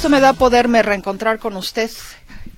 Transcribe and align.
Gusto 0.00 0.08
me 0.08 0.20
da 0.20 0.32
poderme 0.32 0.82
reencontrar 0.82 1.38
con 1.38 1.58
usted 1.58 1.90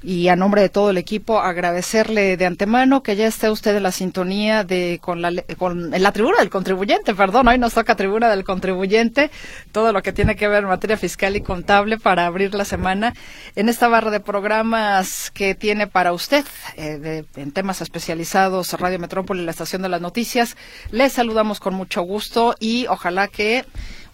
y 0.00 0.28
a 0.28 0.36
nombre 0.36 0.62
de 0.62 0.68
todo 0.68 0.90
el 0.90 0.96
equipo 0.96 1.40
agradecerle 1.40 2.36
de 2.36 2.46
antemano 2.46 3.02
que 3.02 3.16
ya 3.16 3.26
esté 3.26 3.50
usted 3.50 3.76
en 3.76 3.82
la 3.82 3.90
sintonía 3.90 4.62
de 4.62 5.00
con 5.02 5.22
la 5.22 5.32
con 5.58 5.92
en 5.92 6.02
la 6.04 6.12
tribuna 6.12 6.38
del 6.38 6.50
contribuyente, 6.50 7.16
perdón, 7.16 7.48
hoy 7.48 7.58
nos 7.58 7.74
toca 7.74 7.96
tribuna 7.96 8.30
del 8.30 8.44
contribuyente, 8.44 9.32
todo 9.72 9.92
lo 9.92 10.02
que 10.02 10.12
tiene 10.12 10.36
que 10.36 10.46
ver 10.46 10.62
en 10.62 10.68
materia 10.68 10.96
fiscal 10.96 11.34
y 11.34 11.40
contable 11.40 11.98
para 11.98 12.26
abrir 12.26 12.54
la 12.54 12.64
semana 12.64 13.12
en 13.56 13.68
esta 13.68 13.88
barra 13.88 14.12
de 14.12 14.20
programas 14.20 15.32
que 15.32 15.56
tiene 15.56 15.88
para 15.88 16.12
usted 16.12 16.44
eh, 16.76 17.24
en 17.34 17.50
temas 17.50 17.80
especializados 17.80 18.72
Radio 18.74 19.00
Metrópoli, 19.00 19.44
la 19.44 19.50
estación 19.50 19.82
de 19.82 19.88
las 19.88 20.00
noticias. 20.00 20.56
Le 20.92 21.10
saludamos 21.10 21.58
con 21.58 21.74
mucho 21.74 22.02
gusto 22.02 22.54
y 22.60 22.86
ojalá 22.86 23.26
que 23.26 23.64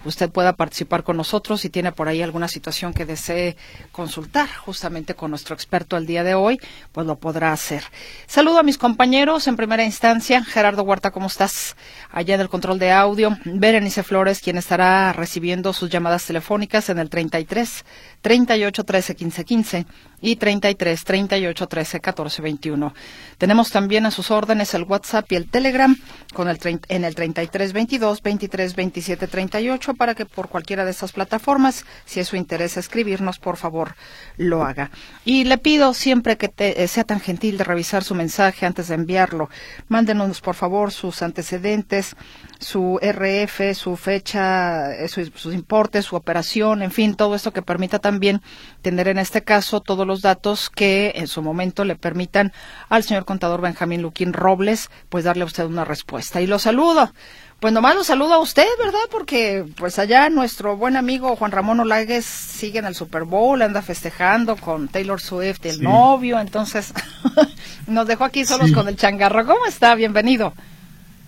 usted 0.08 0.30
pueda 0.30 0.54
participar 0.54 1.04
con 1.04 1.16
nosotros 1.16 1.60
si 1.60 1.70
tiene 1.70 1.92
por 1.92 2.08
ahí 2.08 2.22
alguna 2.22 2.48
situación 2.48 2.92
que 2.92 3.04
desee 3.04 3.56
consultar 3.92 4.48
justamente 4.48 5.14
con 5.14 5.30
nuestro 5.30 5.54
experto 5.54 5.96
el 5.96 6.06
día 6.06 6.24
de 6.24 6.34
hoy, 6.34 6.60
pues 6.92 7.06
lo 7.06 7.16
podrá 7.16 7.52
hacer. 7.52 7.84
Saludo 8.26 8.58
a 8.58 8.62
mis 8.62 8.78
compañeros 8.78 9.46
en 9.46 9.56
primera 9.56 9.84
instancia. 9.84 10.44
Gerardo 10.44 10.82
Huerta, 10.82 11.10
¿cómo 11.10 11.26
estás? 11.26 11.76
Allá 12.10 12.34
en 12.34 12.40
el 12.40 12.48
control 12.48 12.78
de 12.78 12.92
audio. 12.92 13.36
Berenice 13.44 14.02
Flores, 14.02 14.40
quien 14.40 14.56
estará 14.56 15.12
recibiendo 15.12 15.72
sus 15.72 15.90
llamadas 15.90 16.24
telefónicas 16.24 16.88
en 16.88 16.98
el 16.98 17.10
33 17.10 17.84
38 18.22 18.84
13 18.84 19.14
15 19.14 19.44
15 19.44 19.86
y 20.20 20.36
33 20.36 21.04
38 21.04 21.66
13 21.66 22.00
14 22.00 22.42
21. 22.42 22.94
Tenemos 23.38 23.70
también 23.70 24.06
a 24.06 24.10
sus 24.10 24.30
órdenes 24.30 24.74
el 24.74 24.82
WhatsApp 24.84 25.30
y 25.32 25.36
el 25.36 25.48
Telegram 25.48 25.96
con 26.34 26.48
el 26.48 26.58
en 26.88 27.04
el 27.04 27.14
33 27.14 27.72
22 27.72 28.22
23 28.22 28.74
27 28.74 29.26
38 29.26 29.94
para 29.94 30.14
que 30.14 30.26
por 30.26 30.48
cualquiera 30.48 30.84
de 30.84 30.90
estas 30.90 31.12
plataformas, 31.12 31.84
si 32.04 32.20
es 32.20 32.28
su 32.28 32.36
interés 32.36 32.76
escribirnos, 32.76 33.38
por 33.38 33.56
favor 33.56 33.94
lo 34.36 34.64
haga. 34.64 34.90
Y 35.24 35.44
le 35.44 35.58
pido 35.58 35.94
siempre 35.94 36.36
que 36.36 36.52
eh, 36.58 36.88
sea 36.88 37.04
tan 37.04 37.20
gentil 37.20 37.58
de 37.58 37.64
revisar 37.64 38.04
su 38.04 38.14
mensaje 38.14 38.66
antes 38.66 38.88
de 38.88 38.94
enviarlo. 38.94 39.48
Mándenos 39.88 40.40
por 40.40 40.54
favor 40.54 40.92
sus 40.92 41.22
antecedentes, 41.22 42.16
su 42.58 42.98
RF, 43.00 43.74
su 43.74 43.96
fecha, 43.96 44.92
eh, 44.94 45.08
sus 45.08 45.54
importes, 45.54 46.06
su 46.06 46.16
operación, 46.16 46.82
en 46.82 46.90
fin, 46.90 47.14
todo 47.14 47.34
esto 47.34 47.52
que 47.52 47.62
permita 47.62 47.98
también 48.00 48.42
tener 48.82 49.08
en 49.08 49.18
este 49.18 49.42
caso 49.42 49.80
todos 49.80 50.07
los 50.08 50.22
datos 50.22 50.70
que 50.70 51.12
en 51.14 51.28
su 51.28 51.42
momento 51.42 51.84
le 51.84 51.94
permitan 51.94 52.52
al 52.88 53.04
señor 53.04 53.24
contador 53.24 53.60
Benjamín 53.60 54.02
Luquín 54.02 54.32
Robles, 54.32 54.90
pues 55.08 55.22
darle 55.22 55.44
a 55.44 55.46
usted 55.46 55.64
una 55.64 55.84
respuesta. 55.84 56.40
Y 56.40 56.48
lo 56.48 56.58
saludo. 56.58 57.12
Pues 57.60 57.72
nomás 57.72 57.96
lo 57.96 58.04
saludo 58.04 58.34
a 58.34 58.38
usted, 58.38 58.66
¿verdad? 58.78 58.98
Porque 59.10 59.64
pues 59.76 59.98
allá 59.98 60.30
nuestro 60.30 60.76
buen 60.76 60.96
amigo 60.96 61.34
Juan 61.34 61.50
Ramón 61.50 61.80
Olagues 61.80 62.24
sigue 62.24 62.78
en 62.78 62.84
el 62.84 62.94
Super 62.94 63.24
Bowl, 63.24 63.62
anda 63.62 63.82
festejando 63.82 64.56
con 64.56 64.86
Taylor 64.88 65.20
Swift, 65.20 65.66
el 65.66 65.82
novio, 65.82 66.38
entonces 66.38 66.94
nos 67.88 68.06
dejó 68.06 68.24
aquí 68.24 68.44
solos 68.44 68.70
con 68.72 68.88
el 68.88 68.96
changarro. 68.96 69.44
¿Cómo 69.44 69.66
está? 69.66 69.96
Bienvenido. 69.96 70.52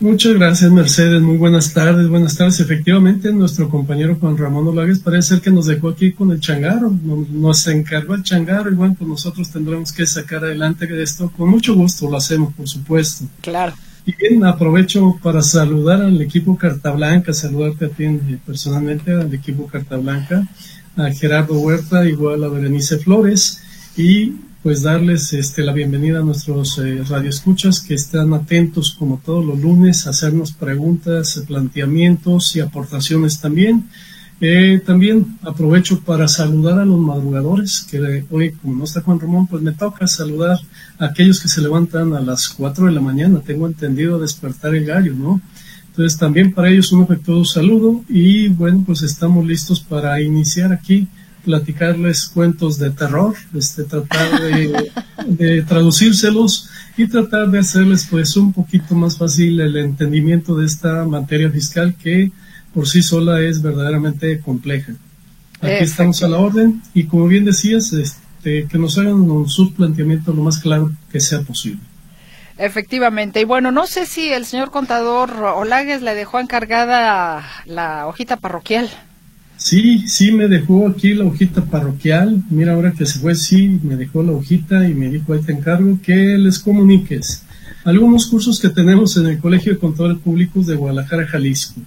Muchas 0.01 0.33
gracias, 0.33 0.73
Mercedes. 0.73 1.21
Muy 1.21 1.37
buenas 1.37 1.75
tardes. 1.75 2.09
Buenas 2.09 2.35
tardes. 2.35 2.59
Efectivamente, 2.59 3.31
nuestro 3.35 3.69
compañero 3.69 4.17
Juan 4.19 4.39
Ramón 4.39 4.67
Olagues 4.67 4.99
parece 5.01 5.35
ser 5.35 5.41
que 5.43 5.51
nos 5.51 5.67
dejó 5.67 5.91
aquí 5.91 6.13
con 6.13 6.31
el 6.31 6.41
changarro. 6.41 6.91
Nos 7.31 7.67
encargó 7.67 8.15
el 8.15 8.23
changarro 8.23 8.71
y 8.71 8.75
bueno, 8.77 8.97
pues 8.99 9.07
nosotros 9.07 9.51
tendremos 9.51 9.93
que 9.93 10.07
sacar 10.07 10.43
adelante 10.43 10.89
esto. 11.03 11.31
Con 11.37 11.51
mucho 11.51 11.75
gusto 11.75 12.11
lo 12.11 12.17
hacemos, 12.17 12.55
por 12.55 12.67
supuesto. 12.67 13.27
Claro. 13.43 13.75
Y 14.07 14.15
bien, 14.17 14.43
aprovecho 14.43 15.19
para 15.23 15.43
saludar 15.43 16.01
al 16.01 16.19
equipo 16.23 16.57
Carta 16.57 16.93
Blanca, 16.93 17.35
saludarte 17.35 17.85
a 17.85 17.89
ti 17.91 18.07
personalmente, 18.47 19.13
al 19.13 19.35
equipo 19.35 19.67
Carta 19.67 19.99
Blanca, 19.99 20.49
a 20.97 21.11
Gerardo 21.11 21.61
Huerta, 21.61 22.09
igual 22.09 22.43
a 22.43 22.49
Berenice 22.49 22.97
Flores 22.97 23.63
y 23.99 24.33
pues 24.63 24.83
darles 24.83 25.33
este, 25.33 25.63
la 25.63 25.73
bienvenida 25.73 26.19
a 26.19 26.23
nuestros 26.23 26.79
eh, 26.79 27.03
radioescuchas 27.09 27.81
que 27.81 27.95
están 27.95 28.35
atentos 28.35 28.95
como 28.99 29.21
todos 29.25 29.45
los 29.45 29.59
lunes 29.59 30.07
a 30.07 30.11
hacernos 30.11 30.53
preguntas, 30.53 31.43
planteamientos 31.47 32.55
y 32.57 32.61
aportaciones 32.61 33.41
también. 33.41 33.89
Eh, 34.43 34.81
también 34.85 35.39
aprovecho 35.43 36.01
para 36.01 36.29
saludar 36.29 36.79
a 36.79 36.85
los 36.85 36.99
madrugadores, 36.99 37.87
que 37.91 38.25
hoy 38.31 38.53
como 38.53 38.75
no 38.75 38.85
está 38.85 39.01
Juan 39.03 39.21
Ramón, 39.21 39.47
pues 39.47 39.63
me 39.63 39.73
toca 39.73 40.07
saludar 40.07 40.59
a 40.99 41.07
aquellos 41.07 41.41
que 41.41 41.49
se 41.49 41.61
levantan 41.61 42.15
a 42.15 42.21
las 42.21 42.49
4 42.49 42.87
de 42.87 42.93
la 42.93 43.01
mañana, 43.01 43.41
tengo 43.41 43.67
entendido 43.67 44.19
despertar 44.19 44.75
el 44.75 44.87
gallo, 44.87 45.15
¿no? 45.15 45.41
Entonces 45.89 46.19
también 46.19 46.53
para 46.53 46.71
ellos 46.71 46.93
un 46.93 47.03
afectuoso 47.03 47.45
saludo 47.45 48.03
y 48.09 48.49
bueno, 48.49 48.83
pues 48.87 49.03
estamos 49.03 49.45
listos 49.45 49.81
para 49.81 50.21
iniciar 50.23 50.73
aquí 50.73 51.09
platicarles 51.45 52.27
cuentos 52.27 52.79
de 52.79 52.91
terror, 52.91 53.35
este, 53.55 53.85
tratar 53.85 54.41
de, 54.41 55.63
traducírselos 55.63 56.69
y 56.97 57.07
tratar 57.07 57.51
de 57.51 57.59
hacerles 57.61 58.07
pues 58.11 58.37
un 58.37 58.53
poquito 58.53 58.95
más 58.95 59.17
fácil 59.17 59.61
el 59.61 59.77
entendimiento 59.77 60.57
de 60.57 60.67
esta 60.67 61.05
materia 61.05 61.51
fiscal 61.51 61.95
que 61.95 62.33
por 62.75 62.89
sí 62.89 63.03
sola 63.03 63.41
es 63.41 63.63
verdaderamente 63.63 64.41
compleja. 64.41 64.93
Aquí 65.61 65.85
estamos 65.85 66.23
a 66.23 66.29
la 66.29 66.39
orden 66.39 66.83
y 66.95 67.05
como 67.05 67.27
bien 67.27 67.45
decías, 67.45 67.93
este, 67.93 68.67
que 68.67 68.79
nos 68.79 68.97
hagan 68.99 69.49
su 69.49 69.75
planteamiento 69.75 70.33
lo 70.33 70.43
más 70.43 70.59
claro 70.59 70.91
que 71.11 71.21
sea 71.21 71.43
posible. 71.43 71.81
Efectivamente. 72.61 73.41
Y 73.41 73.45
bueno, 73.45 73.73
no 73.73 73.87
sé 73.87 74.05
si 74.05 74.31
el 74.31 74.45
señor 74.45 74.71
contador 74.71 75.33
Olagues 75.33 76.03
le 76.03 76.15
dejó 76.15 76.41
encargada 76.41 77.43
la 77.65 78.07
hojita 78.07 78.37
parroquial. 78.37 78.91
Sí, 79.61 80.09
sí, 80.09 80.33
me 80.33 80.49
dejó 80.49 80.89
aquí 80.89 81.13
la 81.13 81.27
hojita 81.27 81.63
parroquial. 81.63 82.43
Mira, 82.49 82.73
ahora 82.73 82.93
que 82.93 83.05
se 83.05 83.19
fue, 83.19 83.35
sí, 83.35 83.79
me 83.83 83.95
dejó 83.95 84.23
la 84.23 84.33
hojita 84.33 84.89
y 84.89 84.95
me 84.95 85.11
dijo, 85.11 85.35
ahí 85.35 85.41
te 85.43 85.53
encargo 85.53 85.99
que 86.03 86.39
les 86.39 86.59
comuniques 86.59 87.45
algunos 87.85 88.27
cursos 88.27 88.59
que 88.59 88.71
tenemos 88.71 89.19
en 89.19 89.27
el 89.27 89.39
Colegio 89.39 89.73
de 89.73 89.79
Contadores 89.79 90.19
Públicos 90.19 90.67
de 90.67 90.77
Guadalajara, 90.77 91.27
Jalisco. 91.27 91.81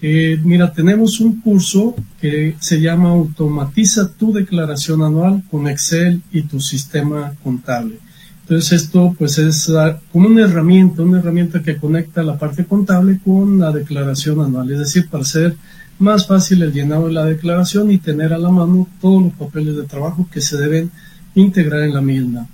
Eh, 0.00 0.40
mira, 0.42 0.72
tenemos 0.72 1.20
un 1.20 1.40
curso 1.40 1.94
que 2.20 2.56
se 2.58 2.80
llama 2.80 3.10
Automatiza 3.10 4.12
tu 4.12 4.32
declaración 4.32 5.02
anual 5.02 5.44
con 5.48 5.68
Excel 5.68 6.22
y 6.32 6.42
tu 6.42 6.60
sistema 6.60 7.34
contable. 7.44 7.98
Entonces 8.40 8.82
esto 8.82 9.14
pues 9.16 9.38
es 9.38 9.70
ah, 9.70 10.00
como 10.10 10.26
una 10.26 10.42
herramienta, 10.42 11.02
una 11.02 11.20
herramienta 11.20 11.62
que 11.62 11.76
conecta 11.76 12.24
la 12.24 12.36
parte 12.36 12.64
contable 12.64 13.20
con 13.24 13.60
la 13.60 13.70
declaración 13.70 14.40
anual, 14.40 14.72
es 14.72 14.80
decir, 14.80 15.08
para 15.08 15.22
hacer 15.22 15.54
más 16.02 16.26
fácil 16.26 16.62
el 16.62 16.72
llenado 16.72 17.06
de 17.06 17.12
la 17.12 17.24
declaración 17.24 17.90
y 17.90 17.98
tener 17.98 18.32
a 18.32 18.38
la 18.38 18.50
mano 18.50 18.88
todos 19.00 19.22
los 19.22 19.32
papeles 19.32 19.76
de 19.76 19.84
trabajo 19.84 20.28
que 20.30 20.40
se 20.40 20.56
deben 20.56 20.90
integrar 21.34 21.82
en 21.82 21.94
la 21.94 22.02
misma. 22.02 22.48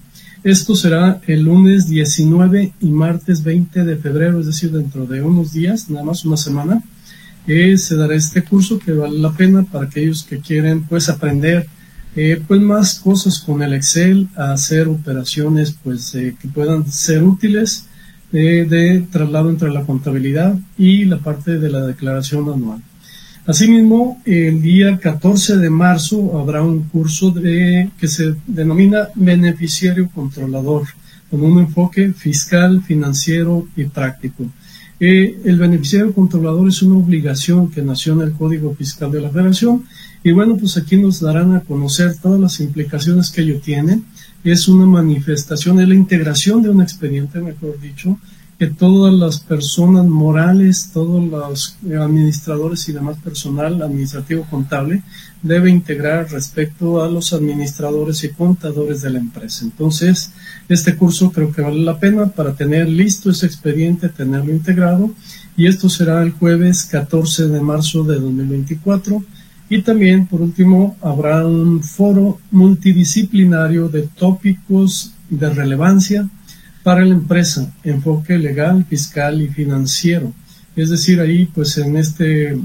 Esto 0.45 0.77
será 0.77 1.21
el 1.27 1.43
lunes 1.43 1.89
19 1.89 2.73
y 2.81 2.87
martes 2.91 3.43
20 3.43 3.85
de 3.85 3.97
febrero, 3.97 4.41
es 4.41 4.47
decir, 4.47 4.71
dentro 4.71 5.07
de 5.07 5.21
unos 5.21 5.53
días, 5.53 5.91
nada 5.91 6.05
más 6.05 6.25
una 6.25 6.37
semana, 6.37 6.83
que 7.45 7.77
se 7.79 7.97
dará 7.97 8.15
este 8.15 8.45
curso 8.45 8.79
que 8.79 8.93
vale 8.93 9.19
la 9.19 9.33
pena 9.33 9.65
para 9.65 9.87
aquellos 9.87 10.23
que 10.23 10.39
quieren 10.39 10.85
pues 10.85 11.09
aprender 11.09 11.67
eh, 12.15 12.43
pues 12.47 12.61
más 12.61 12.99
cosas 12.99 13.39
con 13.41 13.63
el 13.63 13.75
Excel, 13.75 14.29
hacer 14.37 14.89
operaciones 14.89 15.75
pues 15.83 16.15
eh, 16.15 16.37
que 16.41 16.49
puedan 16.49 16.91
ser 16.91 17.23
útiles 17.23 17.87
eh, 18.33 18.67
de 18.69 19.07
traslado 19.11 19.51
entre 19.51 19.71
la 19.71 19.83
contabilidad 19.83 20.59
y 20.77 21.05
la 21.05 21.19
parte 21.19 21.59
de 21.59 21.71
la 21.71 21.87
declaración 21.87 22.49
anual. 22.53 22.83
Asimismo, 23.49 24.21
el 24.27 24.61
día 24.61 24.99
14 24.99 25.57
de 25.57 25.71
marzo 25.71 26.39
habrá 26.39 26.61
un 26.61 26.83
curso 26.83 27.31
de, 27.31 27.89
que 27.99 28.07
se 28.07 28.35
denomina 28.47 29.09
beneficiario 29.15 30.11
controlador, 30.15 30.83
con 31.31 31.41
un 31.41 31.59
enfoque 31.59 32.13
fiscal, 32.13 32.83
financiero 32.83 33.67
y 33.75 33.85
práctico. 33.85 34.45
Eh, 35.01 35.41
el 35.47 35.57
beneficiario 35.57 36.13
controlador 36.13 36.69
es 36.69 36.83
una 36.83 36.99
obligación 36.99 37.71
que 37.71 37.81
nació 37.81 38.13
en 38.13 38.29
el 38.29 38.33
Código 38.33 38.75
Fiscal 38.75 39.11
de 39.11 39.23
la 39.23 39.31
Federación 39.31 39.85
y 40.23 40.33
bueno, 40.33 40.59
pues 40.59 40.77
aquí 40.77 40.99
nos 40.99 41.19
darán 41.21 41.55
a 41.55 41.61
conocer 41.61 42.19
todas 42.21 42.39
las 42.39 42.61
implicaciones 42.61 43.31
que 43.31 43.41
ello 43.41 43.61
tiene. 43.61 44.03
Es 44.45 44.69
una 44.69 44.85
manifestación, 44.85 45.81
es 45.81 45.89
la 45.89 45.95
integración 45.95 46.63
de 46.63 46.69
un 46.69 46.83
expediente, 46.83 47.41
mejor 47.41 47.81
dicho, 47.81 48.19
que 48.59 48.67
todas 48.67 49.15
las 49.15 49.39
personas 49.39 50.05
morales, 50.07 50.91
todos 50.93 51.25
los 51.25 51.77
administradores 51.85 52.89
y 52.89 52.93
demás 52.93 53.17
personal 53.23 53.81
administrativo 53.81 54.45
contable 54.51 55.03
debe 55.43 55.71
integrar 55.71 56.29
respecto 56.33 57.03
a 57.03 57.09
los 57.09 57.33
administradores 57.33 58.25
y 58.25 58.31
contadores 58.31 59.03
de 59.03 59.11
la 59.11 59.21
empresa. 59.21 59.65
Entonces, 59.65 60.33
este 60.69 60.97
curso 60.97 61.31
creo 61.31 61.53
que 61.53 61.63
vale 61.63 61.81
la 61.83 62.01
pena 62.01 62.27
para 62.27 62.55
tener 62.55 62.89
listo 62.89 63.31
ese 63.31 63.47
expediente, 63.47 64.09
tenerlo 64.09 64.53
integrado 64.53 65.13
y 65.57 65.69
esto 65.69 65.89
será 65.89 66.21
el 66.23 66.33
jueves 66.33 66.85
14 66.85 67.47
de 67.47 67.61
marzo 67.61 68.03
de 68.03 68.19
2024 68.19 69.23
y 69.71 69.83
también, 69.83 70.27
por 70.27 70.41
último, 70.41 70.97
habrá 71.01 71.47
un 71.47 71.83
foro 71.83 72.41
multidisciplinario 72.51 73.89
de 73.89 74.09
tópicos 74.19 75.13
de 75.31 75.51
relevancia 75.51 76.29
para 76.89 77.05
la 77.05 77.13
empresa, 77.13 77.71
enfoque 77.85 78.39
legal, 78.39 78.83
fiscal 78.89 79.43
y 79.43 79.49
financiero. 79.49 80.33
Es 80.75 80.89
decir, 80.89 81.21
ahí 81.21 81.45
pues 81.45 81.77
en 81.77 81.99
este 81.99 82.59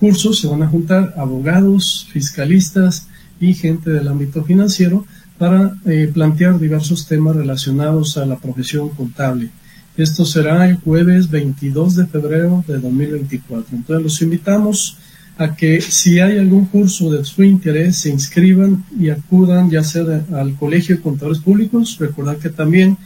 curso 0.00 0.32
se 0.32 0.46
van 0.46 0.62
a 0.62 0.66
juntar 0.66 1.12
abogados, 1.18 2.08
fiscalistas 2.10 3.06
y 3.38 3.52
gente 3.52 3.90
del 3.90 4.08
ámbito 4.08 4.42
financiero 4.44 5.04
para 5.36 5.74
eh, 5.84 6.10
plantear 6.10 6.58
diversos 6.58 7.06
temas 7.06 7.36
relacionados 7.36 8.16
a 8.16 8.24
la 8.24 8.38
profesión 8.38 8.88
contable. 8.88 9.50
Esto 9.94 10.24
será 10.24 10.66
el 10.70 10.76
jueves 10.76 11.28
22 11.30 11.96
de 11.96 12.06
febrero 12.06 12.64
de 12.66 12.78
2024. 12.78 13.76
Entonces 13.76 14.02
los 14.02 14.22
invitamos 14.22 14.96
a 15.36 15.54
que 15.54 15.82
si 15.82 16.18
hay 16.18 16.38
algún 16.38 16.64
curso 16.64 17.10
de 17.10 17.22
su 17.26 17.42
interés 17.42 17.98
se 17.98 18.08
inscriban 18.08 18.86
y 18.98 19.10
acudan 19.10 19.68
ya 19.70 19.84
sea 19.84 20.24
al 20.32 20.54
Colegio 20.54 20.96
de 20.96 21.02
Contadores 21.02 21.40
Públicos. 21.40 21.98
Recordar 22.00 22.38
que 22.38 22.48
también 22.48 22.96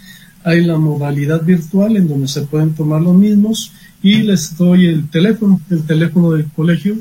hay 0.44 0.64
la 0.64 0.78
modalidad 0.78 1.42
virtual 1.44 1.96
en 1.96 2.08
donde 2.08 2.28
se 2.28 2.42
pueden 2.42 2.74
tomar 2.74 3.02
los 3.02 3.14
mismos 3.14 3.72
y 4.02 4.22
les 4.22 4.56
doy 4.56 4.86
el 4.86 5.08
teléfono, 5.08 5.60
el 5.70 5.82
teléfono 5.82 6.32
del 6.32 6.46
colegio 6.50 6.96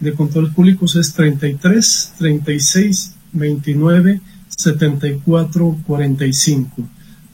de 0.00 0.14
control 0.14 0.52
públicos 0.52 0.96
es 0.96 1.12
33 1.12 2.14
36 2.18 3.14
29 3.32 4.20
74 4.48 5.78
45. 5.86 6.82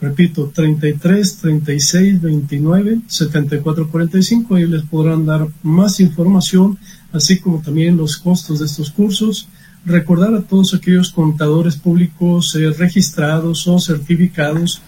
Repito, 0.01 0.51
33 0.55 1.37
36 1.39 2.21
29 2.21 3.01
74 3.07 3.89
45. 3.89 4.55
Ahí 4.55 4.67
les 4.67 4.83
podrán 4.83 5.25
dar 5.25 5.47
más 5.63 6.01
información, 6.01 6.79
así 7.13 7.39
como 7.39 7.61
también 7.61 7.97
los 7.97 8.17
costos 8.17 8.59
de 8.59 8.67
estos 8.67 8.91
cursos. 8.91 9.49
Recordar 9.87 10.35
a 10.35 10.43
todos 10.43 10.75
aquellos 10.75 11.13
contadores 11.13 11.77
públicos 11.77 12.55
eh, 12.57 12.71
registrados 12.77 13.67
o 13.69 13.79
certificados 13.79 14.83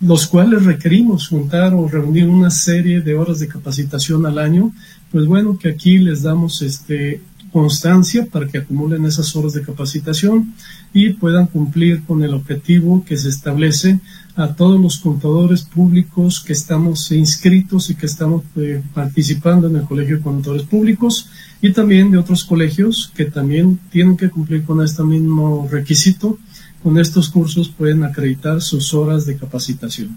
los 0.00 0.26
cuales 0.26 0.64
requerimos 0.64 1.28
juntar 1.28 1.74
o 1.74 1.88
reunir 1.88 2.28
una 2.28 2.50
serie 2.50 3.00
de 3.00 3.14
horas 3.14 3.38
de 3.38 3.48
capacitación 3.48 4.26
al 4.26 4.38
año, 4.38 4.72
pues 5.10 5.26
bueno, 5.26 5.58
que 5.58 5.70
aquí 5.70 5.98
les 5.98 6.22
damos 6.22 6.62
este 6.62 7.22
constancia 7.56 8.26
para 8.26 8.46
que 8.46 8.58
acumulen 8.58 9.06
esas 9.06 9.34
horas 9.34 9.54
de 9.54 9.62
capacitación 9.62 10.52
y 10.92 11.14
puedan 11.14 11.46
cumplir 11.46 12.04
con 12.04 12.22
el 12.22 12.34
objetivo 12.34 13.02
que 13.06 13.16
se 13.16 13.30
establece 13.30 13.98
a 14.36 14.48
todos 14.48 14.78
los 14.78 14.98
contadores 14.98 15.62
públicos 15.62 16.44
que 16.44 16.52
estamos 16.52 17.10
inscritos 17.12 17.88
y 17.88 17.94
que 17.94 18.04
estamos 18.04 18.42
eh, 18.56 18.82
participando 18.92 19.68
en 19.68 19.76
el 19.76 19.84
Colegio 19.84 20.18
de 20.18 20.22
Contadores 20.22 20.66
Públicos 20.66 21.30
y 21.62 21.72
también 21.72 22.10
de 22.10 22.18
otros 22.18 22.44
colegios 22.44 23.10
que 23.16 23.24
también 23.24 23.78
tienen 23.90 24.18
que 24.18 24.28
cumplir 24.28 24.64
con 24.64 24.84
este 24.84 25.02
mismo 25.02 25.66
requisito 25.70 26.38
con 26.86 27.00
estos 27.00 27.30
cursos 27.30 27.68
pueden 27.68 28.04
acreditar 28.04 28.62
sus 28.62 28.94
horas 28.94 29.26
de 29.26 29.36
capacitación. 29.36 30.16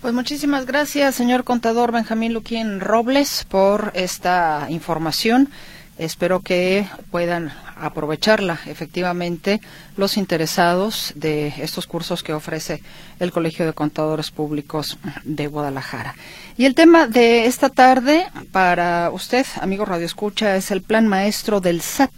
Pues 0.00 0.12
muchísimas 0.12 0.66
gracias, 0.66 1.14
señor 1.14 1.44
contador 1.44 1.92
Benjamín 1.92 2.34
Luquín 2.34 2.80
Robles, 2.80 3.46
por 3.48 3.92
esta 3.94 4.66
información. 4.70 5.50
Espero 5.98 6.40
que 6.40 6.88
puedan 7.12 7.52
aprovecharla 7.76 8.58
efectivamente 8.66 9.60
los 9.96 10.16
interesados 10.16 11.12
de 11.14 11.54
estos 11.58 11.86
cursos 11.86 12.24
que 12.24 12.32
ofrece 12.32 12.82
el 13.20 13.30
Colegio 13.30 13.64
de 13.64 13.72
Contadores 13.72 14.32
Públicos 14.32 14.98
de 15.22 15.46
Guadalajara. 15.46 16.16
Y 16.56 16.64
el 16.64 16.74
tema 16.74 17.06
de 17.06 17.46
esta 17.46 17.68
tarde 17.68 18.26
para 18.50 19.10
usted, 19.12 19.46
amigo 19.60 19.84
Radio 19.84 20.06
Escucha, 20.06 20.56
es 20.56 20.72
el 20.72 20.82
plan 20.82 21.06
maestro 21.06 21.60
del 21.60 21.82
SAT 21.82 22.10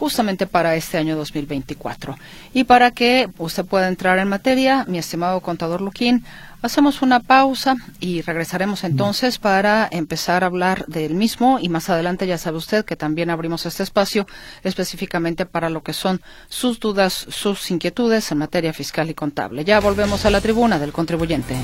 justamente 0.00 0.46
para 0.46 0.76
este 0.76 0.96
año 0.96 1.14
2024. 1.14 2.16
Y 2.54 2.64
para 2.64 2.90
que 2.90 3.28
usted 3.36 3.66
pueda 3.66 3.86
entrar 3.86 4.18
en 4.18 4.28
materia, 4.28 4.86
mi 4.88 4.96
estimado 4.96 5.42
contador 5.42 5.82
Luquín, 5.82 6.24
hacemos 6.62 7.02
una 7.02 7.20
pausa 7.20 7.76
y 8.00 8.22
regresaremos 8.22 8.82
entonces 8.82 9.38
para 9.38 9.86
empezar 9.90 10.42
a 10.42 10.46
hablar 10.46 10.86
del 10.86 11.12
mismo 11.14 11.58
y 11.60 11.68
más 11.68 11.90
adelante 11.90 12.26
ya 12.26 12.38
sabe 12.38 12.56
usted 12.56 12.86
que 12.86 12.96
también 12.96 13.28
abrimos 13.28 13.66
este 13.66 13.82
espacio 13.82 14.26
específicamente 14.64 15.44
para 15.44 15.68
lo 15.68 15.82
que 15.82 15.92
son 15.92 16.22
sus 16.48 16.80
dudas, 16.80 17.26
sus 17.28 17.70
inquietudes 17.70 18.32
en 18.32 18.38
materia 18.38 18.72
fiscal 18.72 19.10
y 19.10 19.14
contable. 19.14 19.66
Ya 19.66 19.80
volvemos 19.80 20.24
a 20.24 20.30
la 20.30 20.40
tribuna 20.40 20.78
del 20.78 20.92
contribuyente. 20.92 21.56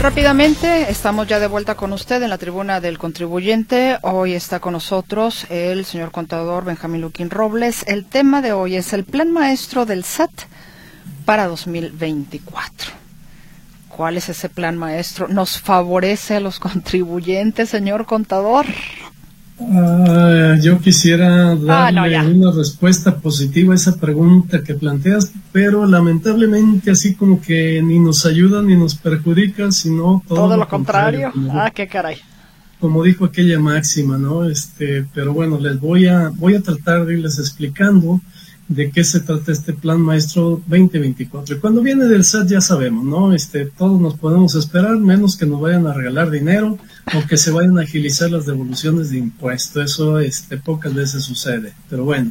Rápidamente, 0.00 0.90
estamos 0.90 1.26
ya 1.26 1.38
de 1.38 1.46
vuelta 1.46 1.74
con 1.74 1.92
usted 1.92 2.22
en 2.22 2.30
la 2.30 2.38
tribuna 2.38 2.80
del 2.80 2.96
contribuyente. 2.96 3.98
Hoy 4.00 4.32
está 4.32 4.58
con 4.58 4.72
nosotros 4.72 5.44
el 5.50 5.84
señor 5.84 6.10
contador 6.10 6.64
Benjamín 6.64 7.02
Luquín 7.02 7.28
Robles. 7.28 7.84
El 7.86 8.06
tema 8.06 8.40
de 8.40 8.52
hoy 8.52 8.76
es 8.76 8.94
el 8.94 9.04
plan 9.04 9.30
maestro 9.30 9.84
del 9.84 10.04
SAT 10.04 10.30
para 11.26 11.48
2024. 11.48 12.92
¿Cuál 13.90 14.16
es 14.16 14.30
ese 14.30 14.48
plan 14.48 14.78
maestro? 14.78 15.28
¿Nos 15.28 15.60
favorece 15.60 16.36
a 16.36 16.40
los 16.40 16.58
contribuyentes, 16.60 17.68
señor 17.68 18.06
contador? 18.06 18.64
Ah, 19.62 20.56
yo 20.60 20.78
quisiera 20.80 21.52
ah, 21.52 21.92
darle 21.92 22.32
una 22.34 22.50
respuesta 22.50 23.16
positiva 23.16 23.74
a 23.74 23.76
esa 23.76 23.96
pregunta 23.96 24.62
que 24.62 24.74
planteas, 24.74 25.32
pero 25.52 25.86
lamentablemente 25.86 26.90
así 26.90 27.14
como 27.14 27.40
que 27.40 27.82
ni 27.82 27.98
nos 27.98 28.24
ayuda 28.24 28.62
ni 28.62 28.74
nos 28.76 28.94
perjudica, 28.94 29.70
sino 29.70 30.22
todo, 30.26 30.56
lo, 30.56 30.66
contrario. 30.66 31.30
ah, 31.50 31.70
qué 31.74 31.86
caray. 31.86 32.16
Como 32.80 33.02
dijo 33.04 33.26
aquella 33.26 33.58
máxima, 33.58 34.16
¿no? 34.16 34.48
Este, 34.48 35.04
pero 35.12 35.34
bueno, 35.34 35.58
les 35.58 35.78
voy 35.78 36.06
a 36.06 36.30
voy 36.30 36.54
a 36.54 36.62
tratar 36.62 37.04
de 37.04 37.14
irles 37.14 37.38
explicando 37.38 38.20
de 38.70 38.92
qué 38.92 39.02
se 39.02 39.18
trata 39.18 39.50
este 39.50 39.72
plan 39.72 40.00
maestro 40.00 40.62
2024. 40.68 41.56
Y 41.56 41.58
cuando 41.58 41.82
viene 41.82 42.04
del 42.04 42.24
SAT 42.24 42.50
ya 42.50 42.60
sabemos, 42.60 43.04
¿no? 43.04 43.34
Este, 43.34 43.66
todos 43.66 44.00
nos 44.00 44.14
podemos 44.14 44.54
esperar, 44.54 44.96
menos 44.96 45.36
que 45.36 45.44
nos 45.44 45.60
vayan 45.60 45.88
a 45.88 45.92
regalar 45.92 46.30
dinero 46.30 46.78
o 47.12 47.26
que 47.26 47.36
se 47.36 47.50
vayan 47.50 47.78
a 47.78 47.82
agilizar 47.82 48.30
las 48.30 48.46
devoluciones 48.46 49.10
de 49.10 49.18
impuestos. 49.18 49.92
Eso 49.92 50.20
este, 50.20 50.56
pocas 50.56 50.94
veces 50.94 51.24
sucede. 51.24 51.72
Pero 51.88 52.04
bueno, 52.04 52.30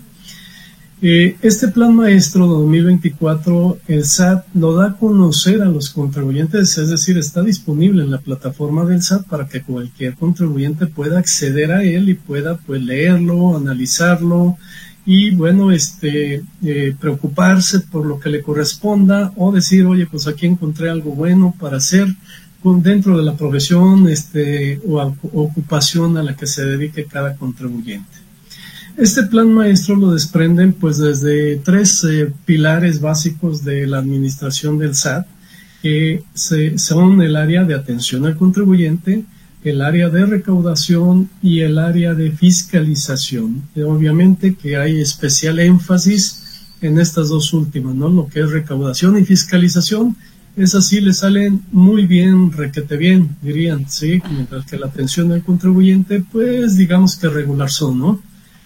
eh, 1.01 1.35
este 1.41 1.67
plan 1.67 1.93
maestro 1.93 2.47
2024, 2.47 3.79
el 3.87 4.05
SAT 4.05 4.47
lo 4.53 4.75
da 4.75 4.87
a 4.87 4.95
conocer 4.97 5.61
a 5.61 5.65
los 5.65 5.89
contribuyentes, 5.89 6.77
es 6.77 6.89
decir, 6.89 7.17
está 7.17 7.41
disponible 7.41 8.01
en 8.01 8.11
la 8.11 8.19
plataforma 8.19 8.85
del 8.85 9.01
SAT 9.01 9.27
para 9.27 9.47
que 9.47 9.61
cualquier 9.61 10.15
contribuyente 10.15 10.87
pueda 10.87 11.19
acceder 11.19 11.73
a 11.73 11.83
él 11.83 12.07
y 12.07 12.13
pueda 12.13 12.57
pues 12.57 12.81
leerlo, 12.81 13.57
analizarlo, 13.57 14.57
y 15.05 15.31
bueno, 15.31 15.71
este, 15.71 16.43
eh, 16.63 16.95
preocuparse 16.99 17.79
por 17.79 18.05
lo 18.05 18.19
que 18.19 18.29
le 18.29 18.41
corresponda 18.41 19.33
o 19.37 19.51
decir, 19.51 19.85
oye, 19.85 20.05
pues 20.05 20.27
aquí 20.27 20.45
encontré 20.45 20.89
algo 20.89 21.11
bueno 21.11 21.55
para 21.59 21.77
hacer 21.77 22.07
con, 22.61 22.83
dentro 22.83 23.17
de 23.17 23.23
la 23.23 23.35
profesión 23.35 24.07
este, 24.07 24.79
o 24.87 25.01
ocupación 25.33 26.17
a 26.17 26.23
la 26.23 26.35
que 26.35 26.47
se 26.47 26.65
dedique 26.65 27.05
cada 27.05 27.35
contribuyente. 27.35 28.29
Este 28.97 29.23
plan 29.23 29.53
maestro 29.53 29.95
lo 29.95 30.11
desprenden 30.11 30.73
pues 30.73 30.97
desde 30.97 31.55
tres 31.55 32.03
eh, 32.03 32.33
pilares 32.45 32.99
básicos 32.99 33.63
de 33.63 33.87
la 33.87 33.99
administración 33.99 34.77
del 34.77 34.93
SAT, 34.93 35.25
que 35.81 36.21
son 36.75 37.21
el 37.21 37.37
área 37.37 37.63
de 37.63 37.75
atención 37.75 38.25
al 38.25 38.35
contribuyente, 38.35 39.23
el 39.69 39.81
área 39.81 40.09
de 40.09 40.25
recaudación 40.25 41.29
y 41.41 41.61
el 41.61 41.77
área 41.77 42.13
de 42.13 42.31
fiscalización. 42.31 43.63
obviamente 43.75 44.55
que 44.55 44.77
hay 44.77 44.99
especial 44.99 45.59
énfasis 45.59 46.67
en 46.81 46.99
estas 46.99 47.29
dos 47.29 47.53
últimas, 47.53 47.95
¿no? 47.95 48.09
Lo 48.09 48.27
que 48.27 48.41
es 48.41 48.51
recaudación 48.51 49.17
y 49.17 49.25
fiscalización, 49.25 50.15
esas 50.55 50.87
sí 50.87 50.99
le 50.99 51.13
salen 51.13 51.63
muy 51.71 52.05
bien, 52.05 52.51
requete 52.51 52.97
bien, 52.97 53.37
dirían, 53.41 53.89
¿sí? 53.89 54.21
Mientras 54.31 54.65
que 54.65 54.77
la 54.77 54.87
atención 54.87 55.31
al 55.31 55.43
contribuyente, 55.43 56.23
pues 56.31 56.75
digamos 56.75 57.15
que 57.15 57.29
regular 57.29 57.69
son, 57.69 57.99
¿no? 57.99 58.21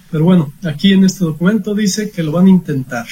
Pero 0.10 0.26
bueno, 0.26 0.54
aquí 0.64 0.94
en 0.94 1.04
este 1.04 1.26
documento 1.26 1.74
dice 1.74 2.12
que 2.12 2.24
lo 2.24 2.32
van 2.32 2.48
a 2.48 2.52
intentar. 2.52 3.06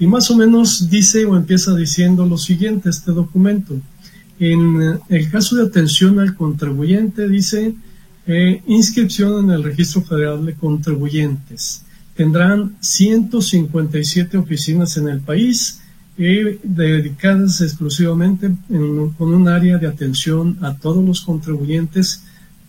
Y 0.00 0.06
más 0.06 0.30
o 0.30 0.36
menos 0.36 0.88
dice 0.90 1.24
o 1.24 1.36
empieza 1.36 1.74
diciendo 1.74 2.24
lo 2.24 2.38
siguiente 2.38 2.90
este 2.90 3.12
documento. 3.12 3.80
En 4.40 5.00
el 5.08 5.30
caso 5.30 5.56
de 5.56 5.64
atención 5.64 6.20
al 6.20 6.36
contribuyente, 6.36 7.28
dice, 7.28 7.74
eh, 8.26 8.62
inscripción 8.66 9.44
en 9.44 9.50
el 9.50 9.64
Registro 9.64 10.02
Federal 10.02 10.46
de 10.46 10.54
Contribuyentes. 10.54 11.82
Tendrán 12.14 12.76
157 12.80 14.38
oficinas 14.38 14.96
en 14.96 15.08
el 15.08 15.20
país 15.20 15.80
eh, 16.18 16.58
dedicadas 16.62 17.60
exclusivamente 17.60 18.50
con 19.16 19.34
un 19.34 19.48
área 19.48 19.78
de 19.78 19.86
atención 19.86 20.58
a 20.62 20.74
todos 20.74 21.04
los 21.04 21.20
contribuyentes 21.22 22.24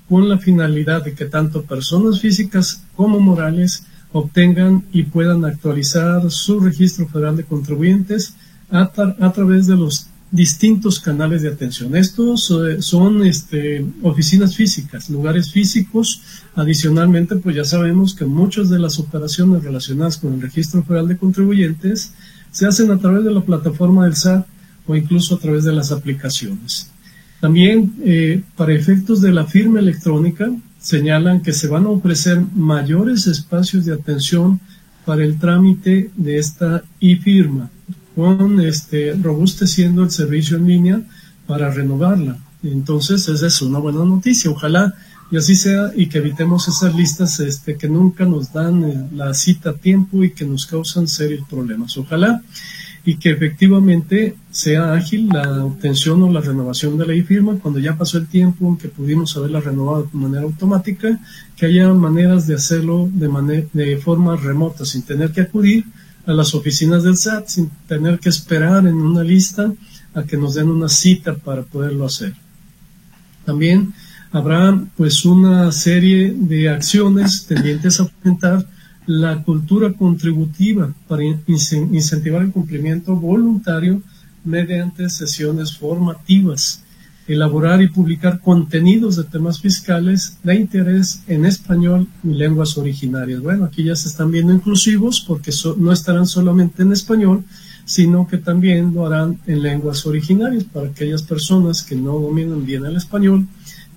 con 0.08 0.30
la 0.30 0.38
finalidad 0.38 1.04
de 1.04 1.14
que 1.14 1.26
tanto 1.26 1.64
personas 1.64 2.20
físicas 2.22 2.84
como 2.96 3.20
morales 3.20 3.84
obtengan 4.12 4.86
y 4.92 5.04
puedan 5.04 5.46
actualizar 5.46 6.30
su 6.32 6.60
registro 6.60 7.08
federal 7.08 7.38
de 7.38 7.44
contribuyentes 7.44 8.34
a 8.72 9.32
través 9.34 9.68
de 9.68 9.76
los 9.76 10.08
distintos 10.32 11.00
canales 11.00 11.42
de 11.42 11.50
atención. 11.50 11.96
Estos 11.96 12.52
eh, 12.52 12.82
son 12.82 13.26
este, 13.26 13.86
oficinas 14.04 14.56
físicas, 14.56 15.10
lugares 15.10 15.52
físicos. 15.52 16.22
Adicionalmente, 16.56 17.36
pues 17.38 17.56
ya 17.56 17.66
sabemos 17.66 18.14
que 18.14 18.26
muchas 18.26 18.70
de 18.70 18.80
las 18.80 19.00
operaciones 19.00 19.64
relacionadas 19.64 20.18
con 20.18 20.34
el 20.34 20.42
registro 20.42 20.84
federal 20.84 21.08
de 21.08 21.18
contribuyentes 21.18 22.14
se 22.52 22.68
hacen 22.68 22.92
a 22.92 23.00
través 23.00 23.24
de 23.24 23.32
la 23.32 23.42
plataforma 23.42 24.06
del 24.06 24.16
SAT 24.16 24.46
o 24.88 24.96
incluso 24.96 25.36
a 25.36 25.40
través 25.40 25.64
de 25.64 25.74
las 25.74 25.92
aplicaciones. 25.92 26.92
También, 27.40 27.96
eh, 28.04 28.42
para 28.56 28.74
efectos 28.74 29.22
de 29.22 29.32
la 29.32 29.46
firma 29.46 29.80
electrónica, 29.80 30.52
señalan 30.80 31.42
que 31.42 31.54
se 31.54 31.68
van 31.68 31.86
a 31.86 31.90
ofrecer 31.90 32.42
mayores 32.56 33.28
espacios 33.28 33.86
de 33.86 33.94
atención 33.94 34.60
para 35.06 35.24
el 35.24 35.40
trámite 35.40 36.12
de 36.16 36.38
esta 36.38 36.84
e-firma 37.00 37.70
con 38.20 38.60
este, 38.60 39.14
robusteciendo 39.14 40.04
el 40.04 40.12
servicio 40.12 40.58
en 40.58 40.68
línea 40.68 41.02
para 41.48 41.72
renovarla. 41.72 42.38
Entonces, 42.64 43.26
esa 43.30 43.48
es 43.48 43.62
una 43.62 43.80
buena 43.80 44.04
noticia. 44.04 44.52
Ojalá 44.52 44.94
y 45.32 45.38
así 45.38 45.56
sea 45.56 45.92
y 45.96 46.08
que 46.08 46.18
evitemos 46.18 46.68
esas 46.68 46.94
listas 46.96 47.40
este, 47.40 47.78
que 47.78 47.88
nunca 47.88 48.26
nos 48.26 48.52
dan 48.52 48.84
eh, 48.84 49.08
la 49.14 49.34
cita 49.34 49.70
a 49.70 49.74
tiempo 49.74 50.22
y 50.24 50.32
que 50.32 50.44
nos 50.44 50.66
causan 50.66 51.08
serios 51.08 51.48
problemas. 51.48 51.98
Ojalá 51.98 52.42
y 53.06 53.16
que 53.16 53.30
efectivamente 53.30 54.36
sea 54.52 54.92
ágil 54.92 55.30
la 55.30 55.64
obtención 55.64 56.22
o 56.22 56.32
la 56.32 56.42
renovación 56.42 56.98
de 56.98 57.08
la 57.08 57.14
e-firma 57.14 57.58
cuando 57.62 57.80
ya 57.80 57.98
pasó 57.98 58.18
el 58.18 58.28
tiempo 58.28 58.68
en 58.68 58.78
que 58.78 58.90
pudimos 58.90 59.38
haberla 59.38 59.62
renovado 59.62 60.10
de 60.12 60.20
manera 60.20 60.44
automática, 60.44 61.18
que 61.56 61.68
haya 61.68 61.88
maneras 61.94 62.46
de 62.48 62.56
hacerlo 62.56 63.10
de, 63.14 63.68
de 63.72 63.98
forma 63.98 64.36
remota 64.36 64.84
sin 64.84 65.04
tener 65.04 65.32
que 65.32 65.42
acudir 65.42 65.86
a 66.30 66.34
las 66.34 66.54
oficinas 66.54 67.02
del 67.02 67.18
SAT 67.18 67.48
sin 67.48 67.72
tener 67.88 68.20
que 68.20 68.30
esperar 68.30 68.86
en 68.86 68.94
una 68.94 69.24
lista 69.24 69.74
a 70.14 70.24
que 70.24 70.38
nos 70.38 70.54
den 70.54 70.70
una 70.70 70.88
cita 70.88 71.34
para 71.34 71.64
poderlo 71.64 72.06
hacer. 72.06 72.36
También 73.46 73.96
habrá 74.32 74.80
pues 74.96 75.26
una 75.26 75.72
serie 75.72 76.32
de 76.38 76.70
acciones 76.70 77.48
tendientes 77.48 78.00
a 78.00 78.04
aumentar 78.04 78.64
la 79.08 79.42
cultura 79.42 79.92
contributiva 79.94 80.94
para 81.08 81.24
incentivar 81.24 82.44
el 82.44 82.52
cumplimiento 82.52 83.16
voluntario 83.16 84.04
mediante 84.44 85.10
sesiones 85.10 85.76
formativas 85.76 86.84
elaborar 87.30 87.80
y 87.82 87.88
publicar 87.88 88.42
contenidos 88.42 89.16
de 89.16 89.24
temas 89.24 89.62
fiscales 89.62 90.40
de 90.44 90.56
interés 90.56 91.22
en 91.28 91.46
español 91.46 92.08
y 92.24 92.30
lenguas 92.30 92.76
originarias. 92.78 93.40
Bueno, 93.42 93.66
aquí 93.66 93.84
ya 93.84 93.96
se 93.96 94.08
están 94.08 94.32
viendo 94.32 94.52
inclusivos 94.52 95.24
porque 95.28 95.52
no 95.78 95.92
estarán 95.92 96.26
solamente 96.26 96.82
en 96.82 96.92
español, 96.92 97.44
sino 97.86 98.28
que 98.28 98.40
también 98.40 98.96
lo 98.96 99.06
harán 99.06 99.40
en 99.46 99.62
lenguas 99.62 100.08
originarias 100.08 100.64
para 100.64 100.88
aquellas 100.88 101.22
personas 101.22 101.84
que 101.84 101.96
no 101.96 102.20
dominan 102.20 102.66
bien 102.66 102.86
el 102.86 102.96
español, 102.96 103.48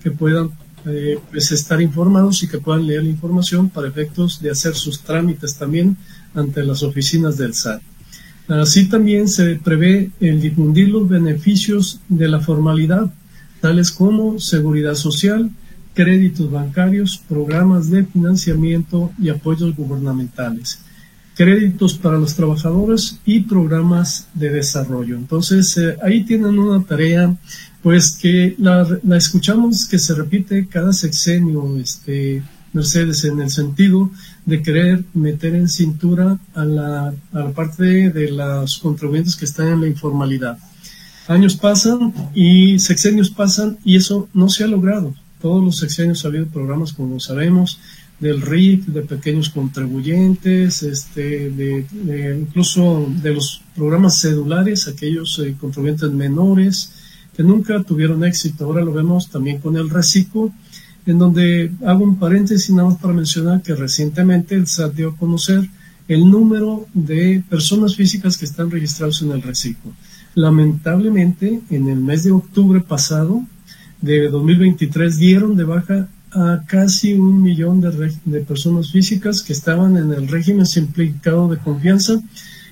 que 0.03 0.11
puedan 0.11 0.51
eh, 0.85 1.17
pues, 1.31 1.51
estar 1.51 1.81
informados 1.81 2.43
y 2.43 2.47
que 2.47 2.59
puedan 2.59 2.85
leer 2.85 3.03
la 3.03 3.09
información 3.09 3.69
para 3.69 3.87
efectos 3.87 4.41
de 4.41 4.51
hacer 4.51 4.75
sus 4.75 5.01
trámites 5.01 5.57
también 5.57 5.97
ante 6.35 6.63
las 6.63 6.83
oficinas 6.83 7.35
del 7.37 7.55
SAT. 7.55 7.81
Así 8.47 8.89
también 8.89 9.27
se 9.27 9.55
prevé 9.55 10.11
el 10.19 10.39
difundir 10.39 10.89
los 10.89 11.07
beneficios 11.09 11.99
de 12.09 12.27
la 12.27 12.41
formalidad 12.41 13.11
tales 13.63 13.93
como 13.93 14.41
seguridad 14.41 14.93
social, 14.93 15.49
créditos 15.93 16.51
bancarios, 16.51 17.23
programas 17.29 17.89
de 17.89 18.03
financiamiento 18.03 19.13
y 19.17 19.29
apoyos 19.29 19.73
gubernamentales, 19.73 20.79
créditos 21.33 21.93
para 21.93 22.17
los 22.17 22.35
trabajadores 22.35 23.19
y 23.23 23.39
programas 23.39 24.27
de 24.33 24.49
desarrollo. 24.49 25.15
Entonces, 25.15 25.77
eh, 25.77 25.95
ahí 26.03 26.25
tienen 26.25 26.59
una 26.59 26.85
tarea, 26.85 27.37
pues 27.81 28.11
que 28.21 28.53
la, 28.57 28.85
escuchamos 29.15 29.85
que 29.85 29.97
se 29.97 30.13
repite 30.13 30.67
cada 30.67 30.91
sexenio, 30.91 31.77
este, 31.77 32.43
Mercedes, 32.73 33.23
en 33.23 33.39
el 33.39 33.49
sentido 33.49 34.11
de 34.45 34.61
querer 34.61 35.05
meter 35.13 35.55
en 35.55 35.69
cintura 35.69 36.37
a 36.53 36.65
la, 36.65 37.13
a 37.31 37.39
la 37.39 37.51
parte 37.51 38.09
de 38.09 38.29
los 38.29 38.79
contribuyentes 38.79 39.37
que 39.37 39.45
están 39.45 39.69
en 39.69 39.79
la 39.79 39.87
informalidad. 39.87 40.57
Años 41.27 41.55
pasan 41.55 42.13
y 42.35 42.79
sexenios 42.79 43.29
pasan 43.29 43.77
y 43.85 43.95
eso 43.95 44.27
no 44.33 44.49
se 44.49 44.63
ha 44.63 44.67
logrado. 44.67 45.13
Todos 45.41 45.63
los 45.63 45.77
sexenios 45.77 46.23
ha 46.23 46.27
habido 46.27 46.47
programas, 46.47 46.93
como 46.93 47.19
sabemos, 47.19 47.79
del 48.19 48.41
RIC, 48.41 48.85
de 48.85 49.01
pequeños 49.01 49.49
contribuyentes, 49.49 50.83
este, 50.83 51.49
de, 51.49 52.37
incluso 52.39 53.07
de 53.21 53.33
los 53.33 53.61
programas 53.75 54.19
cedulares, 54.19 54.87
aquellos 54.87 55.39
eh, 55.39 55.55
contribuyentes 55.59 56.11
menores 56.11 56.91
que 57.35 57.43
nunca 57.43 57.81
tuvieron 57.83 58.23
éxito. 58.23 58.65
Ahora 58.65 58.83
lo 58.83 58.93
vemos 58.93 59.29
también 59.29 59.59
con 59.59 59.75
el 59.75 59.89
RECICO, 59.89 60.53
en 61.05 61.19
donde 61.19 61.71
hago 61.85 62.03
un 62.03 62.17
paréntesis 62.17 62.69
nada 62.69 62.89
más 62.89 62.99
para 62.99 63.13
mencionar 63.13 63.61
que 63.61 63.75
recientemente 63.75 64.55
el 64.55 64.67
SAT 64.67 64.93
dio 64.93 65.09
a 65.09 65.17
conocer 65.17 65.69
el 66.07 66.29
número 66.29 66.85
de 66.93 67.43
personas 67.49 67.95
físicas 67.95 68.37
que 68.37 68.45
están 68.45 68.69
registrados 68.69 69.21
en 69.21 69.31
el 69.31 69.41
RECICO. 69.41 69.93
Lamentablemente, 70.35 71.61
en 71.69 71.89
el 71.89 71.99
mes 71.99 72.23
de 72.23 72.31
octubre 72.31 72.81
pasado 72.81 73.45
de 74.01 74.29
2023 74.29 75.17
dieron 75.17 75.55
de 75.55 75.63
baja 75.63 76.07
a 76.31 76.63
casi 76.67 77.13
un 77.13 77.43
millón 77.43 77.79
de, 77.79 78.39
personas 78.41 78.91
físicas 78.91 79.41
que 79.43 79.53
estaban 79.53 79.97
en 79.97 80.11
el 80.11 80.27
régimen 80.27 80.65
simplificado 80.65 81.47
de 81.47 81.57
confianza 81.57 82.19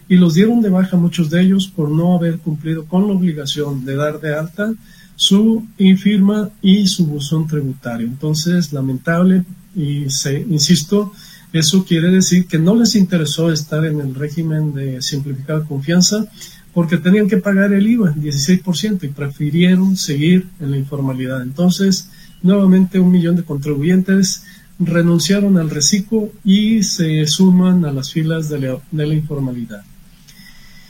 y 0.10 0.16
los 0.16 0.34
dieron 0.34 0.62
de 0.62 0.70
baja 0.70 0.98
muchos 0.98 1.30
de 1.30 1.42
ellos 1.42 1.68
por 1.68 1.90
no 1.90 2.16
haber 2.16 2.40
cumplido 2.40 2.86
con 2.86 3.08
la 3.08 3.14
obligación 3.14 3.86
de 3.86 3.96
dar 3.96 4.20
de 4.20 4.34
alta 4.34 4.74
su 5.16 5.68
firma 5.78 6.50
y 6.64 6.88
su 6.88 7.06
buzón 7.06 7.46
tributario. 7.46 8.08
Entonces, 8.08 8.74
lamentable 8.74 9.44
y 9.76 10.10
se, 10.10 10.42
insisto, 10.42 11.14
eso 11.54 11.86
quiere 11.86 12.10
decir 12.10 12.48
que 12.48 12.58
no 12.58 12.76
les 12.76 12.96
interesó 12.96 13.52
estar 13.52 13.86
en 13.86 14.02
el 14.02 14.16
régimen 14.16 14.74
de 14.74 15.02
simplificado 15.02 15.62
de 15.62 15.68
confianza 15.68 16.26
porque 16.74 16.98
tenían 16.98 17.28
que 17.28 17.38
pagar 17.38 17.74
el 17.74 17.88
IVA, 17.88 18.14
16%, 18.14 19.04
y 19.04 19.08
prefirieron 19.10 19.98
seguir 19.98 20.48
en 20.60 20.72
la 20.72 20.78
informalidad. 20.78 21.42
Entonces, 21.42 22.10
nuevamente 22.42 23.00
un 23.00 23.12
millón 23.12 23.36
de 23.36 23.44
contribuyentes 23.44 24.44
renunciaron 24.80 25.58
al 25.58 25.70
reciclo 25.70 26.32
y 26.44 26.84
se 26.84 27.28
suman 27.28 27.86
a 27.86 27.92
las 27.92 28.12
filas 28.12 28.50
de 28.50 28.80
la, 28.92 29.14
informalidad. 29.14 29.84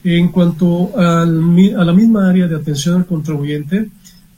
En 0.03 0.29
cuanto 0.29 0.97
a 0.97 1.25
la 1.25 1.93
misma 1.93 2.29
área 2.29 2.47
de 2.47 2.55
atención 2.55 2.95
al 2.97 3.05
contribuyente 3.05 3.89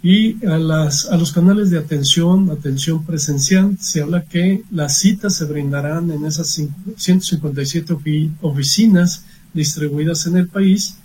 y 0.02 0.44
a, 0.46 0.58
los 0.58 1.32
canales 1.34 1.70
de 1.70 1.78
atención, 1.78 2.50
atención 2.52 3.06
presencial, 3.06 3.78
se 3.80 4.02
habla 4.02 4.24
que 4.24 4.64
las 4.72 4.98
citas 4.98 5.36
se 5.36 5.46
brindarán 5.46 6.10
en 6.12 6.26
esas 6.26 6.60
157 6.98 7.96
oficinas 8.42 9.24
distribuidas 9.54 10.26
en 10.26 10.38
el 10.38 10.48
país 10.48 10.98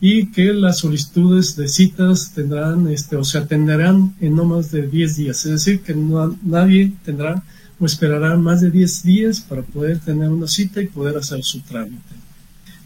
y 0.00 0.30
que 0.30 0.52
las 0.52 0.78
solicitudes 0.78 1.56
de 1.56 1.68
citas 1.68 2.32
tendrán 2.34 2.86
este, 2.88 3.16
o 3.16 3.24
se 3.24 3.38
atenderán 3.38 4.14
en 4.20 4.36
no 4.36 4.44
más 4.44 4.70
de 4.70 4.86
10 4.86 5.16
días. 5.16 5.46
Es 5.46 5.52
decir, 5.52 5.80
que 5.80 5.94
nadie 6.42 6.92
tendrá 7.04 7.42
o 7.78 7.86
esperará 7.86 8.36
más 8.36 8.60
de 8.60 8.70
10 8.70 9.02
días 9.02 9.40
para 9.40 9.62
poder 9.62 9.98
tener 10.00 10.28
una 10.28 10.48
cita 10.48 10.82
y 10.82 10.86
poder 10.86 11.16
hacer 11.16 11.42
su 11.42 11.60
trámite. 11.60 12.14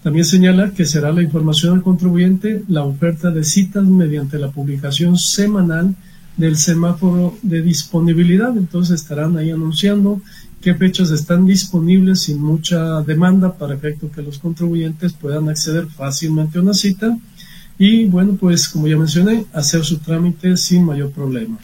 También 0.02 0.24
señala 0.24 0.70
que 0.70 0.86
será 0.86 1.12
la 1.12 1.22
información 1.22 1.76
al 1.76 1.82
contribuyente 1.82 2.62
la 2.68 2.84
oferta 2.84 3.30
de 3.30 3.44
citas 3.44 3.84
mediante 3.84 4.38
la 4.38 4.50
publicación 4.50 5.18
semanal 5.18 5.94
del 6.36 6.56
semáforo 6.56 7.36
de 7.42 7.60
disponibilidad. 7.60 8.56
Entonces 8.56 9.02
estarán 9.02 9.36
ahí 9.36 9.50
anunciando 9.50 10.22
qué 10.60 10.74
fechas 10.74 11.10
están 11.10 11.46
disponibles 11.46 12.20
sin 12.20 12.40
mucha 12.40 13.02
demanda 13.02 13.56
para 13.56 13.74
efecto 13.74 14.10
que 14.10 14.22
los 14.22 14.38
contribuyentes 14.38 15.12
puedan 15.12 15.48
acceder 15.48 15.86
fácilmente 15.86 16.58
a 16.58 16.62
una 16.62 16.74
cita 16.74 17.18
y 17.78 18.04
bueno 18.04 18.36
pues 18.38 18.68
como 18.68 18.86
ya 18.86 18.96
mencioné 18.96 19.46
hacer 19.52 19.84
su 19.84 19.98
trámite 19.98 20.56
sin 20.56 20.84
mayor 20.84 21.10
problema. 21.12 21.58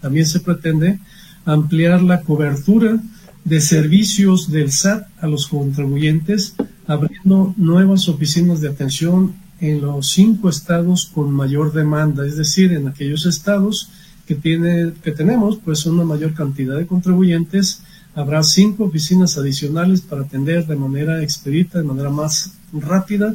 También 0.00 0.26
se 0.26 0.40
pretende 0.40 1.00
ampliar 1.44 2.02
la 2.02 2.20
cobertura 2.20 3.00
de 3.44 3.60
servicios 3.60 4.50
del 4.50 4.70
SAT 4.72 5.06
a 5.20 5.26
los 5.26 5.48
contribuyentes 5.48 6.54
abriendo 6.86 7.54
nuevas 7.56 8.08
oficinas 8.08 8.60
de 8.60 8.68
atención 8.68 9.34
en 9.60 9.80
los 9.80 10.08
cinco 10.10 10.48
estados 10.48 11.06
con 11.06 11.32
mayor 11.32 11.72
demanda, 11.72 12.26
es 12.26 12.36
decir, 12.36 12.72
en 12.72 12.88
aquellos 12.88 13.26
estados 13.26 13.90
que, 14.26 14.34
tiene, 14.34 14.92
que 15.02 15.12
tenemos, 15.12 15.58
pues 15.64 15.86
una 15.86 16.04
mayor 16.04 16.34
cantidad 16.34 16.76
de 16.76 16.86
contribuyentes, 16.86 17.82
habrá 18.16 18.42
cinco 18.42 18.84
oficinas 18.84 19.36
adicionales 19.36 20.00
para 20.00 20.22
atender 20.22 20.66
de 20.66 20.74
manera 20.74 21.22
expedita, 21.22 21.78
de 21.78 21.84
manera 21.84 22.08
más 22.08 22.52
rápida, 22.72 23.34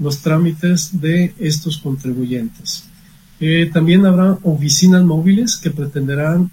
los 0.00 0.22
trámites 0.22 1.00
de 1.00 1.34
estos 1.38 1.76
contribuyentes. 1.78 2.84
Eh, 3.38 3.70
también 3.72 4.06
habrá 4.06 4.38
oficinas 4.42 5.04
móviles 5.04 5.56
que 5.56 5.70
pretenderán 5.70 6.50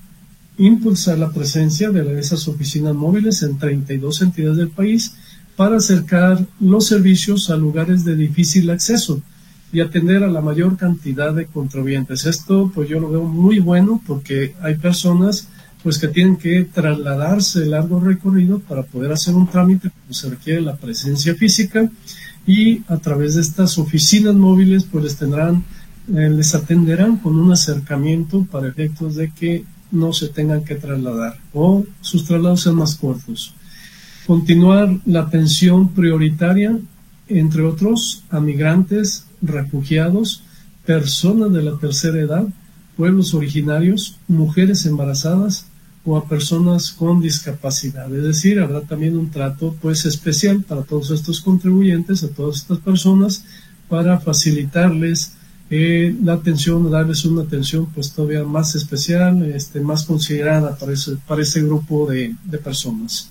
impulsar 0.58 1.18
la 1.18 1.32
presencia 1.32 1.90
de 1.90 2.20
esas 2.20 2.50
oficinas 2.50 2.94
móviles 2.94 3.44
en 3.44 3.58
32 3.58 4.24
entidades 4.24 4.58
del 4.58 4.70
país 4.70 5.14
para 5.56 5.78
acercar 5.78 6.46
los 6.60 6.86
servicios 6.86 7.50
a 7.50 7.56
lugares 7.56 8.04
de 8.04 8.18
difícil 8.18 8.70
acceso 8.70 9.22
y 9.72 9.80
atender 9.80 10.24
a 10.24 10.28
la 10.28 10.42
mayor 10.42 10.76
cantidad 10.76 11.34
de 11.34 11.46
contribuyentes. 11.46 12.26
Esto 12.26 12.70
pues 12.76 12.90
yo 12.90 13.00
lo 13.00 13.10
veo 13.10 13.24
muy 13.24 13.60
bueno 13.60 14.02
porque 14.06 14.54
hay 14.62 14.76
personas 14.76 15.48
pues 15.84 15.98
que 15.98 16.08
tienen 16.10 16.38
que 16.38 16.66
trasladarse 16.66 17.66
largo 17.66 18.00
recorrido 18.00 18.60
para 18.60 18.84
poder 18.84 19.12
hacer 19.12 19.36
un 19.36 19.48
trámite, 19.48 19.92
pues 20.06 20.18
se 20.18 20.30
requiere 20.30 20.62
la 20.62 20.76
presencia 20.76 21.36
física 21.36 21.90
y 22.46 22.82
a 22.88 22.98
través 22.98 23.36
de 23.36 23.42
estas 23.42 23.78
oficinas 23.78 24.36
móviles 24.36 24.84
pues 24.84 25.04
les 25.04 25.16
tendrán 25.16 25.64
eh, 26.16 26.30
les 26.30 26.56
atenderán 26.56 27.18
con 27.18 27.38
un 27.38 27.52
acercamiento 27.52 28.44
para 28.52 28.68
efectos 28.68 29.16
de 29.16 29.32
que 29.32 29.64
no 29.92 30.12
se 30.12 30.30
tengan 30.30 30.64
que 30.64 30.76
trasladar 30.76 31.38
o 31.54 31.86
sus 32.02 32.26
traslados 32.26 32.62
sean 32.62 32.76
más 32.76 32.96
cortos. 32.96 33.54
Continuar 34.26 34.90
la 35.06 35.22
atención 35.22 35.90
prioritaria, 35.90 36.80
entre 37.28 37.64
otros, 37.64 38.24
a 38.30 38.40
migrantes, 38.40 39.26
refugiados, 39.42 40.44
personas 40.86 41.52
de 41.54 41.64
la 41.64 41.78
tercera 41.78 42.20
edad, 42.20 42.48
pueblos 42.98 43.34
originarios, 43.34 44.18
mujeres 44.28 44.86
embarazadas 44.86 45.69
o 46.10 46.18
a 46.18 46.26
personas 46.26 46.92
con 46.92 47.22
discapacidad. 47.22 48.12
Es 48.14 48.24
decir, 48.24 48.60
habrá 48.60 48.82
también 48.82 49.16
un 49.16 49.30
trato 49.30 49.76
pues 49.80 50.06
especial 50.06 50.64
para 50.64 50.82
todos 50.82 51.12
estos 51.12 51.40
contribuyentes, 51.40 52.24
a 52.24 52.30
todas 52.30 52.58
estas 52.58 52.80
personas, 52.80 53.46
para 53.88 54.20
facilitarles 54.20 55.34
eh, 55.70 56.16
la 56.24 56.34
atención, 56.34 56.90
darles 56.90 57.26
una 57.26 57.44
atención 57.44 57.88
pues 57.94 58.12
todavía 58.12 58.44
más 58.44 58.74
especial, 58.74 59.44
este, 59.46 59.82
más 59.82 60.04
considerada 60.04 60.76
para 60.76 60.94
ese, 60.94 61.18
para 61.28 61.44
ese 61.44 61.62
grupo 61.62 62.10
de, 62.10 62.36
de 62.44 62.58
personas. 62.58 63.30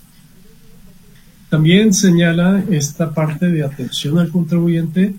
También 1.49 1.93
señala 1.93 2.63
esta 2.69 3.13
parte 3.13 3.49
de 3.49 3.61
atención 3.61 4.19
al 4.19 4.29
contribuyente 4.29 5.15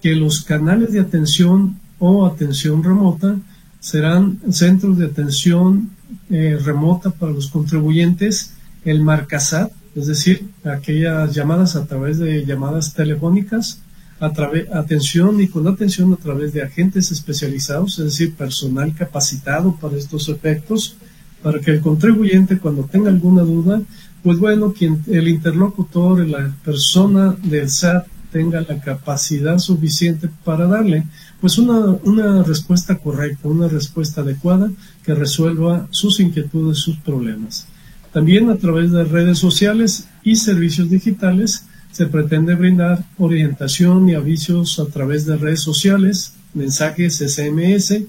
que 0.00 0.14
los 0.14 0.42
canales 0.42 0.92
de 0.92 1.00
atención 1.00 1.76
o 1.98 2.24
atención 2.24 2.84
remota 2.84 3.36
serán 3.80 4.38
centros 4.52 4.96
de 4.96 5.06
atención 5.06 5.90
eh, 6.30 6.58
remota 6.64 7.10
para 7.10 7.32
los 7.32 7.48
contribuyentes, 7.48 8.54
el 8.84 9.02
Marcasat, 9.02 9.72
es 9.94 10.06
decir, 10.06 10.48
aquellas 10.64 11.34
llamadas 11.34 11.76
a 11.76 11.86
través 11.86 12.18
de 12.18 12.44
llamadas 12.46 12.94
telefónicas, 12.94 13.80
a 14.20 14.32
través, 14.32 14.70
atención 14.72 15.40
y 15.40 15.48
con 15.48 15.66
atención 15.66 16.12
a 16.12 16.16
través 16.16 16.52
de 16.52 16.62
agentes 16.62 17.10
especializados, 17.10 17.98
es 17.98 18.04
decir, 18.04 18.34
personal 18.34 18.94
capacitado 18.94 19.74
para 19.76 19.96
estos 19.96 20.28
efectos, 20.28 20.96
para 21.42 21.58
que 21.58 21.72
el 21.72 21.80
contribuyente 21.80 22.58
cuando 22.58 22.84
tenga 22.84 23.08
alguna 23.08 23.42
duda, 23.42 23.82
pues 24.22 24.38
bueno, 24.38 24.72
quien, 24.72 25.02
el 25.08 25.28
interlocutor, 25.28 26.26
la 26.26 26.54
persona 26.64 27.34
del 27.42 27.70
SAT 27.70 28.06
tenga 28.30 28.60
la 28.60 28.80
capacidad 28.80 29.58
suficiente 29.58 30.28
para 30.44 30.66
darle 30.66 31.04
pues 31.40 31.58
una, 31.58 31.78
una 32.04 32.42
respuesta 32.42 32.98
correcta, 32.98 33.48
una 33.48 33.68
respuesta 33.68 34.20
adecuada 34.20 34.70
que 35.04 35.14
resuelva 35.14 35.88
sus 35.90 36.20
inquietudes, 36.20 36.78
sus 36.78 36.96
problemas. 36.98 37.66
También 38.12 38.50
a 38.50 38.56
través 38.56 38.90
de 38.90 39.04
redes 39.04 39.38
sociales 39.38 40.08
y 40.24 40.36
servicios 40.36 40.90
digitales 40.90 41.64
se 41.92 42.06
pretende 42.06 42.54
brindar 42.54 43.04
orientación 43.18 44.08
y 44.08 44.14
avisos 44.14 44.78
a 44.78 44.86
través 44.86 45.26
de 45.26 45.36
redes 45.36 45.60
sociales, 45.60 46.34
mensajes 46.54 47.18
SMS, 47.18 48.02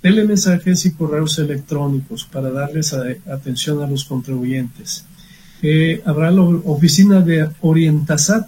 telemensajes 0.00 0.84
y 0.86 0.92
correos 0.92 1.38
electrónicos 1.38 2.24
para 2.24 2.50
darles 2.50 2.92
atención 2.92 3.82
a 3.82 3.86
los 3.86 4.04
contribuyentes. 4.04 5.04
Eh, 5.62 6.02
habrá 6.04 6.30
la 6.30 6.42
oficina 6.42 7.20
de 7.20 7.48
Orientasat 7.62 8.46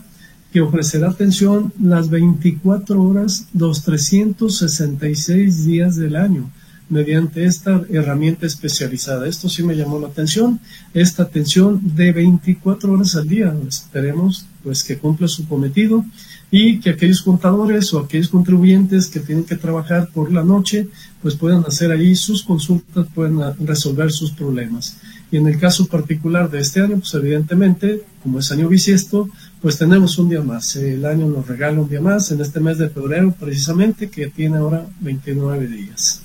que 0.56 0.62
ofrecerá 0.62 1.10
atención 1.10 1.70
las 1.78 2.08
24 2.08 3.02
horas, 3.02 3.46
los 3.52 3.82
366 3.82 5.66
días 5.66 5.96
del 5.96 6.16
año 6.16 6.50
mediante 6.88 7.44
esta 7.44 7.82
herramienta 7.90 8.46
especializada. 8.46 9.28
Esto 9.28 9.50
sí 9.50 9.62
me 9.62 9.76
llamó 9.76 9.98
la 9.98 10.08
atención, 10.08 10.58
esta 10.94 11.24
atención 11.24 11.78
de 11.94 12.10
24 12.10 12.90
horas 12.90 13.16
al 13.16 13.28
día. 13.28 13.54
Esperemos 13.68 14.46
pues 14.62 14.82
que 14.82 14.96
cumpla 14.96 15.28
su 15.28 15.46
cometido 15.46 16.06
y 16.50 16.80
que 16.80 16.90
aquellos 16.90 17.20
contadores 17.20 17.92
o 17.92 17.98
aquellos 17.98 18.28
contribuyentes 18.28 19.08
que 19.08 19.20
tienen 19.20 19.44
que 19.44 19.56
trabajar 19.56 20.08
por 20.08 20.32
la 20.32 20.42
noche 20.42 20.88
pues 21.20 21.34
puedan 21.34 21.64
hacer 21.66 21.90
ahí 21.90 22.14
sus 22.14 22.44
consultas, 22.44 23.08
puedan 23.14 23.56
resolver 23.66 24.10
sus 24.10 24.30
problemas. 24.30 24.96
Y 25.30 25.38
en 25.38 25.48
el 25.48 25.58
caso 25.58 25.86
particular 25.86 26.50
de 26.50 26.60
este 26.60 26.80
año, 26.80 26.98
pues 26.98 27.12
evidentemente, 27.14 28.02
como 28.22 28.38
es 28.38 28.52
año 28.52 28.68
bisiesto, 28.68 29.28
pues 29.66 29.78
tenemos 29.78 30.16
un 30.18 30.28
día 30.28 30.42
más. 30.42 30.76
El 30.76 31.04
año 31.04 31.26
nos 31.26 31.48
regala 31.48 31.80
un 31.80 31.88
día 31.88 32.00
más 32.00 32.30
en 32.30 32.40
este 32.40 32.60
mes 32.60 32.78
de 32.78 32.88
febrero 32.88 33.34
precisamente, 33.36 34.08
que 34.08 34.28
tiene 34.28 34.58
ahora 34.58 34.86
29 35.00 35.66
días. 35.66 36.22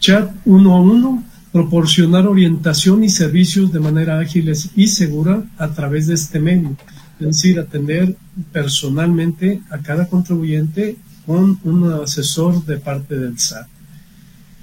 Chat 0.00 0.30
1 0.44 0.70
a 0.70 0.80
1, 0.82 1.24
proporcionar 1.50 2.26
orientación 2.26 3.04
y 3.04 3.08
servicios 3.08 3.72
de 3.72 3.80
manera 3.80 4.18
ágil 4.18 4.52
y 4.76 4.86
segura 4.88 5.44
a 5.56 5.68
través 5.68 6.08
de 6.08 6.12
este 6.12 6.40
medio. 6.40 6.76
Es 7.20 7.26
decir, 7.26 7.58
atender 7.58 8.16
personalmente 8.52 9.62
a 9.70 9.78
cada 9.78 10.06
contribuyente 10.06 10.98
con 11.24 11.58
un 11.64 11.90
asesor 12.02 12.66
de 12.66 12.76
parte 12.76 13.18
del 13.18 13.38
SAT. 13.38 13.66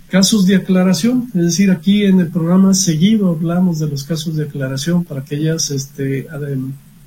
Casos 0.10 0.45
de 0.45 0.58
aclaración, 0.58 1.32
es 1.34 1.41
decir, 1.43 1.71
aquí 1.71 2.06
en 2.06 2.19
el 2.19 2.28
programa 2.28 2.75
seguido 2.75 3.32
hablamos 3.32 3.80
de 3.80 3.88
los 3.88 4.04
casos 4.04 4.36
de 4.36 4.43
aclaración 4.43 5.04
para 5.06 5.21
aquellas 5.21 5.71
este, 5.71 6.28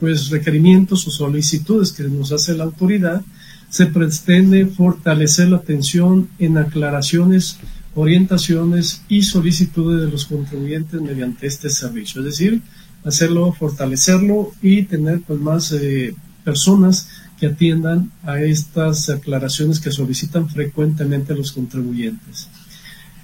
pues, 0.03 0.31
requerimientos 0.31 1.07
o 1.07 1.13
solicitudes 1.13 1.93
que 1.93 2.03
nos 2.03 2.33
hace 2.33 2.57
la 2.57 2.65
autoridad. 2.65 3.23
Se 3.69 3.87
pretende 3.87 4.67
fortalecer 4.67 5.49
la 5.51 5.59
atención 5.59 6.29
en 6.41 6.59
aclaraciones, 6.59 7.59
orientaciones 7.95 9.03
y 9.09 9.23
solicitudes 9.23 10.01
de 10.01 10.11
los 10.11 10.27
contribuyentes 10.27 11.01
mediante 11.01 11.47
este 11.47 11.71
servicio. 11.71 12.21
Es 12.21 12.27
decir, 12.27 12.63
hacerlo, 13.05 13.53
fortalecerlo 13.53 14.51
y 14.61 14.83
tener 14.83 15.21
pues, 15.21 15.39
más 15.39 15.71
eh, 15.71 16.17
personas 16.43 17.07
que 17.39 17.47
atiendan 17.47 18.11
a 18.25 18.41
estas 18.41 19.09
aclaraciones 19.09 19.79
que 19.79 19.93
solicitan 19.93 20.49
frecuentemente 20.49 21.33
los 21.33 21.53
contribuyentes. 21.53 22.49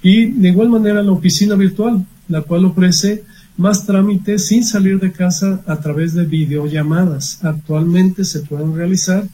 Y 0.01 0.27
de 0.27 0.47
igual 0.47 0.69
manera 0.69 1.03
la 1.03 1.11
oficina 1.11 1.55
virtual, 1.55 2.05
la 2.29 2.41
cual 2.41 2.63
ofrece 2.63 3.25
más 3.59 3.85
trámites 3.85 4.47
sin 4.47 4.63
salir 4.63 4.99
de 5.01 5.11
casa 5.11 5.61
a 5.67 5.75
través 5.75 6.13
de 6.13 6.25
videollamadas. 6.25 7.43
Actualmente 7.43 8.23
se 8.23 8.39
pueden 8.39 8.73
realizar 8.73 9.25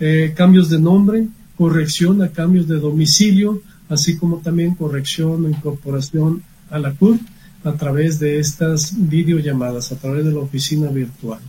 eh, 0.00 0.32
cambios 0.34 0.70
de 0.70 0.80
nombre, 0.80 1.28
corrección 1.56 2.22
a 2.22 2.28
cambios 2.28 2.66
de 2.68 2.76
domicilio, 2.76 3.60
así 3.90 4.16
como 4.16 4.38
también 4.38 4.74
corrección 4.74 5.44
o 5.44 5.48
incorporación 5.50 6.42
a 6.70 6.78
la 6.78 6.92
CURP 6.92 7.20
a 7.64 7.72
través 7.72 8.18
de 8.18 8.38
estas 8.38 8.94
videollamadas, 8.96 9.92
a 9.92 9.96
través 9.96 10.24
de 10.24 10.32
la 10.32 10.40
oficina 10.40 10.88
virtual. 10.88 11.40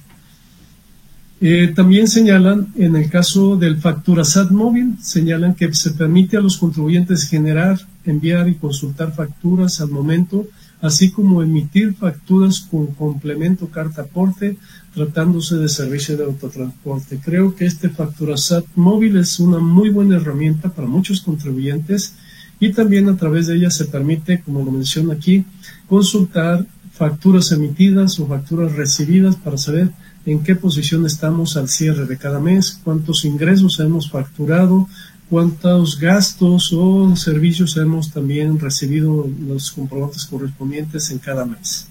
Eh, 1.39 1.71
también 1.73 2.09
señalan, 2.09 2.73
en 2.75 2.97
el 2.97 3.09
caso 3.09 3.55
del 3.55 3.77
facturasat 3.77 4.51
móvil, 4.51 4.97
señalan 5.01 5.55
que 5.55 5.73
se 5.73 5.91
permite 5.91 6.35
a 6.35 6.41
los 6.41 6.57
contribuyentes 6.57 7.23
generar, 7.23 7.79
enviar 8.03 8.49
y 8.49 8.55
consultar 8.55 9.13
facturas 9.13 9.79
al 9.79 9.89
momento, 9.89 10.45
así 10.81 11.11
como 11.11 11.41
emitir 11.41 11.95
facturas 11.95 12.59
con 12.59 12.87
complemento 12.87 13.69
carta 13.69 14.03
aporte, 14.03 14.57
tratándose 14.93 15.55
de 15.55 15.69
servicio 15.69 16.17
de 16.17 16.25
autotransporte. 16.25 17.19
Creo 17.23 17.55
que 17.55 17.65
este 17.65 17.89
facturasat 17.89 18.65
móvil 18.75 19.17
es 19.17 19.39
una 19.39 19.59
muy 19.59 19.89
buena 19.89 20.17
herramienta 20.17 20.69
para 20.69 20.87
muchos 20.87 21.21
contribuyentes 21.21 22.13
y 22.59 22.71
también 22.71 23.07
a 23.09 23.17
través 23.17 23.47
de 23.47 23.55
ella 23.55 23.69
se 23.69 23.85
permite, 23.85 24.41
como 24.41 24.63
lo 24.63 24.71
menciono 24.71 25.11
aquí, 25.11 25.45
consultar 25.87 26.65
facturas 26.91 27.51
emitidas 27.51 28.19
o 28.19 28.27
facturas 28.27 28.73
recibidas 28.73 29.35
para 29.35 29.57
saber 29.57 29.91
en 30.25 30.43
qué 30.43 30.55
posición 30.55 31.05
estamos 31.05 31.55
al 31.55 31.69
cierre 31.69 32.05
de 32.05 32.17
cada 32.17 32.39
mes, 32.39 32.81
cuántos 32.83 33.23
ingresos 33.23 33.79
hemos 33.79 34.09
facturado, 34.09 34.89
cuántos 35.29 35.99
gastos 35.99 36.71
o 36.73 37.15
servicios 37.15 37.77
hemos 37.77 38.11
también 38.11 38.59
recibido 38.59 39.29
los 39.45 39.71
comprobantes 39.71 40.25
correspondientes 40.25 41.11
en 41.11 41.19
cada 41.19 41.45
mes. 41.45 41.87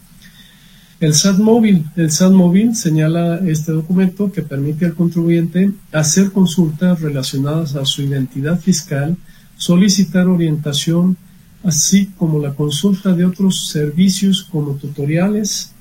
El 0.98 1.14
SAT 1.14 1.38
móvil. 1.38 1.84
El 1.94 2.10
SAT 2.10 2.32
móvil 2.32 2.74
señala 2.74 3.38
este 3.46 3.72
documento 3.72 4.32
que 4.32 4.40
permite 4.40 4.86
al 4.86 4.94
contribuyente 4.94 5.72
hacer 5.92 6.32
consultas 6.32 7.00
relacionadas 7.02 7.76
a 7.76 7.84
su 7.84 8.02
identidad 8.02 8.58
fiscal, 8.58 9.16
solicitar 9.58 10.26
orientación 10.26 11.18
así 11.62 12.06
como 12.16 12.38
la 12.38 12.54
consulta 12.54 13.12
de 13.12 13.24
otros 13.24 13.68
servicios 13.68 14.42
como 14.44 14.74
tutoriales, 14.74 15.72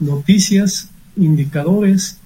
noticias, 0.00 0.88
indicadores, 1.16 2.18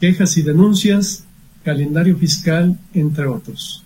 quejas 0.00 0.36
y 0.38 0.42
denuncias, 0.42 1.24
calendario 1.64 2.16
fiscal, 2.16 2.78
entre 2.94 3.26
otros. 3.26 3.85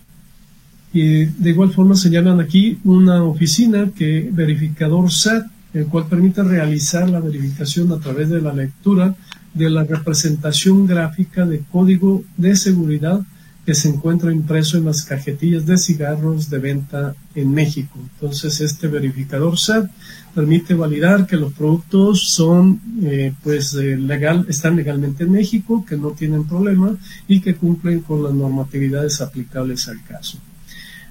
Y 0.93 1.27
de 1.27 1.51
igual 1.51 1.73
forma 1.73 1.95
señalan 1.95 2.41
aquí 2.41 2.79
una 2.85 3.23
oficina 3.23 3.91
que 3.95 4.29
verificador 4.33 5.11
SAT, 5.11 5.47
el 5.73 5.87
cual 5.87 6.07
permite 6.07 6.43
realizar 6.43 7.09
la 7.09 7.21
verificación 7.21 7.93
a 7.93 7.99
través 7.99 8.29
de 8.29 8.41
la 8.41 8.53
lectura 8.53 9.15
de 9.55 9.71
la 9.71 9.85
representación 9.85 10.87
gráfica 10.87 11.47
de 11.47 11.61
código 11.71 12.23
de 12.37 12.57
seguridad 12.57 13.21
que 13.67 13.75
se 13.75 13.89
encuentra 13.89 14.33
impreso 14.33 14.79
en 14.79 14.87
las 14.87 15.05
cajetillas 15.05 15.67
de 15.67 15.77
cigarros 15.77 16.49
de 16.49 16.59
venta 16.59 17.15
en 17.35 17.53
México. 17.53 17.99
Entonces, 18.15 18.61
este 18.61 18.89
verificador 18.89 19.59
SAT 19.59 19.91
permite 20.35 20.75
validar 20.75 21.27
que 21.27 21.37
los 21.37 21.53
productos 21.53 22.31
son, 22.31 22.81
eh, 23.03 23.33
pues, 23.43 23.75
eh, 23.75 23.97
legal, 23.97 24.47
están 24.49 24.77
legalmente 24.77 25.25
en 25.25 25.33
México, 25.33 25.85
que 25.87 25.97
no 25.97 26.11
tienen 26.11 26.45
problema 26.47 26.97
y 27.29 27.41
que 27.41 27.55
cumplen 27.55 28.01
con 28.01 28.23
las 28.23 28.33
normatividades 28.33 29.21
aplicables 29.21 29.87
al 29.89 30.03
caso. 30.05 30.39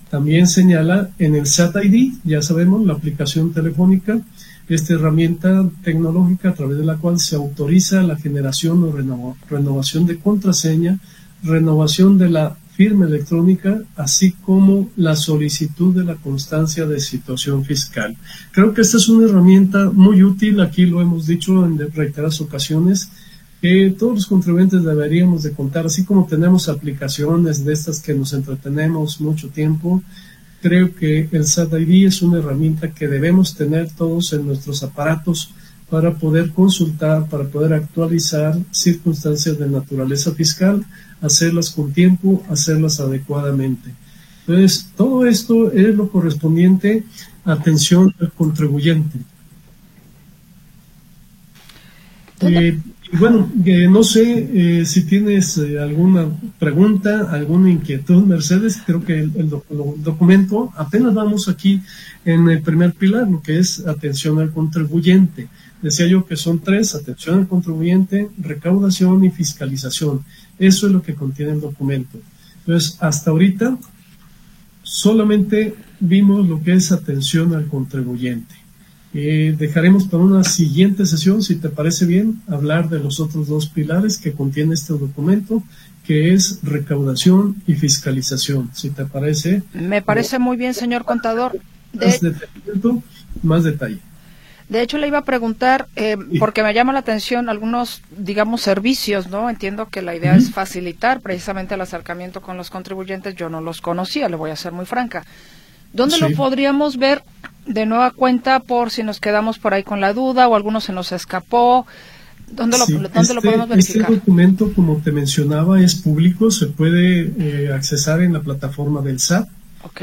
También 0.09 0.47
señala 0.47 1.09
en 1.19 1.35
el 1.35 1.45
SAT 1.45 1.83
ID, 1.83 2.13
ya 2.23 2.41
sabemos, 2.41 2.85
la 2.85 2.93
aplicación 2.93 3.53
telefónica, 3.53 4.19
esta 4.67 4.93
herramienta 4.93 5.69
tecnológica 5.83 6.49
a 6.49 6.53
través 6.53 6.77
de 6.77 6.85
la 6.85 6.97
cual 6.97 7.19
se 7.19 7.35
autoriza 7.35 8.03
la 8.03 8.15
generación 8.15 8.83
o 8.83 9.35
renovación 9.49 10.05
de 10.05 10.19
contraseña, 10.19 10.99
renovación 11.43 12.17
de 12.17 12.29
la 12.29 12.57
firma 12.79 13.07
electrónica, 13.07 13.81
así 13.97 14.31
como 14.31 14.89
la 14.95 15.15
solicitud 15.15 15.93
de 15.93 16.05
la 16.05 16.15
constancia 16.15 16.85
de 16.85 16.99
situación 17.01 17.65
fiscal. 17.65 18.15
Creo 18.51 18.73
que 18.73 18.81
esta 18.81 18.97
es 18.97 19.09
una 19.09 19.27
herramienta 19.27 19.89
muy 19.91 20.23
útil, 20.23 20.61
aquí 20.61 20.85
lo 20.85 21.01
hemos 21.01 21.27
dicho 21.27 21.65
en 21.65 21.77
reiteradas 21.91 22.39
ocasiones, 22.39 23.11
que 23.61 23.93
todos 23.97 24.15
los 24.15 24.25
contribuyentes 24.25 24.83
deberíamos 24.83 25.43
de 25.43 25.51
contar, 25.51 25.85
así 25.85 26.05
como 26.05 26.25
tenemos 26.25 26.69
aplicaciones 26.69 27.65
de 27.65 27.73
estas 27.73 27.99
que 27.99 28.13
nos 28.13 28.33
entretenemos 28.33 29.19
mucho 29.19 29.49
tiempo, 29.49 30.01
creo 30.61 30.95
que 30.95 31.27
el 31.31 31.45
SAT 31.45 31.73
ID 31.73 32.07
es 32.07 32.21
una 32.21 32.39
herramienta 32.39 32.93
que 32.93 33.07
debemos 33.07 33.55
tener 33.55 33.89
todos 33.91 34.31
en 34.33 34.45
nuestros 34.45 34.83
aparatos 34.83 35.53
para 35.89 36.13
poder 36.13 36.51
consultar, 36.51 37.27
para 37.27 37.45
poder 37.45 37.73
actualizar 37.73 38.57
circunstancias 38.71 39.57
de 39.57 39.67
naturaleza 39.67 40.31
fiscal, 40.31 40.85
hacerlas 41.21 41.71
con 41.71 41.91
tiempo, 41.91 42.43
hacerlas 42.49 42.99
adecuadamente. 42.99 43.93
Entonces, 44.41 44.89
todo 44.95 45.25
esto 45.25 45.71
es 45.71 45.95
lo 45.95 46.09
correspondiente 46.09 47.03
a 47.43 47.53
atención 47.53 48.13
al 48.19 48.31
contribuyente. 48.31 49.19
Eh, 52.41 52.79
bueno, 53.13 53.51
no 53.89 54.03
sé 54.03 54.49
eh, 54.53 54.85
si 54.85 55.03
tienes 55.03 55.57
eh, 55.57 55.79
alguna 55.79 56.29
pregunta, 56.59 57.31
alguna 57.31 57.71
inquietud, 57.71 58.23
Mercedes. 58.23 58.81
Creo 58.85 59.03
que 59.03 59.19
el, 59.19 59.49
documento, 59.49 60.71
apenas 60.77 61.15
vamos 61.15 61.49
aquí 61.49 61.81
en 62.23 62.47
el 62.49 62.61
primer 62.61 62.93
pilar, 62.93 63.27
lo 63.27 63.41
que 63.41 63.57
es 63.57 63.85
atención 63.87 64.39
al 64.39 64.51
contribuyente. 64.51 65.47
Decía 65.81 66.05
yo 66.05 66.25
que 66.25 66.35
son 66.35 66.59
tres, 66.59 66.93
atención 66.93 67.39
al 67.39 67.47
contribuyente, 67.47 68.29
recaudación 68.37 69.25
y 69.25 69.31
fiscalización. 69.31 70.23
Eso 70.59 70.87
es 70.87 70.93
lo 70.93 71.01
que 71.01 71.15
contiene 71.15 71.53
el 71.53 71.61
documento. 71.61 72.19
Entonces, 72.59 72.95
hasta 72.99 73.31
ahorita 73.31 73.77
solamente 74.83 75.75
vimos 75.99 76.47
lo 76.47 76.61
que 76.61 76.73
es 76.73 76.91
atención 76.91 77.55
al 77.55 77.67
contribuyente. 77.67 78.58
Eh, 79.13 79.55
dejaremos 79.57 80.07
para 80.07 80.23
una 80.23 80.43
siguiente 80.43 81.05
sesión, 81.05 81.41
si 81.41 81.55
te 81.55 81.69
parece 81.69 82.05
bien, 82.05 82.41
hablar 82.47 82.89
de 82.89 82.99
los 82.99 83.19
otros 83.19 83.47
dos 83.47 83.67
pilares 83.67 84.17
que 84.17 84.33
contiene 84.33 84.75
este 84.75 84.93
documento, 84.93 85.63
que 86.05 86.33
es 86.33 86.59
recaudación 86.63 87.55
y 87.65 87.73
fiscalización. 87.75 88.69
Si 88.73 88.91
te 88.91 89.05
parece. 89.05 89.63
Me 89.73 90.01
parece 90.01 90.37
muy 90.37 90.57
bien, 90.57 90.73
señor 90.73 91.05
contador. 91.05 91.59
Más, 91.93 92.21
más 93.41 93.63
detalle. 93.63 93.99
De 94.69 94.83
hecho, 94.83 94.99
le 94.99 95.07
iba 95.07 95.17
a 95.17 95.25
preguntar, 95.25 95.87
eh, 95.95 96.15
porque 96.37 96.61
me 96.61 96.75
llama 96.75 96.93
la 96.93 96.99
atención 96.99 97.49
algunos, 97.49 98.03
digamos, 98.15 98.61
servicios, 98.61 99.27
¿no? 99.27 99.49
Entiendo 99.49 99.89
que 99.89 100.03
la 100.03 100.15
idea 100.15 100.35
es 100.35 100.51
facilitar 100.51 101.21
precisamente 101.21 101.73
el 101.73 101.81
acercamiento 101.81 102.41
con 102.41 102.55
los 102.55 102.69
contribuyentes. 102.69 103.33
Yo 103.33 103.49
no 103.49 103.61
los 103.61 103.81
conocía, 103.81 104.29
le 104.29 104.35
voy 104.35 104.51
a 104.51 104.55
ser 104.55 104.71
muy 104.71 104.85
franca. 104.85 105.25
¿Dónde 105.91 106.19
lo 106.19 106.29
podríamos 106.33 106.97
ver 106.97 107.23
de 107.69 107.85
nueva 107.85 108.11
cuenta 108.11 108.59
por 108.59 108.91
si 108.91 109.03
nos 109.03 109.21
quedamos 109.21 109.59
por 109.59 109.73
ahí 109.73 109.83
con 109.83 110.01
la 110.01 110.13
duda 110.13 110.47
o 110.47 110.55
alguno 110.55 110.81
se 110.81 110.91
nos 110.91 111.11
escapó? 111.11 111.85
¿Dónde, 112.51 112.77
lo, 112.79 112.85
¿dónde 112.87 113.09
lo, 113.11 113.21
este, 113.21 113.41
podemos 113.41 113.69
verificar? 113.69 114.01
Este 114.01 114.15
documento, 114.15 114.73
como 114.73 114.97
te 114.97 115.11
mencionaba, 115.11 115.81
es 115.81 115.95
público, 115.95 116.49
se 116.49 116.65
puede 116.65 117.31
eh, 117.37 117.71
accesar 117.71 118.21
en 118.21 118.33
la 118.33 118.41
plataforma 118.41 119.01
del 119.01 119.19
SAT 119.19 119.47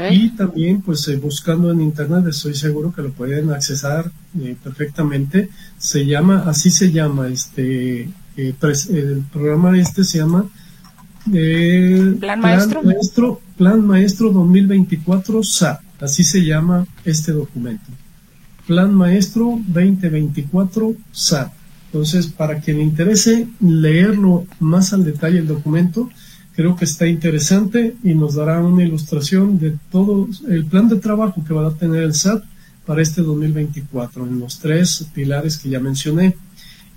y 0.09 0.29
también, 0.29 0.81
pues 0.81 1.07
eh, 1.07 1.17
buscando 1.17 1.71
en 1.71 1.81
internet, 1.81 2.25
estoy 2.27 2.55
seguro 2.55 2.91
que 2.91 3.03
lo 3.03 3.11
pueden 3.11 3.51
accesar 3.51 4.11
eh, 4.39 4.55
perfectamente. 4.63 5.49
Se 5.77 6.05
llama, 6.05 6.43
así 6.47 6.71
se 6.71 6.91
llama, 6.91 7.27
este, 7.27 8.09
eh, 8.37 8.55
el 8.89 9.23
programa 9.31 9.77
este 9.77 10.03
se 10.03 10.17
llama 10.19 10.45
Plan, 11.25 12.39
Maestro. 12.39 12.83
Maestro. 12.83 13.41
Plan 13.55 13.85
Maestro 13.85 14.31
2024 14.31 15.43
SAT, 15.43 15.81
así 15.99 16.23
se 16.23 16.43
llama 16.45 16.85
este 17.05 17.31
documento. 17.31 17.85
Plan 18.65 18.93
Maestro 18.93 19.59
2024 19.67 20.95
SAT. 21.11 21.53
Entonces, 21.87 22.27
para 22.27 22.59
quien 22.59 22.77
le 22.77 22.83
interese 22.83 23.47
leerlo 23.61 24.45
más 24.59 24.93
al 24.93 25.05
detalle 25.05 25.39
el 25.39 25.47
documento, 25.47 26.09
creo 26.55 26.75
que 26.75 26.85
está 26.85 27.07
interesante 27.07 27.95
y 28.03 28.13
nos 28.13 28.35
dará 28.35 28.59
una 28.59 28.83
ilustración 28.83 29.57
de 29.57 29.77
todo 29.91 30.27
el 30.47 30.65
plan 30.65 30.89
de 30.89 30.97
trabajo 30.97 31.43
que 31.45 31.53
va 31.53 31.67
a 31.67 31.73
tener 31.73 32.03
el 32.03 32.13
SAT 32.13 32.43
para 32.85 33.01
este 33.01 33.21
2024 33.21 34.25
en 34.25 34.39
los 34.39 34.59
tres 34.59 35.05
pilares 35.13 35.57
que 35.57 35.69
ya 35.69 35.79
mencioné. 35.79 36.35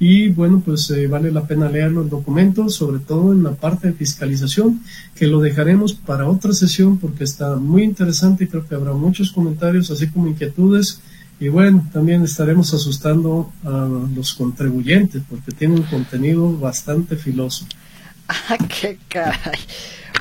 Y 0.02 0.30
bueno, 0.30 0.62
pues 0.64 0.90
eh, 0.90 1.06
vale 1.08 1.30
la 1.30 1.46
pena 1.46 1.68
leer 1.68 1.92
los 1.92 2.08
documentos, 2.08 2.74
sobre 2.74 3.00
todo 3.00 3.34
en 3.34 3.42
la 3.42 3.52
parte 3.52 3.88
de 3.88 3.92
fiscalización, 3.92 4.80
que 5.14 5.26
lo 5.26 5.40
dejaremos 5.40 5.92
para 5.92 6.26
otra 6.26 6.54
sesión 6.54 6.96
porque 6.96 7.24
está 7.24 7.56
muy 7.56 7.82
interesante 7.82 8.44
y 8.44 8.46
creo 8.46 8.66
que 8.66 8.74
habrá 8.74 8.94
muchos 8.94 9.30
comentarios, 9.30 9.90
así 9.90 10.08
como 10.08 10.28
inquietudes. 10.28 11.02
Y 11.38 11.48
bueno, 11.48 11.86
también 11.92 12.22
estaremos 12.22 12.72
asustando 12.72 13.52
a 13.62 13.86
los 14.14 14.32
contribuyentes 14.32 15.22
porque 15.28 15.52
tiene 15.52 15.74
un 15.74 15.82
contenido 15.82 16.50
bastante 16.58 17.16
filoso. 17.16 17.66
Ah, 18.26 18.56
qué 18.56 18.98
caray. 19.06 19.58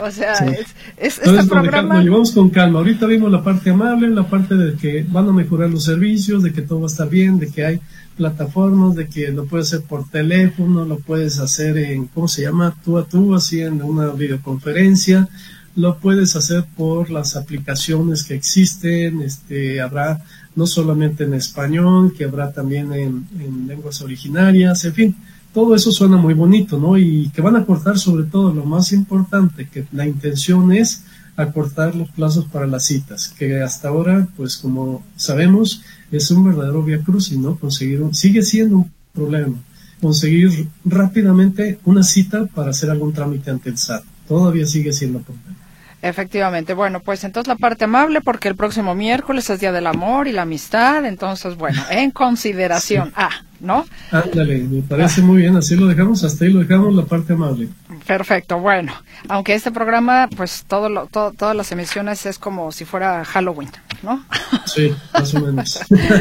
O 0.01 0.11
sea, 0.11 0.33
es, 0.33 0.67
es 0.97 1.19
este 1.19 1.43
programa... 1.45 1.95
Lo 1.95 2.01
llevamos 2.01 2.31
con 2.31 2.49
calma. 2.49 2.79
Ahorita 2.79 3.05
vimos 3.05 3.31
la 3.31 3.43
parte 3.43 3.69
amable, 3.69 4.09
la 4.09 4.27
parte 4.27 4.55
de 4.55 4.75
que 4.77 5.05
van 5.07 5.27
a 5.29 5.31
mejorar 5.31 5.69
los 5.69 5.85
servicios, 5.85 6.43
de 6.43 6.51
que 6.51 6.61
todo 6.61 6.81
va 6.81 6.87
a 6.87 6.91
estar 6.91 7.09
bien, 7.09 7.39
de 7.39 7.47
que 7.47 7.65
hay 7.65 7.81
plataformas, 8.19 8.95
de 8.95 9.07
que 9.07 9.31
lo 9.31 9.45
puedes 9.45 9.67
hacer 9.67 9.87
por 9.87 10.09
teléfono, 10.09 10.83
lo 10.83 10.99
puedes 10.99 11.39
hacer 11.39 11.77
en, 11.77 12.07
¿cómo 12.07 12.27
se 12.27 12.41
llama? 12.41 12.75
Tú 12.83 12.97
a 12.97 13.05
tú, 13.05 13.33
así 13.33 13.61
en 13.61 13.81
una 13.81 14.07
videoconferencia, 14.09 15.29
lo 15.77 15.97
puedes 15.99 16.35
hacer 16.35 16.65
por 16.75 17.09
las 17.09 17.37
aplicaciones 17.37 18.25
que 18.25 18.35
existen, 18.35 19.21
este, 19.21 19.79
habrá 19.79 20.21
no 20.53 20.67
solamente 20.67 21.23
en 21.23 21.33
español, 21.33 22.13
que 22.13 22.25
habrá 22.25 22.51
también 22.51 22.91
en, 22.91 23.25
en 23.39 23.67
lenguas 23.67 24.01
originarias, 24.01 24.83
en 24.83 24.93
fin, 24.93 25.15
todo 25.53 25.73
eso 25.73 25.89
suena 25.93 26.17
muy 26.17 26.33
bonito, 26.33 26.77
¿no? 26.77 26.97
Y 26.97 27.29
que 27.29 27.41
van 27.41 27.55
a 27.55 27.65
cortar 27.65 27.97
sobre 27.97 28.25
todo 28.25 28.53
lo 28.53 28.65
más 28.65 28.91
importante, 28.91 29.69
que 29.69 29.85
la 29.93 30.05
intención 30.05 30.73
es 30.73 31.05
acortar 31.37 31.95
los 31.95 32.09
plazos 32.09 32.45
para 32.51 32.67
las 32.67 32.85
citas, 32.85 33.29
que 33.29 33.61
hasta 33.61 33.87
ahora, 33.87 34.27
pues 34.35 34.57
como 34.57 35.05
sabemos, 35.15 35.81
es 36.11 36.31
un 36.31 36.45
verdadero 36.45 36.83
vía 36.83 36.99
cruz 37.03 37.31
y 37.31 37.37
no 37.37 37.55
conseguir, 37.55 38.03
sigue 38.13 38.41
siendo 38.41 38.77
un 38.77 38.91
problema 39.13 39.55
conseguir 40.01 40.67
rápidamente 40.85 41.79
una 41.85 42.03
cita 42.03 42.45
para 42.45 42.71
hacer 42.71 42.89
algún 42.89 43.13
trámite 43.13 43.51
ante 43.51 43.69
el 43.69 43.77
SAT. 43.77 44.03
Todavía 44.27 44.65
sigue 44.65 44.93
siendo 44.93 45.19
un 45.19 45.23
problema. 45.23 45.55
Efectivamente. 46.01 46.73
Bueno, 46.73 47.01
pues 47.01 47.23
entonces 47.23 47.47
la 47.47 47.57
parte 47.57 47.83
amable, 47.85 48.21
porque 48.21 48.47
el 48.47 48.55
próximo 48.55 48.95
miércoles 48.95 49.49
es 49.49 49.59
Día 49.59 49.71
del 49.71 49.87
Amor 49.87 50.27
y 50.27 50.31
la 50.31 50.43
Amistad. 50.43 51.05
Entonces, 51.05 51.57
bueno, 51.57 51.81
en 51.89 52.11
consideración. 52.11 53.11
Ah, 53.15 53.43
¿no? 53.59 53.85
Ándale, 54.11 54.59
me 54.59 54.81
parece 54.81 55.21
muy 55.21 55.37
bien. 55.37 55.55
Así 55.55 55.75
lo 55.75 55.87
dejamos. 55.87 56.23
Hasta 56.23 56.45
ahí 56.45 56.51
lo 56.51 56.59
dejamos 56.59 56.93
la 56.93 57.03
parte 57.03 57.33
amable. 57.33 57.69
Perfecto, 58.05 58.59
bueno, 58.59 58.93
aunque 59.27 59.53
este 59.53 59.71
programa, 59.71 60.29
pues 60.35 60.63
todo 60.67 60.89
lo, 60.89 61.07
todas 61.07 61.55
las 61.55 61.71
emisiones 61.71 62.25
es 62.25 62.39
como 62.39 62.71
si 62.71 62.85
fuera 62.85 63.25
Halloween, 63.25 63.69
¿no? 64.03 64.23
Sí, 64.65 64.95
más 65.13 65.33
o 65.35 65.41
menos. 65.41 65.79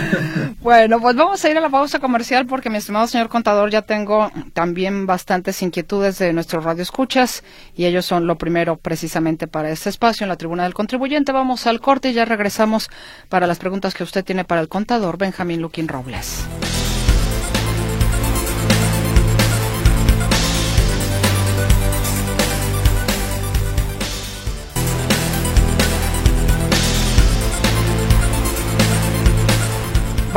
bueno, 0.63 1.01
pues 1.01 1.17
vamos 1.17 1.45
a 1.45 1.51
ir 1.51 1.57
a 1.57 1.61
la 1.61 1.71
pausa 1.71 1.99
comercial 1.99 2.47
porque 2.47 2.71
mi 2.71 2.79
estimado 2.79 3.07
señor 3.07 3.29
contador 3.29 3.71
ya 3.71 3.83
tengo 3.83 4.31
también 4.53 5.07
bastantes 5.07 5.63
inquietudes 5.63 6.19
de 6.19 6.33
nuestros 6.33 6.65
radioescuchas 6.65 7.45
y 7.77 7.85
ellos 7.85 8.07
son 8.07 8.27
lo 8.27 8.39
primero 8.39 8.77
precisamente 8.77 9.47
para 9.47 9.71
este 9.71 9.91
espacio 9.91 10.25
en 10.25 10.29
la 10.29 10.37
tribuna 10.37 10.65
del 10.65 10.75
contribuyente. 10.75 11.33
Vamos 11.33 11.67
al 11.67 11.81
corte 11.81 12.11
y 12.11 12.13
ya 12.15 12.25
regresamos 12.25 12.91
para 13.29 13.47
las 13.47 13.59
preguntas 13.59 13.95
que 13.95 14.05
usted 14.05 14.25
tiene 14.25 14.45
para 14.45 14.61
el 14.61 14.69
contador 14.69 15.19
Benjamín 15.19 15.63
Luquín 15.63 15.89
Robles. 15.89 16.47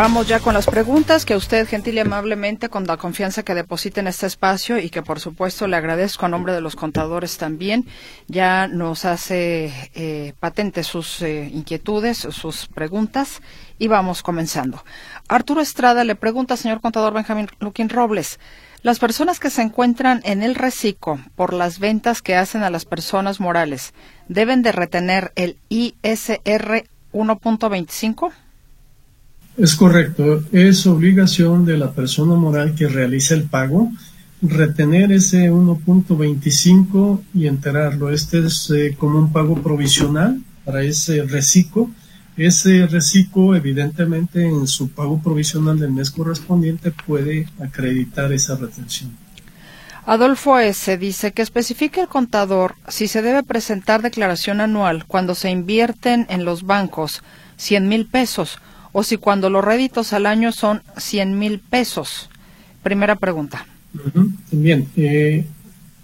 Vamos 0.02 0.28
ya 0.28 0.40
con 0.40 0.56
las 0.56 0.66
preguntas 0.66 1.26
que 1.26 1.36
usted 1.36 1.68
gentil 1.68 1.94
y 1.94 2.00
amablemente, 2.00 2.70
con 2.70 2.88
la 2.88 2.98
confianza 2.98 3.44
que 3.44 3.54
deposita 3.54 4.02
en 4.02 4.08
este 4.08 4.26
espacio 4.26 4.80
y 4.80 4.90
que 4.90 5.04
por 5.04 5.20
supuesto 5.20 5.68
le 5.68 5.76
agradezco 5.76 6.26
a 6.26 6.30
nombre 6.30 6.54
de 6.54 6.62
los 6.62 6.76
contadores 6.76 7.38
también, 7.38 7.86
ya 8.28 8.68
nos 8.68 9.06
hace 9.06 9.72
eh, 9.94 10.34
patente 10.40 10.84
sus 10.84 11.22
eh, 11.22 11.52
inquietudes, 11.54 12.18
sus 12.18 12.66
preguntas 12.66 13.44
y 13.78 13.90
vamos 13.90 14.24
comenzando. 14.24 14.84
Arturo 15.28 15.62
Estrada 15.62 16.04
le 16.04 16.16
pregunta, 16.16 16.58
señor 16.58 16.82
contador 16.82 17.14
Benjamín 17.14 17.48
Luquín 17.60 17.88
Robles, 17.88 18.40
las 18.82 18.98
personas 18.98 19.40
que 19.40 19.52
se 19.52 19.62
encuentran 19.62 20.22
en 20.24 20.42
el 20.42 20.56
reciclo 20.56 21.20
por 21.36 21.54
las 21.54 21.78
ventas 21.78 22.24
que 22.24 22.36
hacen 22.36 22.64
a 22.64 22.72
las 22.72 22.86
personas 22.86 23.40
morales, 23.40 23.94
¿deben 24.28 24.64
de 24.64 24.72
retener 24.72 25.32
el 25.36 25.60
ISR 25.70 26.86
1.25? 27.14 28.32
Es 29.58 29.76
correcto, 29.76 30.44
es 30.52 30.88
obligación 30.88 31.66
de 31.66 31.78
la 31.78 31.92
persona 31.92 32.36
moral 32.36 32.74
que 32.74 32.88
realiza 32.88 33.34
el 33.34 33.44
pago 33.44 33.92
retener 34.42 35.12
ese 35.12 35.52
1.25 35.52 37.22
y 37.34 37.48
enterarlo. 37.48 38.12
Este 38.12 38.46
es 38.46 38.72
eh, 38.72 38.96
como 38.98 39.20
un 39.20 39.32
pago 39.32 39.56
provisional 39.62 40.42
para 40.66 40.84
ese 40.84 41.24
reciclo. 41.24 41.90
Ese 42.38 42.88
reciclo, 42.88 43.56
evidentemente, 43.56 44.48
en 44.48 44.66
su 44.68 44.90
pago 44.90 45.22
provisional 45.22 45.78
del 45.78 45.92
mes 45.92 46.10
correspondiente 46.10 46.92
puede 46.92 47.48
acreditar 47.60 48.32
esa 48.34 48.56
retención. 48.56 49.16
Adolfo 50.06 50.58
S. 50.58 50.98
dice 50.98 51.32
que 51.32 51.44
especifique 51.44 52.02
el 52.02 52.08
contador 52.08 52.76
si 52.88 53.08
se 53.08 53.22
debe 53.22 53.44
presentar 53.44 54.02
declaración 54.02 54.60
anual 54.60 55.06
cuando 55.06 55.36
se 55.36 55.52
invierten 55.52 56.26
en 56.30 56.44
los 56.44 56.64
bancos 56.64 57.22
100 57.58 57.88
mil 57.88 58.08
pesos 58.08 58.58
o 58.92 59.04
si 59.04 59.18
cuando 59.18 59.50
los 59.50 59.64
réditos 59.64 60.14
al 60.14 60.26
año 60.26 60.52
son 60.52 60.82
100 60.98 61.38
mil 61.38 61.60
pesos. 61.60 62.30
Primera 62.84 63.16
pregunta. 63.16 63.66
Bien, 64.52 64.88
eh, 64.96 65.46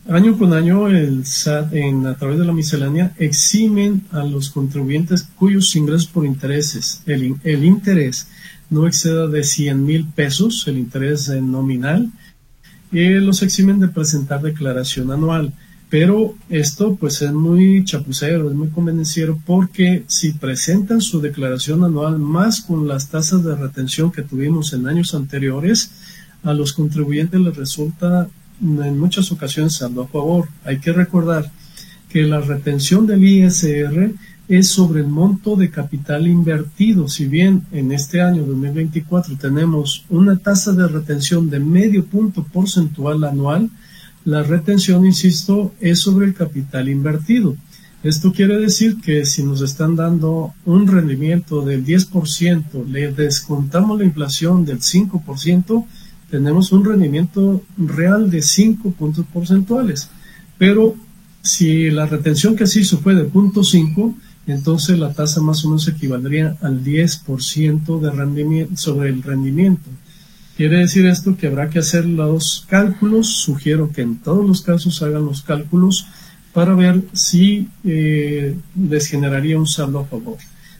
año 0.10 0.38
con 0.38 0.54
año 0.54 0.88
el 0.88 1.26
SAT 1.26 1.74
en, 1.74 2.06
a 2.06 2.16
través 2.16 2.38
de 2.38 2.46
la 2.46 2.54
miscelánea 2.54 3.14
eximen 3.18 4.04
a 4.12 4.24
los 4.24 4.50
contribuyentes 4.50 5.28
cuyos 5.36 5.76
ingresos 5.76 6.08
por 6.08 6.26
intereses, 6.26 7.02
el, 7.06 7.36
el 7.44 7.66
interés 7.66 8.28
no 8.70 8.88
exceda 8.88 9.28
de 9.28 9.44
100 9.44 9.86
mil 9.86 10.06
pesos, 10.06 10.68
el 10.68 10.78
interés 10.78 11.30
nominal, 11.30 12.12
eh, 12.92 13.20
los 13.22 13.42
eximen 13.42 13.80
de 13.80 13.88
presentar 13.88 14.42
declaración 14.42 15.12
anual. 15.12 15.54
Pero 15.90 16.36
esto 16.50 16.96
pues 16.96 17.22
es 17.22 17.32
muy 17.32 17.86
chapucero, 17.86 18.50
es 18.50 18.56
muy 18.56 18.68
convenciero 18.70 19.40
porque 19.46 20.04
si 20.08 20.34
presentan 20.34 21.00
su 21.00 21.22
declaración 21.22 21.84
anual 21.84 22.20
más 22.20 22.62
con 22.62 22.88
las 22.88 23.10
tasas 23.10 23.44
de 23.46 23.56
retención 23.56 24.12
que 24.12 24.22
tuvimos 24.22 24.74
en 24.74 24.88
años 24.88 25.16
anteriores, 25.16 25.92
a 26.44 26.54
los 26.54 26.74
contribuyentes 26.74 27.40
les 27.40 27.56
resulta 27.56 28.28
en 28.62 29.00
muchas 29.00 29.32
ocasiones 29.32 29.76
saldo 29.76 30.04
a 30.04 30.08
favor. 30.08 30.50
Hay 30.66 30.80
que 30.80 30.92
recordar 30.92 31.52
que 32.10 32.24
la 32.24 32.42
retención 32.42 33.08
del 33.08 33.24
ISR 33.24 34.14
es 34.48 34.68
sobre 34.70 35.02
el 35.02 35.08
monto 35.08 35.56
de 35.56 35.70
capital 35.70 36.28
invertido. 36.28 37.08
Si 37.08 37.28
bien 37.28 37.64
en 37.72 37.92
este 37.92 38.22
año 38.22 38.46
2024 38.46 39.38
tenemos 39.38 40.06
una 40.10 40.38
tasa 40.38 40.72
de 40.72 40.88
retención 40.88 41.50
de 41.50 41.60
medio 41.60 42.06
punto 42.06 42.44
porcentual 42.44 43.24
anual, 43.24 43.70
la 44.28 44.44
retención, 44.44 45.06
insisto, 45.06 45.74
es 45.80 46.02
sobre 46.02 46.26
el 46.26 46.34
capital 46.34 46.90
invertido. 46.90 47.56
Esto 48.04 48.34
quiere 48.34 48.58
decir 48.58 48.98
que 49.00 49.26
si 49.26 49.42
nos 49.42 49.62
están 49.62 49.96
dando 49.96 50.54
un 50.66 50.86
rendimiento 50.86 51.62
del 51.62 51.86
10%, 51.86 52.86
le 52.88 53.14
descontamos 53.14 53.98
la 53.98 54.04
inflación 54.04 54.66
del 54.66 54.80
5%, 54.82 55.86
tenemos 56.30 56.74
un 56.74 56.84
rendimiento 56.84 57.64
real 57.78 58.30
de 58.30 58.42
5 58.42 58.92
puntos 58.92 59.26
porcentuales. 59.32 60.10
Pero 60.58 60.96
si 61.42 61.90
la 61.90 62.06
retención 62.06 62.58
que 62.58 62.68
se 62.68 62.82
hizo 62.82 62.98
fue 62.98 63.16
de 63.16 63.32
0.5, 63.32 64.14
entonces 64.48 65.00
la 65.00 65.14
tasa 65.14 65.40
más 65.40 65.64
o 65.64 65.70
menos 65.70 65.88
equivaldría 65.88 66.58
al 66.62 66.84
10% 66.84 68.02
de 68.02 68.12
rendimiento 68.12 68.76
sobre 68.76 69.08
el 69.08 69.24
rendimiento. 69.24 69.90
Quiere 70.58 70.80
decir 70.80 71.06
esto 71.06 71.38
que 71.38 71.46
habrá 71.46 71.70
que 71.70 71.78
hacer 71.78 72.06
los 72.06 72.66
cálculos. 72.68 73.28
Sugiero 73.28 73.92
que 73.92 74.02
en 74.02 74.18
todos 74.18 74.44
los 74.44 74.64
casos 74.64 75.04
hagan 75.04 75.24
los 75.24 75.44
cálculos 75.44 76.08
para 76.52 76.74
ver 76.74 77.04
si 77.14 77.70
eh, 77.84 78.58
les 78.76 79.06
generaría 79.06 79.60
un 79.60 79.68
saldo 79.68 80.00
a 80.00 80.06
favor. 80.06 80.38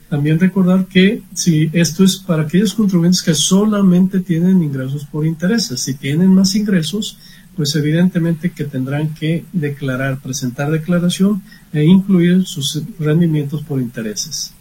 También 0.10 0.40
recordar 0.40 0.88
que 0.88 1.22
si 1.36 1.70
esto 1.74 2.04
es 2.04 2.18
para 2.18 2.44
aquellos 2.44 2.74
contribuyentes 2.74 3.22
que 3.22 3.36
solamente 3.36 4.20
tienen 4.20 4.64
ingresos 4.64 5.06
por 5.06 5.28
intereses, 5.28 5.80
si 5.80 5.94
tienen 5.94 6.34
más 6.34 6.56
ingresos, 6.56 7.20
pues 7.56 7.76
evidentemente 7.76 8.50
que 8.50 8.64
tendrán 8.64 9.14
que 9.14 9.46
declarar, 9.54 10.18
presentar 10.22 10.72
declaración 10.72 11.44
e 11.72 11.84
incluir 11.84 12.46
sus 12.46 12.82
rendimientos 12.98 13.62
por 13.62 13.80
intereses. 13.80 14.54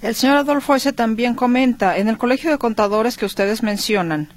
El 0.00 0.14
señor 0.14 0.36
Adolfo 0.36 0.74
ese 0.74 0.94
también 0.94 1.34
comenta, 1.34 1.98
en 1.98 2.08
el 2.08 2.16
Colegio 2.16 2.50
de 2.50 2.58
Contadores 2.58 3.18
que 3.18 3.26
ustedes 3.26 3.62
mencionan, 3.62 4.28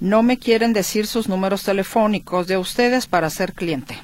no 0.00 0.22
me 0.22 0.38
quieren 0.38 0.72
decir 0.72 1.06
sus 1.06 1.28
números 1.28 1.62
telefónicos 1.62 2.46
de 2.46 2.58
ustedes 2.58 3.06
para 3.06 3.30
ser 3.30 3.52
cliente. 3.52 3.96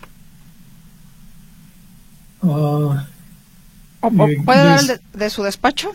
Ah, 2.42 3.06
¿Puede 4.00 4.64
dar 4.64 5.00
de, 5.12 5.30
su 5.30 5.42
despacho? 5.42 5.92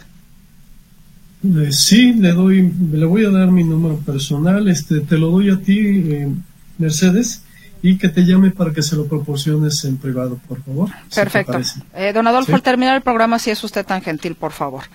sí, 1.71 2.13
le 2.13 2.31
doy, 2.31 2.71
le 2.91 3.05
voy 3.05 3.25
a 3.25 3.29
dar 3.29 3.51
mi 3.51 3.63
número 3.63 3.97
personal. 3.97 4.67
Este, 4.67 5.01
te 5.01 5.17
lo 5.17 5.29
doy 5.31 5.49
a 5.49 5.57
ti, 5.57 5.79
eh, 5.79 6.29
Mercedes, 6.77 7.43
y 7.81 7.97
que 7.97 8.09
te 8.09 8.21
llame 8.21 8.51
para 8.51 8.71
que 8.71 8.81
se 8.81 8.95
lo 8.95 9.07
proporciones 9.07 9.83
en 9.85 9.97
privado, 9.97 10.39
por 10.47 10.63
favor. 10.63 10.89
Perfecto. 11.13 11.59
Eh, 11.95 12.13
don 12.13 12.27
Adolfo, 12.27 12.55
al 12.55 12.61
terminar 12.61 12.95
el 12.95 13.01
programa, 13.01 13.39
si 13.39 13.51
es 13.51 13.63
usted 13.63 13.85
tan 13.85 14.01
gentil, 14.01 14.35
por 14.35 14.51
favor. 14.51 14.85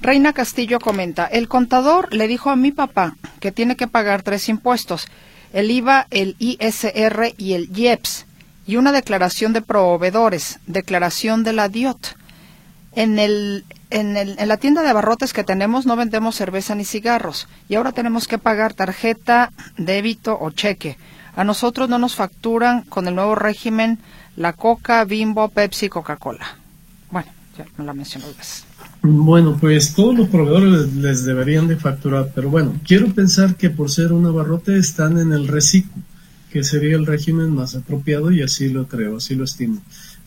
Reina 0.00 0.32
Castillo 0.32 0.78
comenta, 0.78 1.26
el 1.26 1.48
contador 1.48 2.12
le 2.12 2.28
dijo 2.28 2.50
a 2.50 2.56
mi 2.56 2.70
papá 2.70 3.16
que 3.40 3.50
tiene 3.50 3.76
que 3.76 3.86
pagar 3.86 4.22
tres 4.22 4.48
impuestos, 4.48 5.08
el 5.52 5.70
IVA, 5.70 6.06
el 6.10 6.36
ISR 6.38 7.34
y 7.38 7.54
el 7.54 7.70
IEPS, 7.76 8.26
y 8.66 8.76
una 8.76 8.92
declaración 8.92 9.52
de 9.52 9.62
proveedores, 9.62 10.58
declaración 10.66 11.44
de 11.44 11.52
la 11.54 11.68
DIOT. 11.68 12.16
En, 12.92 13.18
el, 13.18 13.64
en, 13.90 14.16
el, 14.16 14.38
en 14.38 14.48
la 14.48 14.56
tienda 14.58 14.82
de 14.82 14.90
abarrotes 14.90 15.32
que 15.32 15.44
tenemos 15.44 15.86
no 15.86 15.96
vendemos 15.96 16.36
cerveza 16.36 16.74
ni 16.74 16.84
cigarros, 16.84 17.48
y 17.68 17.76
ahora 17.76 17.92
tenemos 17.92 18.28
que 18.28 18.38
pagar 18.38 18.74
tarjeta, 18.74 19.52
débito 19.78 20.36
o 20.38 20.50
cheque. 20.50 20.98
A 21.36 21.44
nosotros 21.44 21.88
no 21.88 21.98
nos 21.98 22.16
facturan 22.16 22.82
con 22.82 23.08
el 23.08 23.14
nuevo 23.14 23.34
régimen 23.34 23.98
la 24.36 24.52
Coca, 24.52 25.04
Bimbo, 25.04 25.48
Pepsi, 25.48 25.88
Coca-Cola. 25.88 26.56
Bueno, 27.10 27.30
ya 27.56 27.64
me 27.78 27.84
la 27.84 27.94
mencionó 27.94 28.26
veces. 28.28 28.65
Bueno, 29.08 29.56
pues 29.60 29.94
todos 29.94 30.16
los 30.16 30.28
proveedores 30.28 30.92
les, 30.94 31.24
deberían 31.24 31.68
de 31.68 31.76
facturar, 31.76 32.32
pero 32.34 32.50
bueno, 32.50 32.74
quiero 32.84 33.12
pensar 33.14 33.54
que 33.54 33.70
por 33.70 33.88
ser 33.88 34.12
un 34.12 34.26
abarrote 34.26 34.76
están 34.76 35.18
en 35.18 35.32
el 35.32 35.46
reciclo, 35.46 36.02
que 36.50 36.64
sería 36.64 36.96
el 36.96 37.06
régimen 37.06 37.54
más 37.54 37.76
apropiado 37.76 38.32
y 38.32 38.42
así 38.42 38.68
lo 38.68 38.88
creo, 38.88 39.18
así 39.18 39.36
lo 39.36 39.44
estimo. 39.44 39.80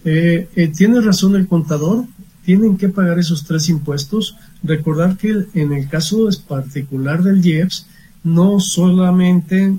Eh, 0.06 0.48
eh, 0.56 0.68
tiene 0.70 1.02
razón 1.02 1.36
el 1.36 1.48
contador, 1.48 2.06
tienen 2.46 2.78
que 2.78 2.88
pagar 2.88 3.20
esos 3.20 3.44
tres 3.44 3.68
impuestos. 3.68 4.38
Recordar 4.64 5.18
que 5.18 5.46
en 5.56 5.74
el 5.74 5.90
caso 5.90 6.30
particular 6.48 7.22
del 7.22 7.46
IEPS, 7.46 7.86
no 8.24 8.62
solamente 8.62 9.78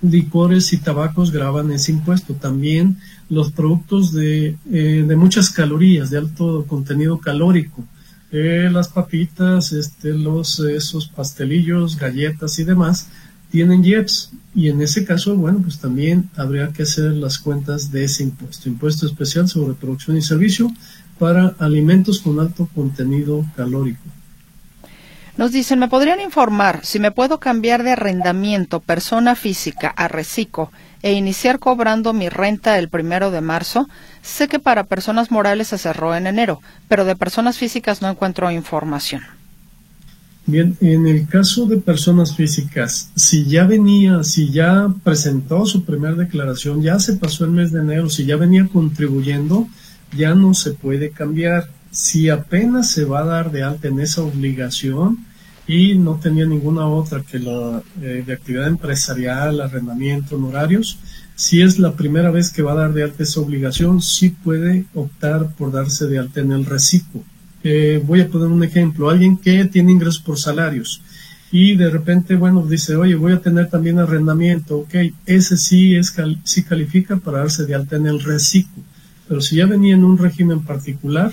licores 0.00 0.72
y 0.72 0.78
tabacos 0.78 1.32
graban 1.32 1.70
ese 1.70 1.92
impuesto, 1.92 2.34
también 2.34 2.96
los 3.28 3.52
productos 3.52 4.12
de, 4.12 4.56
eh, 4.70 5.04
de 5.06 5.16
muchas 5.16 5.50
calorías, 5.50 6.08
de 6.10 6.18
alto 6.18 6.64
contenido 6.66 7.18
calórico, 7.18 7.84
eh, 8.32 8.68
las 8.72 8.88
papitas, 8.88 9.72
este, 9.72 10.14
los, 10.14 10.58
esos 10.60 11.06
pastelillos, 11.08 11.96
galletas 11.96 12.58
y 12.58 12.64
demás, 12.64 13.08
tienen 13.50 13.84
IEPS 13.84 14.30
y 14.54 14.68
en 14.68 14.80
ese 14.80 15.04
caso, 15.04 15.36
bueno, 15.36 15.60
pues 15.62 15.78
también 15.78 16.30
habría 16.36 16.72
que 16.72 16.84
hacer 16.84 17.12
las 17.12 17.38
cuentas 17.38 17.92
de 17.92 18.04
ese 18.04 18.22
impuesto, 18.24 18.68
impuesto 18.68 19.06
especial 19.06 19.46
sobre 19.48 19.74
producción 19.74 20.16
y 20.16 20.22
servicio 20.22 20.72
para 21.18 21.48
alimentos 21.58 22.20
con 22.20 22.40
alto 22.40 22.68
contenido 22.74 23.44
calórico. 23.54 24.02
Nos 25.36 25.50
dicen, 25.50 25.78
¿me 25.78 25.88
podrían 25.88 26.20
informar 26.20 26.84
si 26.84 26.98
me 26.98 27.10
puedo 27.10 27.40
cambiar 27.40 27.82
de 27.82 27.92
arrendamiento 27.92 28.80
persona 28.80 29.34
física 29.34 29.88
a 29.88 30.06
reciclo 30.06 30.70
e 31.02 31.12
iniciar 31.14 31.58
cobrando 31.58 32.12
mi 32.12 32.28
renta 32.28 32.78
el 32.78 32.90
primero 32.90 33.30
de 33.30 33.40
marzo? 33.40 33.88
Sé 34.20 34.46
que 34.46 34.58
para 34.58 34.84
personas 34.84 35.30
morales 35.30 35.68
se 35.68 35.78
cerró 35.78 36.14
en 36.14 36.26
enero, 36.26 36.60
pero 36.86 37.06
de 37.06 37.16
personas 37.16 37.56
físicas 37.56 38.02
no 38.02 38.10
encuentro 38.10 38.50
información. 38.50 39.22
Bien, 40.44 40.76
en 40.80 41.06
el 41.06 41.26
caso 41.28 41.66
de 41.66 41.78
personas 41.78 42.36
físicas, 42.36 43.10
si 43.14 43.46
ya 43.46 43.64
venía, 43.64 44.24
si 44.24 44.50
ya 44.50 44.92
presentó 45.02 45.64
su 45.64 45.84
primera 45.84 46.14
declaración, 46.14 46.82
ya 46.82 46.98
se 46.98 47.14
pasó 47.14 47.44
el 47.44 47.52
mes 47.52 47.72
de 47.72 47.80
enero, 47.80 48.10
si 48.10 48.26
ya 48.26 48.36
venía 48.36 48.66
contribuyendo, 48.66 49.68
ya 50.14 50.34
no 50.34 50.52
se 50.52 50.72
puede 50.72 51.10
cambiar 51.10 51.68
si 51.92 52.30
apenas 52.30 52.90
se 52.90 53.04
va 53.04 53.20
a 53.20 53.24
dar 53.24 53.52
de 53.52 53.62
alta 53.62 53.88
en 53.88 54.00
esa 54.00 54.22
obligación 54.22 55.18
y 55.68 55.94
no 55.94 56.18
tenía 56.18 56.46
ninguna 56.46 56.86
otra 56.86 57.22
que 57.22 57.38
la 57.38 57.82
eh, 58.00 58.24
de 58.26 58.32
actividad 58.32 58.66
empresarial, 58.66 59.60
arrendamiento, 59.60 60.36
honorarios, 60.36 60.98
si 61.36 61.60
es 61.60 61.78
la 61.78 61.92
primera 61.92 62.30
vez 62.30 62.50
que 62.50 62.62
va 62.62 62.72
a 62.72 62.76
dar 62.76 62.92
de 62.94 63.02
alta 63.02 63.22
esa 63.22 63.40
obligación, 63.40 64.00
sí 64.00 64.30
puede 64.30 64.86
optar 64.94 65.54
por 65.54 65.70
darse 65.70 66.06
de 66.06 66.18
alta 66.18 66.40
en 66.40 66.52
el 66.52 66.64
reciclo. 66.64 67.22
Eh, 67.62 68.02
voy 68.04 68.22
a 68.22 68.28
poner 68.28 68.48
un 68.48 68.64
ejemplo, 68.64 69.10
alguien 69.10 69.36
que 69.36 69.66
tiene 69.66 69.92
ingresos 69.92 70.20
por 70.20 70.38
salarios 70.38 71.02
y 71.52 71.76
de 71.76 71.90
repente, 71.90 72.36
bueno, 72.36 72.64
dice, 72.66 72.96
oye, 72.96 73.14
voy 73.14 73.32
a 73.32 73.40
tener 73.40 73.68
también 73.68 73.98
arrendamiento, 73.98 74.78
ok, 74.78 74.94
ese 75.26 75.58
sí, 75.58 75.94
es, 75.94 76.14
sí 76.44 76.62
califica 76.62 77.18
para 77.18 77.40
darse 77.40 77.66
de 77.66 77.74
alta 77.74 77.96
en 77.96 78.06
el 78.06 78.20
reciclo, 78.20 78.82
pero 79.28 79.42
si 79.42 79.56
ya 79.56 79.66
venía 79.66 79.94
en 79.94 80.04
un 80.04 80.16
régimen 80.16 80.64
particular, 80.64 81.30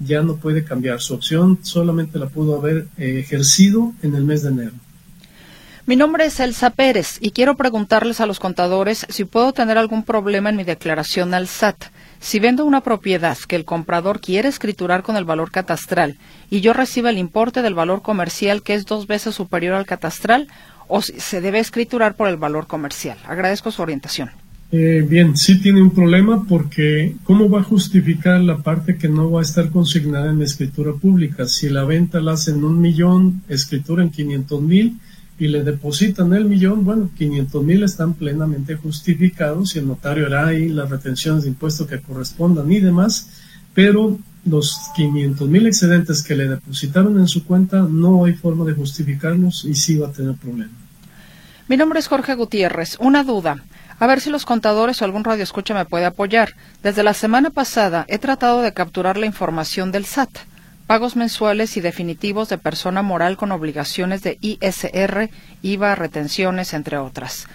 ya 0.00 0.22
no 0.22 0.36
puede 0.36 0.64
cambiar. 0.64 1.00
Su 1.00 1.14
opción 1.14 1.58
solamente 1.62 2.18
la 2.18 2.28
pudo 2.28 2.58
haber 2.58 2.88
eh, 2.98 3.20
ejercido 3.20 3.92
en 4.02 4.14
el 4.14 4.24
mes 4.24 4.42
de 4.42 4.48
enero. 4.48 4.72
Mi 5.86 5.96
nombre 5.96 6.26
es 6.26 6.38
Elsa 6.40 6.70
Pérez 6.70 7.18
y 7.20 7.30
quiero 7.30 7.56
preguntarles 7.56 8.20
a 8.20 8.26
los 8.26 8.38
contadores 8.38 9.06
si 9.08 9.24
puedo 9.24 9.52
tener 9.52 9.76
algún 9.76 10.04
problema 10.04 10.50
en 10.50 10.56
mi 10.56 10.64
declaración 10.64 11.34
al 11.34 11.48
SAT. 11.48 11.86
Si 12.20 12.38
vendo 12.38 12.64
una 12.64 12.82
propiedad 12.82 13.36
que 13.48 13.56
el 13.56 13.64
comprador 13.64 14.20
quiere 14.20 14.48
escriturar 14.48 15.02
con 15.02 15.16
el 15.16 15.24
valor 15.24 15.50
catastral 15.50 16.16
y 16.48 16.60
yo 16.60 16.74
recibo 16.74 17.08
el 17.08 17.18
importe 17.18 17.62
del 17.62 17.74
valor 17.74 18.02
comercial 18.02 18.62
que 18.62 18.74
es 18.74 18.84
dos 18.84 19.06
veces 19.06 19.34
superior 19.34 19.74
al 19.74 19.86
catastral, 19.86 20.48
o 20.86 21.02
si 21.02 21.18
se 21.18 21.40
debe 21.40 21.58
escriturar 21.60 22.14
por 22.14 22.28
el 22.28 22.36
valor 22.36 22.66
comercial. 22.66 23.16
Agradezco 23.26 23.70
su 23.70 23.80
orientación. 23.80 24.30
Eh, 24.72 25.04
bien, 25.08 25.36
sí 25.36 25.60
tiene 25.60 25.82
un 25.82 25.90
problema 25.90 26.44
porque 26.48 27.16
¿cómo 27.24 27.50
va 27.50 27.60
a 27.60 27.64
justificar 27.64 28.40
la 28.40 28.58
parte 28.58 28.96
que 28.96 29.08
no 29.08 29.28
va 29.28 29.40
a 29.40 29.42
estar 29.42 29.68
consignada 29.70 30.30
en 30.30 30.42
escritura 30.42 30.92
pública? 30.92 31.46
Si 31.48 31.68
la 31.68 31.84
venta 31.84 32.20
la 32.20 32.32
hacen 32.32 32.62
un 32.62 32.80
millón, 32.80 33.42
escritura 33.48 34.04
en 34.04 34.10
500 34.10 34.62
mil 34.62 34.96
y 35.40 35.48
le 35.48 35.64
depositan 35.64 36.32
el 36.34 36.44
millón, 36.44 36.84
bueno, 36.84 37.10
500 37.18 37.64
mil 37.64 37.82
están 37.82 38.14
plenamente 38.14 38.76
justificados 38.76 39.74
y 39.74 39.80
el 39.80 39.88
notario 39.88 40.26
hará 40.26 40.48
ahí 40.48 40.68
las 40.68 40.88
retenciones 40.88 41.42
de 41.42 41.48
impuestos 41.48 41.88
que 41.88 41.98
correspondan 41.98 42.70
y 42.70 42.78
demás, 42.78 43.28
pero 43.74 44.18
los 44.44 44.78
500 44.94 45.48
mil 45.48 45.66
excedentes 45.66 46.22
que 46.22 46.36
le 46.36 46.46
depositaron 46.46 47.18
en 47.18 47.26
su 47.26 47.44
cuenta 47.44 47.82
no 47.90 48.24
hay 48.24 48.34
forma 48.34 48.64
de 48.64 48.74
justificarlos 48.74 49.64
y 49.64 49.74
sí 49.74 49.98
va 49.98 50.08
a 50.08 50.12
tener 50.12 50.36
problemas. 50.36 50.76
Mi 51.66 51.76
nombre 51.76 51.98
es 51.98 52.06
Jorge 52.06 52.34
Gutiérrez. 52.34 52.96
Una 53.00 53.24
duda. 53.24 53.64
A 54.00 54.06
ver 54.06 54.22
si 54.22 54.30
los 54.30 54.46
contadores 54.46 55.02
o 55.02 55.04
algún 55.04 55.24
radio 55.24 55.42
escucha 55.42 55.74
me 55.74 55.84
puede 55.84 56.06
apoyar. 56.06 56.54
Desde 56.82 57.02
la 57.02 57.12
semana 57.12 57.50
pasada 57.50 58.06
he 58.08 58.18
tratado 58.18 58.62
de 58.62 58.72
capturar 58.72 59.18
la 59.18 59.26
información 59.26 59.92
del 59.92 60.06
SAT, 60.06 60.30
pagos 60.86 61.16
mensuales 61.16 61.76
y 61.76 61.82
definitivos 61.82 62.48
de 62.48 62.56
persona 62.56 63.02
moral 63.02 63.36
con 63.36 63.52
obligaciones 63.52 64.22
de 64.22 64.38
ISR, 64.40 65.28
IVA, 65.60 65.94
retenciones, 65.96 66.72
entre 66.72 66.96
otras. 66.96 67.46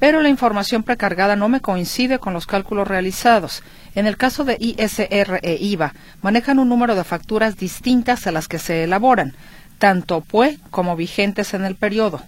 Pero 0.00 0.20
la 0.22 0.28
información 0.28 0.82
precargada 0.82 1.36
no 1.36 1.48
me 1.48 1.60
coincide 1.60 2.18
con 2.18 2.32
los 2.32 2.46
cálculos 2.46 2.88
realizados. 2.88 3.62
En 3.94 4.08
el 4.08 4.16
caso 4.16 4.42
de 4.42 4.56
ISR 4.58 5.38
e 5.42 5.56
IVA, 5.60 5.94
manejan 6.20 6.58
un 6.58 6.68
número 6.68 6.96
de 6.96 7.04
facturas 7.04 7.56
distintas 7.56 8.26
a 8.26 8.32
las 8.32 8.48
que 8.48 8.58
se 8.58 8.82
elaboran, 8.82 9.34
tanto 9.78 10.20
PUE 10.20 10.58
como 10.72 10.96
vigentes 10.96 11.54
en 11.54 11.64
el 11.64 11.76
periodo. 11.76 12.22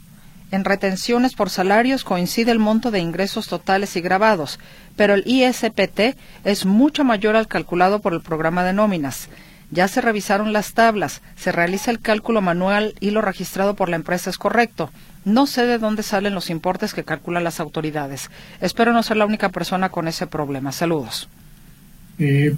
En 0.51 0.65
retenciones 0.65 1.35
por 1.35 1.51
salarios 1.51 2.05
coincide 2.05 2.53
el 2.53 2.59
monto 2.59 2.91
de 2.91 3.01
ingresos 3.01 3.49
totales 3.49 3.97
y 3.97 4.01
grabados, 4.01 4.61
pero 4.97 5.15
el 5.15 5.25
ISPT 5.27 6.17
es 6.45 6.65
mucho 6.65 7.05
mayor 7.05 7.37
al 7.37 7.49
calculado 7.49 8.01
por 8.01 8.13
el 8.13 8.21
programa 8.21 8.63
de 8.65 8.73
nóminas. 8.73 9.29
Ya 9.71 9.89
se 9.89 10.01
revisaron 10.01 10.53
las 10.53 10.75
tablas, 10.75 11.23
se 11.37 11.51
realiza 11.51 11.91
el 11.91 12.01
cálculo 12.01 12.41
manual 12.41 12.95
y 13.01 13.11
lo 13.11 13.23
registrado 13.23 13.75
por 13.75 13.89
la 13.89 13.97
empresa 13.97 14.31
es 14.31 14.39
correcto. 14.39 14.91
No 15.25 15.47
sé 15.47 15.67
de 15.67 15.79
dónde 15.79 16.03
salen 16.03 16.35
los 16.35 16.51
importes 16.51 16.95
que 16.95 17.03
calculan 17.03 17.45
las 17.45 17.59
autoridades. 17.59 18.31
Espero 18.61 18.93
no 18.93 19.03
ser 19.03 19.17
la 19.17 19.27
única 19.27 19.49
persona 19.49 19.89
con 19.89 20.07
ese 20.07 20.27
problema. 20.27 20.71
Saludos. 20.71 21.29
Eh, 22.19 22.55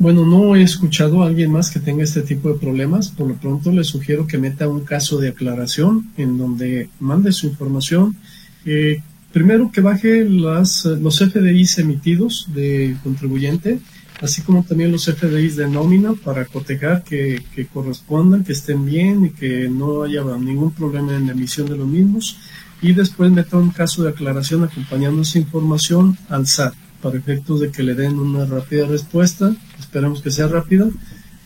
bueno, 0.00 0.24
no 0.24 0.56
he 0.56 0.62
escuchado 0.62 1.22
a 1.22 1.26
alguien 1.26 1.52
más 1.52 1.70
que 1.70 1.78
tenga 1.78 2.02
este 2.02 2.22
tipo 2.22 2.48
de 2.48 2.58
problemas. 2.58 3.10
Por 3.10 3.28
lo 3.28 3.34
pronto 3.34 3.70
le 3.70 3.84
sugiero 3.84 4.26
que 4.26 4.38
meta 4.38 4.66
un 4.66 4.80
caso 4.80 5.18
de 5.18 5.28
aclaración 5.28 6.10
en 6.16 6.38
donde 6.38 6.88
mande 7.00 7.32
su 7.32 7.48
información. 7.48 8.16
Eh, 8.64 9.02
primero 9.30 9.70
que 9.70 9.82
baje 9.82 10.24
las, 10.24 10.86
los 10.86 11.18
FDIs 11.18 11.80
emitidos 11.80 12.48
de 12.54 12.96
contribuyente, 13.02 13.78
así 14.22 14.40
como 14.40 14.64
también 14.64 14.90
los 14.90 15.04
FDIs 15.04 15.56
de 15.56 15.68
nómina 15.68 16.14
para 16.14 16.46
cotejar 16.46 17.04
que, 17.04 17.42
que 17.54 17.66
correspondan, 17.66 18.42
que 18.42 18.52
estén 18.52 18.86
bien 18.86 19.26
y 19.26 19.30
que 19.30 19.68
no 19.68 20.04
haya 20.04 20.24
ningún 20.38 20.70
problema 20.70 21.14
en 21.14 21.26
la 21.26 21.32
emisión 21.32 21.68
de 21.68 21.76
los 21.76 21.86
mismos. 21.86 22.38
Y 22.80 22.94
después 22.94 23.30
meta 23.30 23.58
un 23.58 23.68
caso 23.68 24.02
de 24.02 24.08
aclaración 24.08 24.64
acompañando 24.64 25.20
esa 25.20 25.38
información 25.38 26.16
al 26.30 26.46
SAT 26.46 26.72
para 27.02 27.18
efectos 27.18 27.60
de 27.60 27.70
que 27.70 27.82
le 27.82 27.94
den 27.94 28.18
una 28.18 28.46
rápida 28.46 28.86
respuesta, 28.86 29.54
esperamos 29.90 30.22
que 30.22 30.30
sea 30.30 30.46
rápida, 30.46 30.86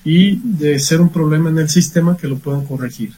y 0.04 0.36
de 0.36 0.78
ser 0.78 1.00
un 1.00 1.08
problema 1.08 1.48
en 1.48 1.58
el 1.58 1.70
sistema 1.70 2.14
que 2.18 2.28
lo 2.28 2.36
puedan 2.36 2.66
corregir. 2.66 3.14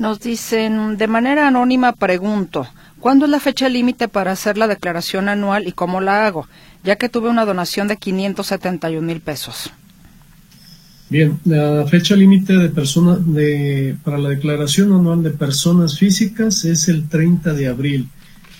Nos 0.00 0.18
dicen, 0.18 0.96
de 0.96 1.06
manera 1.06 1.46
anónima 1.46 1.92
pregunto, 1.92 2.66
¿cuándo 2.98 3.26
es 3.26 3.30
la 3.30 3.38
fecha 3.38 3.68
límite 3.68 4.08
para 4.08 4.32
hacer 4.32 4.58
la 4.58 4.66
declaración 4.66 5.28
anual 5.28 5.68
y 5.68 5.72
cómo 5.72 6.00
la 6.00 6.26
hago? 6.26 6.48
Ya 6.82 6.96
que 6.96 7.08
tuve 7.08 7.28
una 7.28 7.44
donación 7.44 7.86
de 7.86 7.98
571 7.98 9.06
mil 9.06 9.20
pesos. 9.20 9.70
Bien, 11.08 11.38
la 11.44 11.86
fecha 11.86 12.16
límite 12.16 12.54
de 12.54 12.70
persona 12.70 13.16
de, 13.16 13.96
para 14.02 14.18
la 14.18 14.30
declaración 14.30 14.92
anual 14.92 15.22
de 15.22 15.30
personas 15.30 15.98
físicas 15.98 16.64
es 16.64 16.88
el 16.88 17.08
30 17.08 17.52
de 17.52 17.68
abril. 17.68 18.08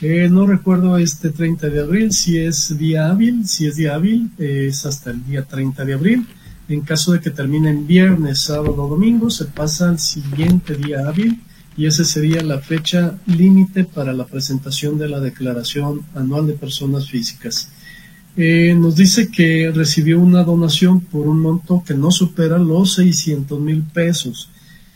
Eh, 0.02 0.28
no 0.30 0.46
recuerdo 0.46 0.96
este 0.96 1.30
30 1.30 1.68
de 1.68 1.80
abril, 1.80 2.12
si 2.12 2.38
es 2.38 2.78
día 2.78 3.10
hábil, 3.10 3.46
si 3.46 3.66
es 3.66 3.76
día 3.76 3.94
hábil, 3.94 4.30
es 4.38 4.86
hasta 4.86 5.10
el 5.10 5.24
día 5.26 5.44
30 5.44 5.84
de 5.84 5.92
abril. 5.92 6.26
En 6.68 6.80
caso 6.82 7.12
de 7.12 7.20
que 7.20 7.30
termine 7.30 7.70
en 7.70 7.86
viernes, 7.86 8.40
sábado 8.42 8.84
o 8.84 8.88
domingo, 8.88 9.28
se 9.28 9.44
pasa 9.46 9.88
al 9.88 9.98
siguiente 9.98 10.76
día 10.76 11.08
hábil 11.08 11.40
y 11.76 11.86
esa 11.86 12.04
sería 12.04 12.42
la 12.42 12.60
fecha 12.60 13.18
límite 13.26 13.84
para 13.84 14.12
la 14.12 14.26
presentación 14.26 14.98
de 14.98 15.08
la 15.08 15.20
declaración 15.20 16.02
anual 16.14 16.46
de 16.46 16.52
personas 16.52 17.08
físicas. 17.08 17.70
Eh, 18.36 18.74
nos 18.78 18.96
dice 18.96 19.28
que 19.30 19.72
recibió 19.74 20.20
una 20.20 20.44
donación 20.44 21.00
por 21.00 21.26
un 21.26 21.40
monto 21.40 21.82
que 21.84 21.94
no 21.94 22.10
supera 22.10 22.58
los 22.58 22.94
600 22.94 23.60
mil 23.60 23.82
pesos. 23.82 24.49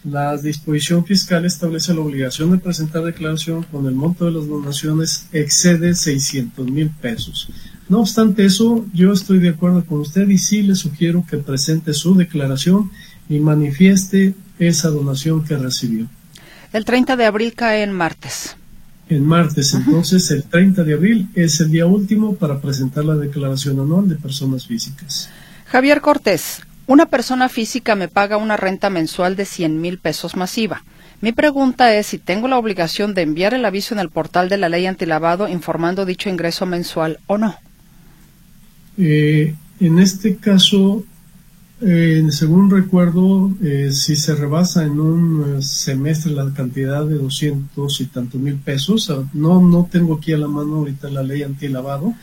La 0.04 0.36
disposición 0.36 1.06
fiscal 1.06 1.46
establece 1.46 1.94
la 1.94 2.00
obligación 2.00 2.50
de 2.50 2.58
presentar 2.58 3.02
declaración 3.04 3.64
cuando 3.70 3.88
el 3.88 3.94
monto 3.94 4.26
de 4.26 4.32
las 4.32 4.46
donaciones 4.46 5.28
excede 5.32 5.94
600 5.94 6.70
mil 6.70 6.90
pesos. 6.90 7.48
No 7.88 8.00
obstante 8.00 8.44
eso, 8.44 8.84
yo 8.92 9.12
estoy 9.12 9.38
de 9.38 9.48
acuerdo 9.48 9.82
con 9.84 10.00
usted 10.00 10.28
y 10.28 10.36
sí 10.36 10.62
le 10.62 10.74
sugiero 10.74 11.24
que 11.28 11.38
presente 11.38 11.94
su 11.94 12.14
declaración 12.14 12.90
y 13.30 13.38
manifieste 13.38 14.34
esa 14.58 14.88
donación 14.88 15.42
que 15.42 15.56
recibió. 15.56 16.06
El 16.74 16.84
30 16.84 17.16
de 17.16 17.24
abril 17.24 17.54
cae 17.54 17.82
en 17.82 17.92
martes. 17.92 18.56
En 19.08 19.24
martes, 19.24 19.72
entonces 19.72 20.30
el 20.30 20.44
30 20.44 20.84
de 20.84 20.94
abril 20.94 21.28
es 21.34 21.60
el 21.60 21.70
día 21.70 21.86
último 21.86 22.36
para 22.36 22.60
presentar 22.60 23.06
la 23.06 23.14
declaración 23.14 23.80
anual 23.80 24.08
de 24.08 24.16
personas 24.16 24.66
físicas. 24.66 25.30
Javier 25.66 26.00
Cortés, 26.00 26.60
una 26.86 27.06
persona 27.06 27.48
física 27.48 27.94
me 27.94 28.08
paga 28.08 28.36
una 28.36 28.56
renta 28.56 28.90
mensual 28.90 29.36
de 29.36 29.44
100 29.44 29.80
mil 29.80 29.98
pesos 29.98 30.36
masiva. 30.36 30.84
Mi 31.20 31.32
pregunta 31.32 31.94
es 31.94 32.06
si 32.06 32.18
tengo 32.18 32.48
la 32.48 32.58
obligación 32.58 33.14
de 33.14 33.22
enviar 33.22 33.54
el 33.54 33.64
aviso 33.64 33.94
en 33.94 34.00
el 34.00 34.10
portal 34.10 34.48
de 34.48 34.58
la 34.58 34.68
ley 34.68 34.86
antilavado 34.86 35.48
informando 35.48 36.04
dicho 36.04 36.28
ingreso 36.28 36.66
mensual 36.66 37.18
o 37.26 37.38
no. 37.38 37.56
Eh, 38.98 39.54
en 39.80 39.98
este 39.98 40.36
caso, 40.36 41.04
eh, 41.80 42.22
según 42.30 42.70
recuerdo, 42.70 43.52
eh, 43.62 43.90
si 43.92 44.16
se 44.16 44.34
rebasa 44.34 44.84
en 44.84 45.00
un 45.00 45.62
semestre 45.62 46.32
la 46.32 46.52
cantidad 46.54 47.04
de 47.04 47.16
200 47.16 48.00
y 48.00 48.06
tantos 48.06 48.40
mil 48.40 48.56
pesos, 48.56 49.10
ah, 49.10 49.22
no, 49.32 49.60
no 49.60 49.88
tengo 49.90 50.14
aquí 50.14 50.32
a 50.32 50.38
la 50.38 50.48
mano 50.48 50.76
ahorita 50.76 51.10
la 51.10 51.22
ley 51.22 51.42
antilavado, 51.42 52.14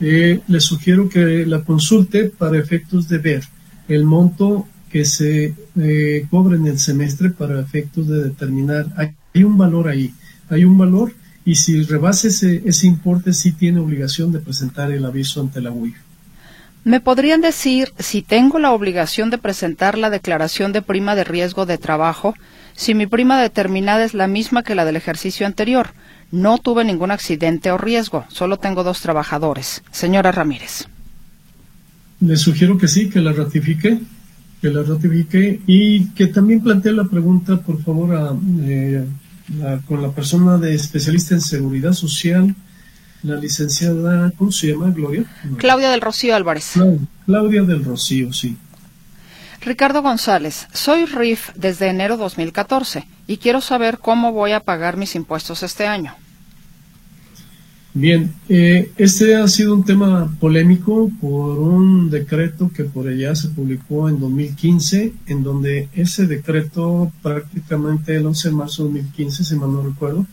eh, 0.00 0.40
le 0.46 0.60
sugiero 0.60 1.08
que 1.08 1.46
la 1.46 1.62
consulte 1.62 2.24
para 2.24 2.58
efectos 2.58 3.08
de 3.08 3.18
ver 3.18 3.44
el 3.90 4.04
monto 4.04 4.66
que 4.90 5.04
se 5.04 5.54
eh, 5.80 6.26
cobra 6.30 6.56
en 6.56 6.66
el 6.66 6.78
semestre 6.78 7.30
para 7.30 7.60
efectos 7.60 8.08
de 8.08 8.24
determinar, 8.24 8.86
hay, 8.96 9.44
un 9.44 9.58
valor 9.58 9.88
ahí, 9.88 10.14
hay 10.48 10.64
un 10.64 10.78
valor 10.78 11.12
y 11.44 11.56
si 11.56 11.82
rebase 11.82 12.28
ese, 12.28 12.62
ese 12.64 12.86
importe 12.86 13.32
sí 13.32 13.52
tiene 13.52 13.80
obligación 13.80 14.32
de 14.32 14.40
presentar 14.40 14.90
el 14.90 15.04
aviso 15.04 15.40
ante 15.40 15.60
la 15.60 15.70
UIF. 15.70 15.96
¿Me 16.82 17.00
podrían 17.00 17.40
decir 17.40 17.92
si 17.98 18.22
tengo 18.22 18.58
la 18.58 18.72
obligación 18.72 19.28
de 19.30 19.38
presentar 19.38 19.98
la 19.98 20.08
declaración 20.08 20.72
de 20.72 20.82
prima 20.82 21.14
de 21.14 21.24
riesgo 21.24 21.66
de 21.66 21.76
trabajo 21.76 22.34
si 22.74 22.94
mi 22.94 23.06
prima 23.06 23.40
determinada 23.40 24.04
es 24.04 24.14
la 24.14 24.26
misma 24.26 24.62
que 24.62 24.74
la 24.74 24.84
del 24.84 24.96
ejercicio 24.96 25.46
anterior? 25.46 25.92
No 26.30 26.58
tuve 26.58 26.84
ningún 26.84 27.10
accidente 27.10 27.70
o 27.70 27.76
riesgo, 27.76 28.24
solo 28.28 28.56
tengo 28.56 28.82
dos 28.82 29.00
trabajadores. 29.00 29.82
Señora 29.90 30.32
Ramírez. 30.32 30.88
Le 32.20 32.36
sugiero 32.36 32.76
que 32.76 32.88
sí, 32.88 33.08
que 33.08 33.20
la 33.20 33.32
ratifique, 33.32 34.00
que 34.60 34.70
la 34.70 34.82
ratifique 34.82 35.60
y 35.66 36.06
que 36.10 36.26
también 36.26 36.62
plantee 36.62 36.92
la 36.92 37.04
pregunta, 37.04 37.60
por 37.60 37.82
favor, 37.82 38.38
eh, 38.62 39.04
con 39.86 40.02
la 40.02 40.10
persona 40.10 40.58
de 40.58 40.74
especialista 40.74 41.34
en 41.34 41.40
seguridad 41.40 41.92
social 41.92 42.54
la 43.22 43.36
licenciada, 43.36 44.32
¿cómo 44.36 44.50
se 44.50 44.68
llama, 44.68 44.90
Gloria? 44.90 45.24
Claudia 45.58 45.90
del 45.90 46.00
Rocío 46.00 46.34
Álvarez. 46.34 46.72
Claudia, 47.26 47.62
del 47.62 47.84
Rocío, 47.84 48.32
sí. 48.32 48.56
Ricardo 49.60 50.00
González, 50.00 50.68
soy 50.72 51.04
RIF 51.04 51.50
desde 51.54 51.88
enero 51.88 52.16
2014 52.16 53.06
y 53.26 53.36
quiero 53.36 53.60
saber 53.60 53.98
cómo 53.98 54.32
voy 54.32 54.52
a 54.52 54.60
pagar 54.60 54.96
mis 54.96 55.14
impuestos 55.14 55.62
este 55.62 55.86
año. 55.86 56.14
Bien, 57.92 58.32
eh, 58.48 58.92
este 58.98 59.34
ha 59.34 59.48
sido 59.48 59.74
un 59.74 59.84
tema 59.84 60.32
polémico 60.38 61.10
por 61.20 61.58
un 61.58 62.08
decreto 62.08 62.70
que 62.72 62.84
por 62.84 63.08
allá 63.08 63.34
se 63.34 63.48
publicó 63.48 64.08
en 64.08 64.20
2015, 64.20 65.12
en 65.26 65.42
donde 65.42 65.88
ese 65.92 66.28
decreto 66.28 67.10
prácticamente 67.20 68.14
el 68.14 68.26
11 68.26 68.48
de 68.50 68.54
marzo 68.54 68.84
de 68.84 68.90
2015, 68.90 69.42
si 69.44 69.56
mal 69.56 69.72
no 69.72 69.82
recuerdo, 69.82 70.24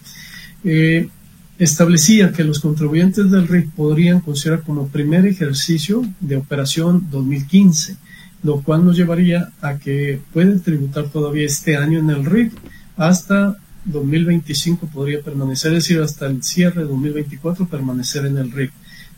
eh, 0.64 1.10
establecía 1.58 2.32
que 2.32 2.44
los 2.44 2.60
contribuyentes 2.60 3.32
del 3.32 3.48
RIF 3.48 3.72
podrían 3.76 4.20
considerar 4.20 4.62
como 4.62 4.90
primer 4.90 5.26
ejercicio 5.26 6.04
de 6.20 6.38
operación 6.38 7.08
2015, 7.10 7.98
lo 8.44 8.62
cual 8.62 8.86
nos 8.86 8.96
llevaría 8.96 9.50
a 9.62 9.80
que 9.80 10.20
pueden 10.32 10.62
tributar 10.62 11.10
todavía 11.10 11.48
este 11.48 11.76
año 11.76 11.98
en 11.98 12.12
el 12.12 12.24
RIF 12.24 12.54
hasta 12.98 13.58
2025 13.88 14.88
podría 14.88 15.22
permanecer, 15.22 15.74
es 15.74 15.86
decir, 15.86 16.02
hasta 16.02 16.28
el 16.28 16.44
cierre 16.44 16.84
de 16.84 16.88
2024 16.88 17.68
permanecer 17.68 18.26
en 18.26 18.38
el 18.38 18.52
RIF. 18.52 18.72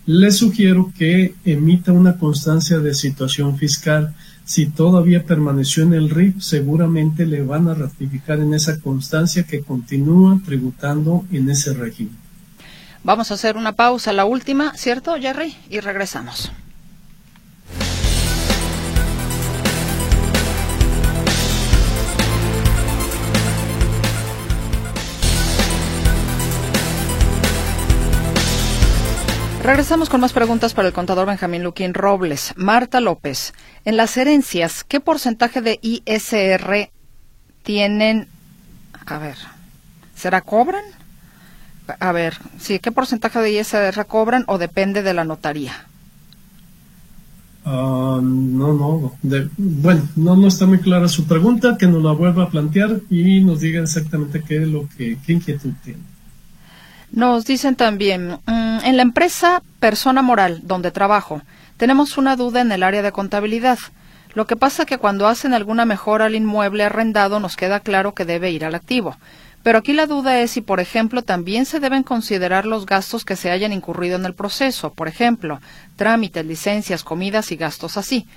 Le 0.05 0.31
sugiero 0.31 0.91
que 0.97 1.35
emita 1.45 1.91
una 1.91 2.17
constancia 2.17 2.79
de 2.79 2.93
situación 2.93 3.57
fiscal. 3.57 4.15
Si 4.45 4.67
todavía 4.67 5.23
permaneció 5.23 5.83
en 5.83 5.93
el 5.93 6.09
RIF, 6.09 6.41
seguramente 6.41 7.25
le 7.25 7.43
van 7.43 7.67
a 7.67 7.75
ratificar 7.75 8.39
en 8.39 8.53
esa 8.53 8.79
constancia 8.79 9.43
que 9.43 9.61
continúa 9.61 10.39
tributando 10.43 11.25
en 11.31 11.49
ese 11.49 11.73
régimen. 11.73 12.17
Vamos 13.03 13.31
a 13.31 13.35
hacer 13.35 13.55
una 13.55 13.73
pausa, 13.73 14.11
la 14.13 14.25
última, 14.25 14.73
¿cierto, 14.75 15.15
Jerry? 15.19 15.55
Y 15.69 15.79
regresamos. 15.79 16.51
Regresamos 29.69 30.09
con 30.09 30.19
más 30.19 30.33
preguntas 30.33 30.73
para 30.73 30.87
el 30.87 30.95
contador 30.95 31.27
Benjamín 31.27 31.61
Luquín 31.61 31.93
Robles. 31.93 32.55
Marta 32.57 32.99
López, 32.99 33.53
en 33.85 33.97
las 33.97 34.17
herencias, 34.17 34.83
¿qué 34.83 34.99
porcentaje 34.99 35.61
de 35.61 35.77
ISR 35.83 36.89
tienen? 37.61 38.27
A 39.05 39.19
ver, 39.19 39.35
¿será 40.15 40.41
cobran? 40.41 40.83
a 41.99 42.11
ver, 42.11 42.39
sí, 42.57 42.79
¿qué 42.79 42.91
porcentaje 42.91 43.37
de 43.37 43.59
ISR 43.59 44.07
cobran 44.07 44.43
o 44.47 44.57
depende 44.57 45.03
de 45.03 45.13
la 45.13 45.23
notaría? 45.23 45.85
Ah, 47.63 48.19
no, 48.23 48.73
no, 48.73 49.13
bueno, 49.55 50.01
no, 50.15 50.35
no 50.35 50.47
está 50.47 50.65
muy 50.65 50.79
clara 50.79 51.07
su 51.07 51.25
pregunta, 51.25 51.77
que 51.77 51.85
nos 51.85 52.01
la 52.01 52.13
vuelva 52.13 52.45
a 52.45 52.49
plantear 52.49 53.01
y 53.11 53.41
nos 53.41 53.59
diga 53.59 53.83
exactamente 53.83 54.41
qué 54.41 54.63
es 54.63 54.67
lo 54.67 54.89
que, 54.97 55.19
qué 55.23 55.33
inquietud 55.33 55.73
tiene. 55.83 56.01
Nos 57.19 57.43
dicen 57.43 57.75
también, 57.75 58.39
mm, 58.45 58.79
en 58.85 58.95
la 58.95 59.01
empresa 59.01 59.61
persona 59.81 60.21
moral 60.21 60.61
donde 60.63 60.89
trabajo, 60.89 61.41
tenemos 61.75 62.17
una 62.17 62.37
duda 62.37 62.61
en 62.61 62.71
el 62.71 62.81
área 62.81 63.01
de 63.01 63.11
contabilidad. 63.11 63.77
Lo 64.35 64.47
que 64.47 64.55
pasa 64.55 64.83
es 64.83 64.87
que 64.87 64.99
cuando 64.99 65.27
hacen 65.27 65.53
alguna 65.53 65.83
mejora 65.83 66.27
al 66.27 66.35
inmueble 66.35 66.85
arrendado 66.85 67.41
nos 67.41 67.57
queda 67.57 67.81
claro 67.81 68.13
que 68.13 68.23
debe 68.23 68.51
ir 68.51 68.63
al 68.63 68.73
activo. 68.73 69.17
Pero 69.63 69.79
aquí 69.79 69.91
la 69.91 70.05
duda 70.05 70.39
es 70.39 70.51
si, 70.51 70.61
por 70.61 70.79
ejemplo, 70.79 71.21
también 71.21 71.65
se 71.65 71.81
deben 71.81 72.03
considerar 72.03 72.65
los 72.65 72.85
gastos 72.85 73.25
que 73.25 73.35
se 73.35 73.51
hayan 73.51 73.73
incurrido 73.73 74.15
en 74.15 74.23
el 74.23 74.33
proceso, 74.33 74.93
por 74.93 75.09
ejemplo, 75.09 75.59
trámites, 75.97 76.45
licencias, 76.45 77.03
comidas 77.03 77.51
y 77.51 77.57
gastos 77.57 77.97
así. 77.97 78.27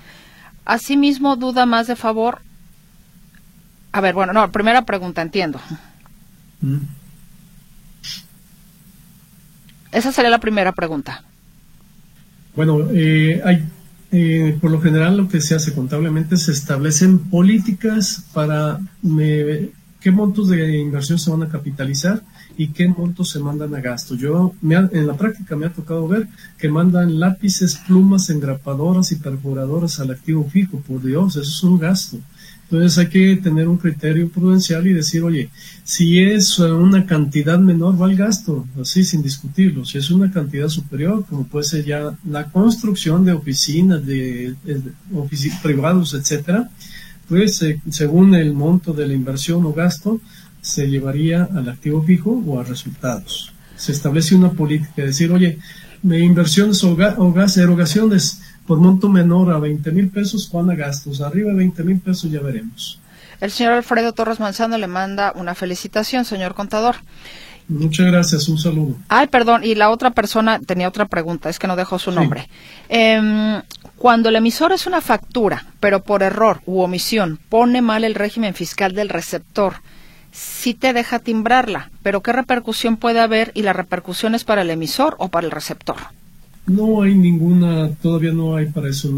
Asimismo, 0.65 1.37
duda 1.37 1.65
más 1.65 1.87
de 1.87 1.95
favor. 1.95 2.41
A 3.93 4.01
ver, 4.01 4.13
bueno, 4.13 4.33
no, 4.33 4.51
primera 4.51 4.81
pregunta, 4.81 5.21
entiendo. 5.21 5.61
Mm. 6.59 7.02
Esa 9.93 10.11
sería 10.11 10.31
la 10.31 10.39
primera 10.39 10.71
pregunta. 10.71 11.23
Bueno, 12.55 12.87
eh, 12.91 13.41
hay, 13.45 13.63
eh, 14.11 14.57
por 14.59 14.71
lo 14.71 14.81
general 14.81 15.17
lo 15.17 15.27
que 15.27 15.41
se 15.41 15.55
hace 15.55 15.73
contablemente 15.73 16.37
se 16.37 16.51
establecen 16.51 17.19
políticas 17.19 18.25
para 18.33 18.79
me, 19.01 19.69
qué 20.03 20.11
montos 20.11 20.49
de 20.49 20.77
inversión 20.77 21.17
se 21.17 21.31
van 21.31 21.43
a 21.43 21.49
capitalizar 21.49 22.21
y 22.57 22.67
qué 22.67 22.87
montos 22.87 23.29
se 23.29 23.39
mandan 23.39 23.73
a 23.73 23.81
gasto. 23.81 24.15
Yo 24.15 24.53
en 24.61 25.07
la 25.07 25.15
práctica 25.15 25.55
me 25.55 25.65
ha 25.65 25.73
tocado 25.73 26.07
ver 26.07 26.27
que 26.57 26.69
mandan 26.69 27.19
lápices, 27.19 27.77
plumas, 27.87 28.29
engrapadoras 28.29 29.11
y 29.11 29.15
perforadoras 29.15 29.99
al 29.99 30.11
activo 30.11 30.47
fijo. 30.49 30.79
Por 30.79 31.01
Dios, 31.01 31.37
eso 31.37 31.49
es 31.49 31.63
un 31.63 31.79
gasto. 31.79 32.17
Entonces 32.73 32.97
hay 32.97 33.07
que 33.07 33.35
tener 33.35 33.67
un 33.67 33.77
criterio 33.77 34.29
prudencial 34.29 34.87
y 34.87 34.93
decir, 34.93 35.21
oye, 35.21 35.51
si 35.83 36.19
es 36.19 36.57
una 36.57 37.05
cantidad 37.05 37.59
menor, 37.59 38.01
va 38.01 38.09
el 38.09 38.17
gasto, 38.17 38.65
así 38.81 39.03
sin 39.03 39.21
discutirlo. 39.21 39.85
Si 39.85 39.99
es 39.99 40.09
una 40.09 40.31
cantidad 40.31 40.67
superior, 40.69 41.23
como 41.29 41.43
puede 41.43 41.65
ser 41.65 41.85
ya 41.85 42.17
la 42.27 42.45
construcción 42.49 43.25
de 43.25 43.33
oficinas, 43.33 44.03
de, 44.03 44.55
oficinas 45.13 45.59
privados, 45.61 46.15
etcétera, 46.15 46.71
pues 47.29 47.61
eh, 47.61 47.79
según 47.91 48.33
el 48.33 48.53
monto 48.53 48.91
de 48.91 49.07
la 49.07 49.13
inversión 49.13 49.63
o 49.65 49.73
gasto, 49.73 50.19
se 50.59 50.87
llevaría 50.87 51.43
al 51.43 51.69
activo 51.69 52.01
fijo 52.01 52.31
o 52.31 52.59
a 52.59 52.63
resultados. 52.63 53.53
Se 53.75 53.91
establece 53.91 54.33
una 54.33 54.51
política, 54.51 54.93
de 54.97 55.07
decir, 55.09 55.31
oye, 55.31 55.59
inversiones 56.03 56.83
o, 56.83 56.95
gas, 56.95 57.57
erogaciones 57.57 58.41
por 58.67 58.79
monto 58.79 59.09
menor 59.09 59.51
a 59.51 59.59
20 59.59 59.91
mil 59.91 60.09
pesos, 60.09 60.49
van 60.51 60.69
a 60.69 60.75
gastos? 60.75 61.21
Arriba 61.21 61.49
de 61.51 61.57
20 61.57 61.83
mil 61.83 61.99
pesos 61.99 62.31
ya 62.31 62.41
veremos. 62.41 62.99
El 63.41 63.51
señor 63.51 63.73
Alfredo 63.73 64.13
Torres 64.13 64.39
Manzano 64.39 64.77
le 64.77 64.87
manda 64.87 65.33
una 65.35 65.55
felicitación, 65.55 66.23
señor 66.23 66.53
contador. 66.53 66.95
Muchas 67.67 68.07
gracias, 68.07 68.47
un 68.49 68.57
saludo. 68.57 68.95
Ay, 69.07 69.27
perdón, 69.27 69.63
y 69.63 69.75
la 69.75 69.89
otra 69.89 70.11
persona 70.11 70.59
tenía 70.59 70.87
otra 70.87 71.05
pregunta, 71.05 71.49
es 71.49 71.59
que 71.59 71.67
no 71.67 71.75
dejó 71.75 71.97
su 71.97 72.11
nombre. 72.11 72.49
Em, 72.89 73.61
cuando 73.97 74.29
el 74.29 74.35
emisor 74.35 74.73
es 74.73 74.85
una 74.85 75.01
factura, 75.01 75.65
pero 75.79 76.03
por 76.03 76.23
error 76.23 76.61
u 76.65 76.81
omisión 76.81 77.39
pone 77.49 77.81
mal 77.81 78.03
el 78.03 78.15
régimen 78.15 78.53
fiscal 78.53 78.93
del 78.93 79.09
receptor, 79.09 79.75
sí 80.31 80.73
te 80.73 80.93
deja 80.93 81.19
timbrarla, 81.19 81.89
pero 82.01 82.21
¿qué 82.21 82.33
repercusión 82.33 82.97
puede 82.97 83.21
haber 83.21 83.51
y 83.53 83.61
la 83.61 83.73
repercusión 83.73 84.35
es 84.35 84.43
para 84.43 84.63
el 84.63 84.69
emisor 84.69 85.15
o 85.19 85.29
para 85.29 85.45
el 85.45 85.51
receptor? 85.51 85.97
No 86.65 87.01
hay 87.01 87.15
ninguna, 87.15 87.89
todavía 88.01 88.31
no 88.31 88.55
hay 88.55 88.67
para 88.67 88.89
eso, 88.89 89.09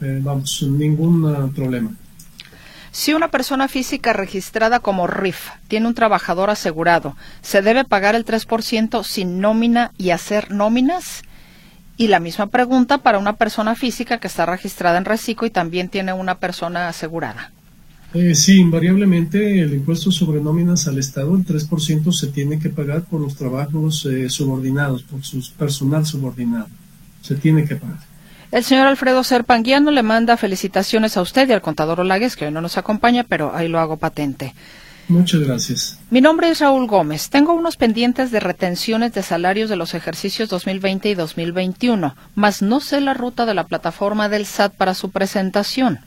eh, 0.00 0.20
vamos, 0.22 0.66
ningún 0.68 1.52
problema. 1.54 1.90
Si 2.90 3.12
una 3.12 3.30
persona 3.30 3.68
física 3.68 4.14
registrada 4.14 4.80
como 4.80 5.06
RIF 5.06 5.50
tiene 5.68 5.86
un 5.86 5.94
trabajador 5.94 6.48
asegurado, 6.48 7.14
¿se 7.42 7.60
debe 7.60 7.84
pagar 7.84 8.14
el 8.14 8.24
3% 8.24 9.04
sin 9.04 9.38
nómina 9.38 9.92
y 9.98 10.10
hacer 10.10 10.50
nóminas? 10.50 11.22
Y 11.98 12.08
la 12.08 12.20
misma 12.20 12.46
pregunta 12.46 12.96
para 12.96 13.18
una 13.18 13.34
persona 13.34 13.74
física 13.74 14.18
que 14.18 14.28
está 14.28 14.46
registrada 14.46 14.96
en 14.96 15.04
Recico 15.04 15.44
y 15.44 15.50
también 15.50 15.90
tiene 15.90 16.14
una 16.14 16.38
persona 16.38 16.88
asegurada. 16.88 17.52
Eh, 18.14 18.34
sí, 18.34 18.60
invariablemente 18.60 19.60
el 19.60 19.74
impuesto 19.74 20.10
sobre 20.10 20.40
nóminas 20.40 20.88
al 20.88 20.98
Estado, 20.98 21.36
el 21.36 21.44
3% 21.44 22.12
se 22.12 22.28
tiene 22.28 22.58
que 22.58 22.70
pagar 22.70 23.02
por 23.02 23.20
los 23.20 23.36
trabajos 23.36 24.06
eh, 24.06 24.30
subordinados, 24.30 25.02
por 25.02 25.22
su 25.22 25.42
personal 25.58 26.06
subordinado. 26.06 26.68
Se 27.26 27.34
tiene 27.34 27.64
que 27.64 27.76
pagar. 27.76 27.98
El 28.52 28.62
señor 28.62 28.86
Alfredo 28.86 29.24
Serpanguiano 29.24 29.90
le 29.90 30.02
manda 30.02 30.36
felicitaciones 30.36 31.16
a 31.16 31.22
usted 31.22 31.48
y 31.48 31.52
al 31.52 31.60
contador 31.60 32.00
Olagues, 32.00 32.36
que 32.36 32.46
hoy 32.46 32.52
no 32.52 32.60
nos 32.60 32.78
acompaña, 32.78 33.24
pero 33.24 33.54
ahí 33.54 33.68
lo 33.68 33.80
hago 33.80 33.96
patente. 33.96 34.54
Muchas 35.08 35.40
gracias. 35.40 35.98
Mi 36.10 36.20
nombre 36.20 36.50
es 36.50 36.60
Raúl 36.60 36.86
Gómez. 36.86 37.30
Tengo 37.30 37.54
unos 37.54 37.76
pendientes 37.76 38.30
de 38.30 38.40
retenciones 38.40 39.12
de 39.12 39.22
salarios 39.22 39.70
de 39.70 39.76
los 39.76 39.94
ejercicios 39.94 40.48
2020 40.48 41.10
y 41.10 41.14
2021, 41.14 42.16
mas 42.34 42.62
no 42.62 42.80
sé 42.80 43.00
la 43.00 43.14
ruta 43.14 43.46
de 43.46 43.54
la 43.54 43.64
plataforma 43.64 44.28
del 44.28 44.46
SAT 44.46 44.74
para 44.74 44.94
su 44.94 45.10
presentación. 45.10 46.00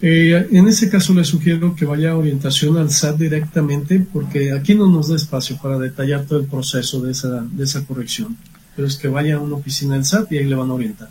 Eh, 0.00 0.46
en 0.52 0.68
ese 0.68 0.88
caso 0.88 1.12
le 1.12 1.24
sugiero 1.24 1.74
que 1.74 1.84
vaya 1.84 2.12
a 2.12 2.16
orientación 2.16 2.78
al 2.78 2.90
SAT 2.90 3.16
directamente 3.16 3.98
porque 4.12 4.52
aquí 4.52 4.76
no 4.76 4.86
nos 4.86 5.08
da 5.08 5.16
espacio 5.16 5.58
para 5.60 5.78
detallar 5.78 6.24
todo 6.24 6.38
el 6.38 6.46
proceso 6.46 7.00
de 7.00 7.12
esa, 7.12 7.42
de 7.42 7.64
esa 7.64 7.84
corrección. 7.84 8.36
Pero 8.78 8.86
es 8.86 8.96
que 8.96 9.08
vaya 9.08 9.34
a 9.34 9.40
una 9.40 9.56
oficina 9.56 9.94
del 9.94 10.04
SAT 10.04 10.30
y 10.30 10.38
ahí 10.38 10.44
le 10.44 10.54
van 10.54 10.70
a 10.70 10.74
orientar. 10.74 11.08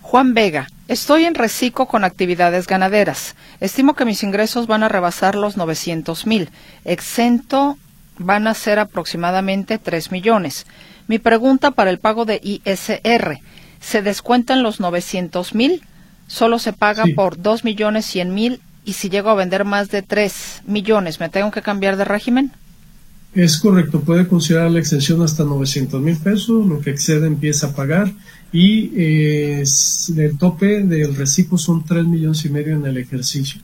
Juan 0.00 0.32
Vega, 0.32 0.68
estoy 0.88 1.26
en 1.26 1.34
reciclo 1.34 1.84
con 1.84 2.02
actividades 2.02 2.66
ganaderas. 2.66 3.36
Estimo 3.60 3.92
que 3.92 4.06
mis 4.06 4.22
ingresos 4.22 4.66
van 4.66 4.84
a 4.84 4.88
rebasar 4.88 5.34
los 5.34 5.58
900 5.58 6.26
mil. 6.26 6.48
Exento 6.86 7.76
van 8.16 8.46
a 8.46 8.54
ser 8.54 8.78
aproximadamente 8.78 9.76
3 9.76 10.12
millones. 10.12 10.66
Mi 11.08 11.18
pregunta 11.18 11.72
para 11.72 11.90
el 11.90 11.98
pago 11.98 12.24
de 12.24 12.40
ISR, 12.42 13.36
¿se 13.82 14.00
descuentan 14.00 14.62
los 14.62 14.80
900 14.80 15.54
mil? 15.54 15.82
solo 16.30 16.60
se 16.60 16.72
paga 16.72 17.04
por 17.16 17.42
dos 17.42 17.64
millones 17.64 18.06
cien 18.06 18.32
mil 18.32 18.60
y 18.84 18.92
si 18.92 19.10
llego 19.10 19.30
a 19.30 19.34
vender 19.34 19.64
más 19.64 19.90
de 19.90 20.00
tres 20.00 20.62
millones, 20.64 21.18
¿me 21.18 21.28
tengo 21.28 21.50
que 21.50 21.60
cambiar 21.60 21.96
de 21.96 22.04
régimen? 22.04 22.52
Es 23.34 23.58
correcto, 23.58 24.00
puede 24.00 24.26
considerar 24.26 24.70
la 24.70 24.80
exención 24.80 25.22
hasta 25.22 25.44
900 25.44 26.02
mil 26.02 26.16
pesos, 26.16 26.66
lo 26.66 26.80
que 26.80 26.90
excede 26.90 27.28
empieza 27.28 27.68
a 27.68 27.74
pagar 27.74 28.12
y 28.52 28.90
eh, 28.96 29.64
el 30.16 30.38
tope 30.38 30.82
del 30.82 31.14
reciclo 31.14 31.56
son 31.56 31.84
tres 31.84 32.04
millones 32.04 32.44
y 32.44 32.48
medio 32.48 32.74
en 32.74 32.84
el 32.84 32.96
ejercicio. 32.96 33.60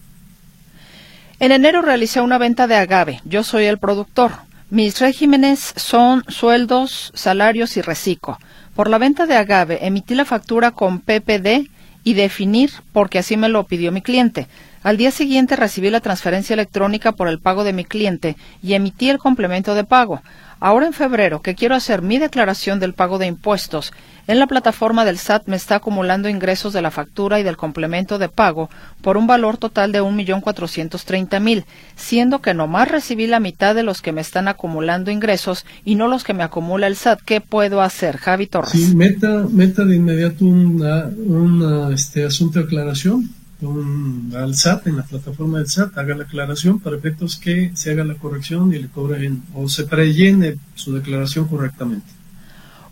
En 1.41 1.51
enero 1.51 1.83
realicé 1.83 2.21
una 2.21 2.39
venta 2.39 2.67
de 2.67 2.77
agave, 2.77 3.21
yo 3.25 3.43
soy 3.43 3.65
el 3.65 3.79
productor. 3.79 4.33
Mis 4.71 5.01
regímenes 5.01 5.75
son 5.77 6.25
sueldos, 6.29 7.13
salarios 7.15 7.77
y 7.77 7.83
reciclo. 7.83 8.39
Por 8.75 8.89
la 8.89 8.99
venta 8.99 9.27
de 9.27 9.37
agave 9.37 9.85
emití 9.85 10.15
la 10.15 10.25
factura 10.25 10.71
con 10.71 11.01
PPD 11.01 11.69
y 12.05 12.15
definir 12.15 12.71
porque 12.93 13.19
así 13.19 13.37
me 13.37 13.49
lo 13.49 13.65
pidió 13.65 13.91
mi 13.91 14.01
cliente. 14.01 14.47
Al 14.87 14.99
día 14.99 15.11
siguiente 15.11 15.57
recibí 15.57 15.91
la 15.91 16.01
transferencia 16.01 16.55
electrónica 16.55 17.11
por 17.11 17.27
el 17.27 17.41
pago 17.41 17.65
de 17.65 17.73
mi 17.73 17.85
cliente 17.85 18.37
y 18.63 18.75
emití 18.75 19.11
el 19.11 19.19
complemento 19.19 19.75
de 19.75 19.83
pago. 19.83 20.23
Ahora 20.61 20.87
en 20.87 20.93
febrero, 20.93 21.43
que 21.43 21.57
quiero 21.57 21.75
hacer 21.75 22.03
mi 22.03 22.19
declaración 22.19 22.79
del 22.79 22.95
pago 22.95 23.19
de 23.19 23.27
impuestos, 23.27 23.93
en 24.29 24.39
la 24.39 24.47
plataforma 24.47 25.05
del 25.05 25.19
SAT 25.19 25.49
me 25.49 25.57
está 25.57 25.75
acumulando 25.75 26.29
ingresos 26.29 26.73
de 26.73 26.83
la 26.83 26.93
factura 26.93 27.41
y 27.41 27.43
del 27.43 27.57
complemento 27.57 28.21
de 28.21 28.29
pago 28.29 28.71
por 29.03 29.17
un 29.17 29.27
valor 29.27 29.57
total 29.57 29.91
de 29.91 30.03
1.430.000, 30.03 31.65
siendo 31.97 32.41
que 32.41 32.55
nomás 32.55 32.89
recibí 32.89 33.27
la 33.27 33.41
mitad 33.41 33.75
de 33.75 33.83
los 33.83 34.01
que 34.03 34.13
me 34.13 34.21
están 34.21 34.47
acumulando 34.47 35.11
ingresos 35.11 35.67
y 35.85 35.97
no 35.97 36.07
los 36.07 36.23
que 36.23 36.33
me 36.33 36.45
acumula 36.45 36.87
el 36.87 36.95
SAT. 36.95 37.23
¿Qué 37.25 37.41
puedo 37.41 37.83
hacer, 37.83 38.19
Javi 38.19 38.47
Torres? 38.47 38.95
Meta, 38.95 39.49
meta 39.51 39.85
de 39.85 39.97
inmediato 39.97 40.45
un 40.45 41.91
este, 41.93 42.25
asunto 42.25 42.61
de 42.61 42.67
aclaración 42.67 43.29
un, 43.63 44.33
al 44.37 44.55
SAT, 44.55 44.89
en 44.89 44.97
la 44.97 45.03
plataforma 45.03 45.59
del 45.59 45.69
SAT, 45.69 45.97
haga 45.97 46.15
la 46.15 46.25
aclaración 46.25 46.81
para 46.81 46.97
efectos 46.97 47.37
que 47.37 47.71
se 47.75 47.91
haga 47.91 48.05
la 48.05 48.15
corrección 48.15 48.73
y 48.75 48.79
le 48.79 48.89
cobren 48.89 49.43
o 49.55 49.69
se 49.69 49.85
prellene 49.85 50.57
su 50.75 50.93
declaración 50.93 51.49
correctamente. 51.49 52.07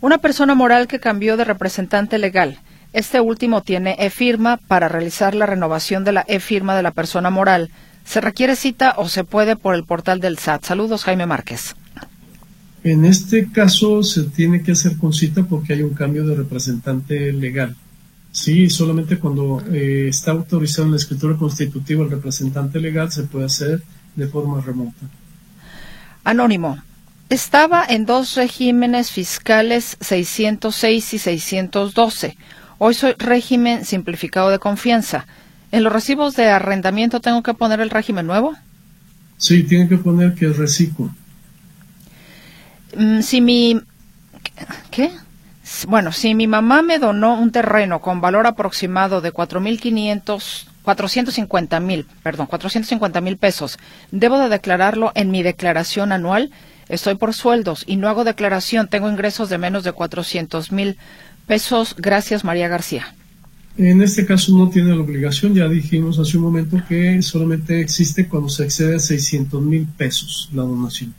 Una 0.01 0.17
persona 0.17 0.55
moral 0.55 0.87
que 0.87 0.99
cambió 0.99 1.37
de 1.37 1.45
representante 1.45 2.17
legal. 2.17 2.59
Este 2.93 3.19
último 3.19 3.61
tiene 3.61 3.95
e-firma 3.99 4.57
para 4.57 4.87
realizar 4.87 5.35
la 5.35 5.45
renovación 5.45 6.03
de 6.03 6.13
la 6.13 6.25
e-firma 6.27 6.75
de 6.75 6.83
la 6.83 6.91
persona 6.91 7.29
moral. 7.29 7.69
¿Se 8.05 8.21
requiere 8.21 8.55
cita 8.55 8.93
o 8.97 9.09
se 9.09 9.23
puede 9.23 9.55
por 9.55 9.75
el 9.75 9.83
portal 9.83 10.19
del 10.19 10.37
SAT? 10.37 10.63
Saludos, 10.63 11.03
Jaime 11.03 11.25
Márquez. 11.25 11.75
En 12.83 13.03
este 13.03 13.51
caso 13.51 14.03
se 14.03 14.23
tiene 14.23 14.61
que 14.61 14.73
hacer 14.73 14.97
con 14.97 15.11
cita 15.11 15.43
porque 15.43 15.73
hay 15.73 15.81
un 15.81 15.95
cambio 15.95 16.25
de 16.25 16.35
representante 16.35 17.33
legal. 17.33 17.75
Sí, 18.35 18.69
solamente 18.69 19.17
cuando 19.17 19.63
eh, 19.71 20.09
está 20.09 20.31
autorizado 20.31 20.83
en 20.83 20.91
la 20.91 20.97
escritura 20.97 21.37
constitutiva 21.37 22.03
el 22.03 22.11
representante 22.11 22.81
legal 22.81 23.09
se 23.09 23.23
puede 23.23 23.45
hacer 23.45 23.81
de 24.13 24.27
forma 24.27 24.59
remota. 24.59 25.07
Anónimo. 26.25 26.77
Estaba 27.29 27.85
en 27.87 28.05
dos 28.05 28.35
regímenes 28.35 29.09
fiscales 29.09 29.95
606 30.01 31.13
y 31.13 31.17
612. 31.17 32.37
Hoy 32.77 32.93
soy 32.93 33.13
régimen 33.17 33.85
simplificado 33.85 34.49
de 34.49 34.59
confianza. 34.59 35.27
¿En 35.71 35.85
los 35.85 35.93
recibos 35.93 36.35
de 36.35 36.49
arrendamiento 36.49 37.21
tengo 37.21 37.41
que 37.41 37.53
poner 37.53 37.79
el 37.79 37.89
régimen 37.89 38.27
nuevo? 38.27 38.53
Sí, 39.37 39.63
tiene 39.63 39.87
que 39.87 39.95
poner 39.97 40.35
que 40.35 40.47
es 40.47 40.57
reciclo. 40.57 41.09
Mm, 42.97 43.21
si 43.21 43.39
mi... 43.39 43.79
¿Qué? 44.91 45.09
Bueno, 45.87 46.11
si 46.11 46.35
mi 46.35 46.47
mamá 46.47 46.83
me 46.83 46.99
donó 46.99 47.39
un 47.39 47.51
terreno 47.51 47.99
con 47.99 48.21
valor 48.21 48.45
aproximado 48.45 49.21
de 49.21 49.33
4.500, 49.33 50.65
450 50.83 51.79
mil, 51.79 52.05
perdón, 52.21 52.45
450 52.45 53.19
mil 53.21 53.37
pesos, 53.37 53.79
¿debo 54.11 54.37
de 54.37 54.49
declararlo 54.49 55.11
en 55.15 55.31
mi 55.31 55.41
declaración 55.41 56.11
anual? 56.11 56.51
Estoy 56.87 57.15
por 57.15 57.33
sueldos 57.33 57.83
y 57.87 57.95
no 57.95 58.09
hago 58.09 58.23
declaración, 58.23 58.87
tengo 58.87 59.09
ingresos 59.09 59.49
de 59.49 59.57
menos 59.57 59.83
de 59.83 59.91
400 59.91 60.71
mil 60.71 60.97
pesos. 61.47 61.95
Gracias, 61.97 62.43
María 62.43 62.67
García. 62.67 63.15
En 63.77 64.01
este 64.01 64.25
caso 64.25 64.55
no 64.55 64.69
tiene 64.69 64.95
la 64.95 65.01
obligación, 65.01 65.53
ya 65.53 65.67
dijimos 65.67 66.17
hace 66.19 66.37
un 66.37 66.43
momento 66.43 66.81
que 66.87 67.21
solamente 67.21 67.81
existe 67.81 68.27
cuando 68.27 68.49
se 68.49 68.63
excede 68.63 68.95
a 68.95 68.99
600 68.99 69.61
mil 69.61 69.85
pesos 69.97 70.49
la 70.53 70.61
donación. 70.61 71.13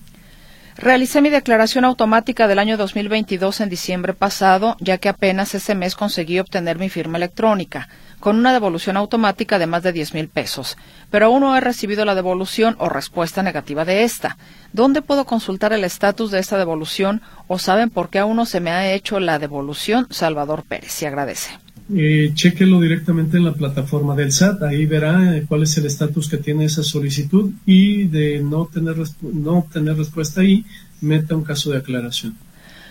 Realicé 0.79 1.23
mi 1.23 1.31
declaración 1.31 1.87
automática 1.87 2.47
del 2.47 2.59
año 2.59 2.77
2022 2.77 3.63
en 3.63 3.71
diciembre 3.71 4.13
pasado, 4.13 4.77
ya 4.79 4.99
que 4.99 5.09
apenas 5.09 5.55
ese 5.55 5.75
mes 5.75 5.97
conseguí 5.97 6.39
obtener 6.39 6.79
mi 6.79 6.91
firma 6.91 7.17
electrónica, 7.17 7.89
con 8.21 8.37
una 8.37 8.53
devolución 8.53 8.99
automática 8.99 9.59
de 9.59 9.67
más 9.67 9.83
de 9.83 9.93
10 9.93 10.13
mil 10.13 10.29
pesos. 10.29 10.77
Pero 11.11 11.27
aún 11.27 11.41
no 11.41 11.57
he 11.57 11.63
recibido 11.63 12.05
la 12.05 12.15
devolución 12.15 12.77
o 12.79 12.91
respuesta 12.91 13.43
negativa 13.43 13.87
de 13.87 14.05
esta. 14.05 14.37
¿Dónde 14.75 15.01
puedo 15.01 15.25
consultar 15.25 15.73
el 15.73 15.83
estatus 15.83 16.31
de 16.31 16.41
esta 16.41 16.59
devolución 16.59 17.23
o 17.47 17.59
saben 17.59 17.89
por 17.89 18.11
qué 18.11 18.19
aún 18.19 18.37
no 18.37 18.45
se 18.45 18.61
me 18.61 18.71
ha 18.71 18.93
hecho 18.93 19.19
la 19.19 19.39
devolución? 19.39 20.07
Salvador 20.11 20.63
Pérez, 20.63 20.93
se 20.93 21.07
agradece 21.07 21.66
eh, 21.95 22.33
chequelo 22.35 22.81
directamente 22.81 23.37
en 23.37 23.45
la 23.45 23.55
plataforma 23.55 24.17
del 24.17 24.33
SAT, 24.33 24.63
ahí 24.65 24.87
verá 24.87 25.37
eh, 25.37 25.45
cuál 25.49 25.63
es 25.63 25.77
el 25.79 25.87
estatus 25.87 26.29
que 26.29 26.37
tiene 26.37 26.65
esa 26.65 26.83
solicitud 26.83 27.53
y 27.65 28.05
de 28.05 28.41
no 28.41 28.67
tener, 28.67 28.97
no 29.21 29.59
obtener 29.59 29.97
respuesta 29.97 30.41
ahí, 30.41 30.65
meta 31.01 31.37
un 31.37 31.45
caso 31.45 31.71
de 31.71 31.79
aclaración. 31.79 32.37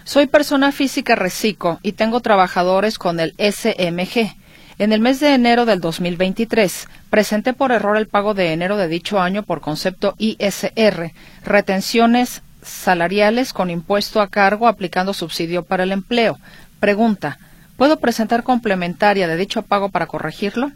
Soy 0.06 0.28
persona 0.28 0.72
física 0.72 1.16
reciclo 1.16 1.80
y 1.82 1.94
tengo 1.94 2.20
trabajadores 2.20 2.98
con 2.98 3.20
el 3.20 3.34
SMG. 3.38 4.36
En 4.78 4.94
el 4.94 5.00
mes 5.00 5.20
de 5.20 5.34
enero 5.34 5.66
del 5.66 5.80
2023, 5.82 6.88
presenté 7.10 7.54
por 7.54 7.72
error 7.72 7.98
el 7.98 8.08
pago 8.08 8.34
de 8.34 8.54
enero 8.54 8.78
de 8.78 8.88
dicho 8.88 9.20
año 9.20 9.44
por 9.44 9.62
concepto 9.62 10.16
ISR, 10.18 11.12
retenciones 11.44 12.44
salariales 12.62 13.54
con 13.54 13.70
impuesto 13.70 14.22
a 14.22 14.28
cargo 14.28 14.68
aplicando 14.68 15.14
subsidio 15.14 15.64
para 15.64 15.84
el 15.84 15.92
empleo. 15.92 16.38
Pregunta, 16.80 17.40
¿Puedo 17.78 18.00
presentar 18.00 18.44
complementaria 18.44 19.28
de 19.28 19.36
dicho 19.36 19.62
pago 19.62 19.90
para 19.90 20.08
corregirlo? 20.08 20.72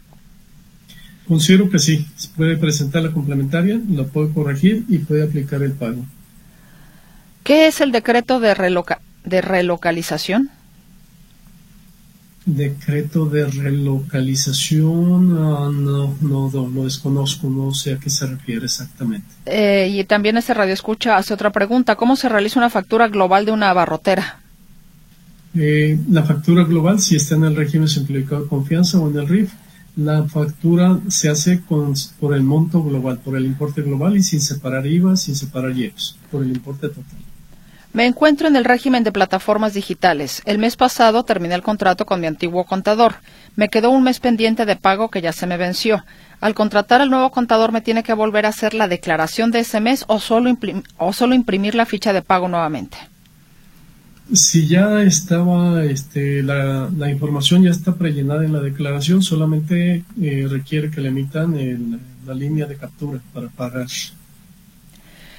Considero 1.28 1.70
que 1.70 1.80
sí. 1.80 2.06
Se 2.16 2.28
puede 2.30 2.58
presentar 2.58 3.04
la 3.04 3.12
complementaria, 3.12 3.80
la 3.90 4.04
puede 4.04 4.34
corregir 4.34 4.86
y 4.90 4.98
puede 4.98 5.24
aplicar 5.24 5.62
el 5.62 5.74
pago. 5.74 6.04
¿Qué 7.44 7.68
es 7.68 7.82
el 7.82 7.92
decreto 7.92 8.40
de, 8.40 8.56
de 9.24 9.42
relocalización? 9.42 10.50
Decreto 12.46 13.28
de 13.28 13.46
relocalización, 13.46 15.38
ah, 15.38 15.70
no, 15.72 16.18
no, 16.22 16.50
lo 16.52 16.84
desconozco, 16.84 17.48
no 17.48 17.74
sé 17.76 17.94
a 17.94 18.00
qué 18.00 18.10
se 18.10 18.26
refiere 18.26 18.66
exactamente. 18.66 19.28
Eh, 19.46 19.88
y 19.92 20.04
también 20.06 20.36
este 20.38 20.56
radio 20.56 20.74
escucha 20.74 21.16
hace 21.16 21.34
otra 21.34 21.52
pregunta. 21.52 21.96
¿Cómo 21.96 22.16
se 22.16 22.28
realiza 22.28 22.60
una 22.60 22.72
factura 22.72 23.08
global 23.08 23.46
de 23.46 23.52
una 23.52 23.70
abarrotera? 23.70 24.39
Eh, 25.56 25.98
la 26.10 26.24
factura 26.24 26.64
global, 26.64 27.00
si 27.00 27.16
está 27.16 27.36
en 27.36 27.46
el 27.46 27.56
régimen 27.56 27.88
simplificado 27.88 28.44
de 28.44 28.50
confianza 28.50 29.00
o 29.00 29.10
en 29.10 29.18
el 29.18 29.28
RIF, 29.28 29.52
la 29.96 30.24
factura 30.26 31.00
se 31.08 31.30
hace 31.30 31.62
con, 31.62 31.94
por 32.20 32.34
el 32.34 32.44
monto 32.44 32.84
global, 32.84 33.20
por 33.20 33.36
el 33.36 33.46
importe 33.46 33.82
global 33.82 34.16
y 34.16 34.24
sin 34.24 34.42
separar 34.42 34.86
IVA, 34.86 35.18
sin 35.18 35.36
separar 35.36 35.76
IEPS, 35.76 36.18
por 36.32 36.44
el 36.44 36.52
importe 36.52 36.88
total. 36.88 37.20
Me 37.92 38.06
encuentro 38.06 38.48
en 38.48 38.56
el 38.56 38.66
régimen 38.66 39.04
de 39.04 39.12
plataformas 39.12 39.74
digitales. 39.74 40.44
El 40.46 40.60
mes 40.60 40.76
pasado 40.76 41.24
terminé 41.26 41.56
el 41.56 41.64
contrato 41.64 42.06
con 42.06 42.22
mi 42.22 42.28
antiguo 42.28 42.64
contador. 42.66 43.16
Me 43.56 43.70
quedó 43.70 43.90
un 43.90 44.04
mes 44.04 44.20
pendiente 44.20 44.68
de 44.68 44.76
pago 44.76 45.10
que 45.10 45.22
ya 45.22 45.34
se 45.34 45.48
me 45.48 45.58
venció. 45.58 46.06
Al 46.40 46.54
contratar 46.54 47.02
al 47.02 47.10
nuevo 47.10 47.32
contador 47.32 47.72
me 47.72 47.82
tiene 47.82 48.04
que 48.04 48.14
volver 48.14 48.46
a 48.46 48.50
hacer 48.50 48.76
la 48.76 48.88
declaración 48.88 49.50
de 49.50 49.62
ese 49.62 49.80
mes 49.80 50.06
o 50.08 50.20
solo, 50.20 50.56
o 50.98 51.14
solo 51.14 51.34
imprimir 51.34 51.74
la 51.74 51.88
ficha 51.88 52.14
de 52.14 52.22
pago 52.22 52.48
nuevamente. 52.48 52.98
Si 54.32 54.68
ya 54.68 55.02
estaba, 55.02 55.84
este, 55.86 56.44
la, 56.44 57.10
información 57.10 57.64
ya 57.64 57.72
está 57.72 57.96
prellenada 57.96 58.46
en 58.46 58.54
la 58.54 58.60
declaración, 58.60 59.24
solamente 59.24 60.04
eh, 60.22 60.48
requiere 60.48 60.92
que 60.92 61.02
le 61.02 61.10
emitan 61.10 61.56
el, 61.56 62.00
la 62.28 62.34
línea 62.36 62.68
de 62.68 62.76
captura 62.76 63.20
para 63.34 63.48
pagar. 63.48 63.88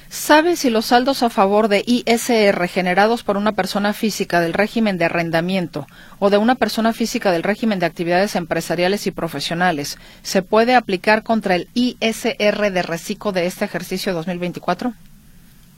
¿Sabe 0.09 0.57
si 0.57 0.69
los 0.69 0.87
saldos 0.87 1.23
a 1.23 1.29
favor 1.29 1.69
de 1.69 1.85
ISR 1.87 2.67
generados 2.67 3.23
por 3.23 3.37
una 3.37 3.53
persona 3.53 3.93
física 3.93 4.41
del 4.41 4.51
régimen 4.51 4.97
de 4.97 5.05
arrendamiento 5.05 5.87
o 6.19 6.29
de 6.29 6.37
una 6.37 6.55
persona 6.55 6.91
física 6.91 7.31
del 7.31 7.43
régimen 7.43 7.79
de 7.79 7.85
actividades 7.85 8.35
empresariales 8.35 9.07
y 9.07 9.11
profesionales 9.11 9.97
se 10.21 10.41
puede 10.41 10.75
aplicar 10.75 11.23
contra 11.23 11.55
el 11.55 11.69
ISR 11.75 12.71
de 12.73 12.81
reciclo 12.81 13.31
de 13.31 13.45
este 13.45 13.63
ejercicio 13.63 14.13
2024? 14.13 14.93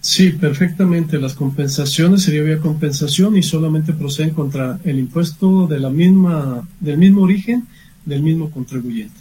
Sí, 0.03 0.31
perfectamente. 0.31 1.17
Las 1.17 1.33
compensaciones 1.33 2.23
sería 2.23 2.43
vía 2.43 2.59
compensación 2.59 3.37
y 3.37 3.41
solamente 3.41 3.93
proceden 3.93 4.31
contra 4.31 4.77
el 4.83 4.99
impuesto 4.99 5.65
de 5.65 5.79
la 5.79 5.89
misma, 5.89 6.67
del 6.81 6.97
mismo 6.97 7.21
origen 7.21 7.65
del 8.03 8.21
mismo 8.21 8.51
contribuyente. 8.51 9.17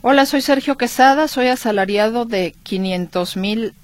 Hola, 0.00 0.24
soy 0.24 0.40
Sergio 0.40 0.78
Quesada, 0.78 1.28
soy 1.28 1.48
asalariado 1.48 2.24
de 2.24 2.54
500 2.62 3.36
mil 3.36 3.74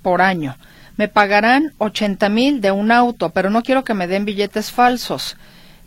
por 0.00 0.22
año. 0.22 0.56
Me 0.96 1.08
pagarán 1.08 1.72
80 1.78 2.28
mil 2.28 2.60
de 2.60 2.70
un 2.70 2.92
auto, 2.92 3.30
pero 3.30 3.50
no 3.50 3.64
quiero 3.64 3.82
que 3.82 3.94
me 3.94 4.06
den 4.06 4.24
billetes 4.24 4.70
falsos. 4.70 5.36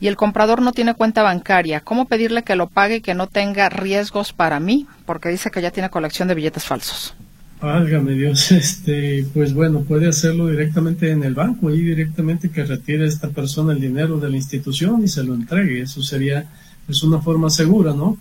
Y 0.01 0.07
el 0.07 0.17
comprador 0.17 0.61
no 0.61 0.73
tiene 0.73 0.95
cuenta 0.95 1.23
bancaria. 1.23 1.79
¿Cómo 1.79 2.09
pedirle 2.09 2.43
que 2.43 2.57
lo 2.57 2.67
pague 2.67 2.97
y 2.97 3.01
que 3.01 3.13
no 3.13 3.27
tenga 3.27 3.69
riesgos 3.69 4.33
para 4.33 4.59
mí? 4.59 4.85
Porque 5.05 5.29
dice 5.29 5.49
que 5.49 5.61
ya 5.61 5.71
tiene 5.71 5.89
colección 5.89 6.27
de 6.27 6.35
billetes 6.35 6.65
falsos. 6.65 7.15
Válgame 7.61 8.13
Dios, 8.13 8.51
este, 8.51 9.25
pues 9.33 9.53
bueno, 9.53 9.81
puede 9.81 10.07
hacerlo 10.07 10.47
directamente 10.47 11.11
en 11.11 11.23
el 11.23 11.33
banco 11.33 11.69
y 11.71 11.81
directamente 11.81 12.49
que 12.49 12.65
retire 12.65 13.05
esta 13.05 13.29
persona 13.29 13.73
el 13.73 13.81
dinero 13.81 14.19
de 14.19 14.29
la 14.29 14.35
institución 14.35 15.03
y 15.03 15.07
se 15.07 15.23
lo 15.23 15.33
entregue. 15.33 15.81
Eso 15.81 16.01
sería, 16.01 16.39
es 16.39 16.47
pues, 16.85 17.03
una 17.03 17.21
forma 17.21 17.49
segura, 17.49 17.93
¿no? 17.93 18.17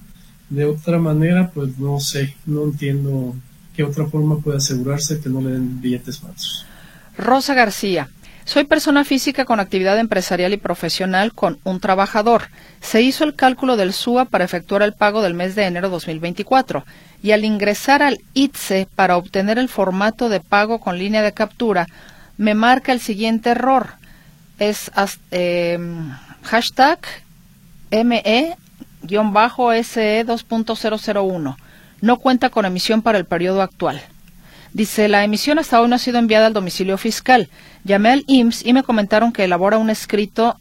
De 0.48 0.64
otra 0.64 0.98
manera, 0.98 1.50
pues 1.52 1.78
no 1.78 1.98
sé, 2.00 2.34
no 2.46 2.64
entiendo 2.64 3.34
¿qué 3.74 3.82
otra 3.82 4.06
forma 4.06 4.38
puede 4.38 4.58
asegurarse 4.58 5.20
que 5.20 5.28
no 5.28 5.40
le 5.40 5.50
den 5.50 5.80
billetes 5.80 6.18
falsos? 6.18 6.64
Rosa 7.18 7.54
García. 7.54 8.08
Soy 8.44 8.64
persona 8.64 9.04
física 9.04 9.44
con 9.44 9.58
actividad 9.58 9.98
empresarial 9.98 10.52
y 10.52 10.58
profesional 10.58 11.32
con 11.32 11.58
un 11.64 11.80
trabajador. 11.80 12.50
Se 12.80 13.00
hizo 13.00 13.24
el 13.24 13.34
cálculo 13.34 13.76
del 13.76 13.94
SUA 13.94 14.26
para 14.26 14.44
efectuar 14.44 14.82
el 14.82 14.92
pago 14.92 15.22
del 15.22 15.32
mes 15.34 15.54
de 15.54 15.64
enero 15.64 15.88
2024 15.88 16.84
y 17.22 17.32
al 17.32 17.44
ingresar 17.44 18.02
al 18.02 18.20
ITSE 18.34 18.86
para 18.94 19.16
obtener 19.16 19.58
el 19.58 19.70
formato 19.70 20.28
de 20.28 20.40
pago 20.40 20.78
con 20.78 20.98
línea 20.98 21.22
de 21.22 21.32
captura, 21.32 21.86
me 22.36 22.54
marca 22.54 22.92
el 22.92 23.00
siguiente 23.00 23.50
error. 23.50 23.94
Es 24.58 24.90
eh, 25.30 25.78
hashtag 26.42 26.98
ME-SE 27.90 28.56
2.001 30.26 31.56
no 32.04 32.18
cuenta 32.18 32.50
con 32.50 32.66
emisión 32.66 33.00
para 33.00 33.16
el 33.16 33.24
periodo 33.24 33.62
actual. 33.62 34.02
Dice, 34.74 35.06
la 35.06 35.22
emisión 35.22 35.60
hasta 35.60 35.80
hoy 35.80 35.88
no 35.88 35.94
ha 35.94 36.00
sido 36.00 36.18
enviada 36.18 36.48
al 36.48 36.52
domicilio 36.52 36.98
fiscal. 36.98 37.48
Llamé 37.84 38.10
al 38.10 38.24
IMSS 38.26 38.66
y 38.66 38.72
me 38.72 38.82
comentaron 38.82 39.32
que 39.32 39.44
elabora 39.44 39.78
un 39.78 39.88
escrito 39.88 40.56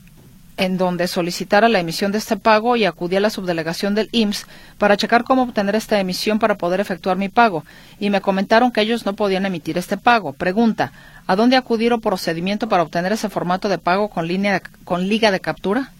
en 0.55 0.77
donde 0.77 1.07
solicitara 1.07 1.67
la 1.67 1.79
emisión 1.79 2.11
de 2.11 2.19
este 2.19 2.37
pago 2.37 2.75
y 2.75 2.85
acudí 2.85 3.15
a 3.15 3.19
la 3.19 3.31
subdelegación 3.31 3.95
del 3.95 4.09
IMSS 4.11 4.45
para 4.77 4.97
checar 4.97 5.23
cómo 5.23 5.41
obtener 5.41 5.75
esta 5.75 5.99
emisión 5.99 6.37
para 6.37 6.59
poder 6.59 6.79
efectuar 6.79 7.17
mi 7.17 7.29
pago. 7.29 7.65
Y 7.99 8.11
me 8.11 8.21
comentaron 8.21 8.71
que 8.71 8.81
ellos 8.81 9.03
no 9.03 9.13
podían 9.13 9.47
emitir 9.47 9.79
este 9.79 9.97
pago. 9.97 10.33
Pregunta, 10.33 10.91
¿a 11.25 11.35
dónde 11.35 11.55
acudir 11.55 11.91
o 11.91 11.99
procedimiento 11.99 12.69
para 12.69 12.83
obtener 12.83 13.13
ese 13.13 13.29
formato 13.29 13.67
de 13.67 13.79
pago 13.79 14.09
con, 14.09 14.27
línea 14.27 14.61
con 14.83 15.07
liga 15.07 15.31
de 15.31 15.39
captura? 15.39 15.91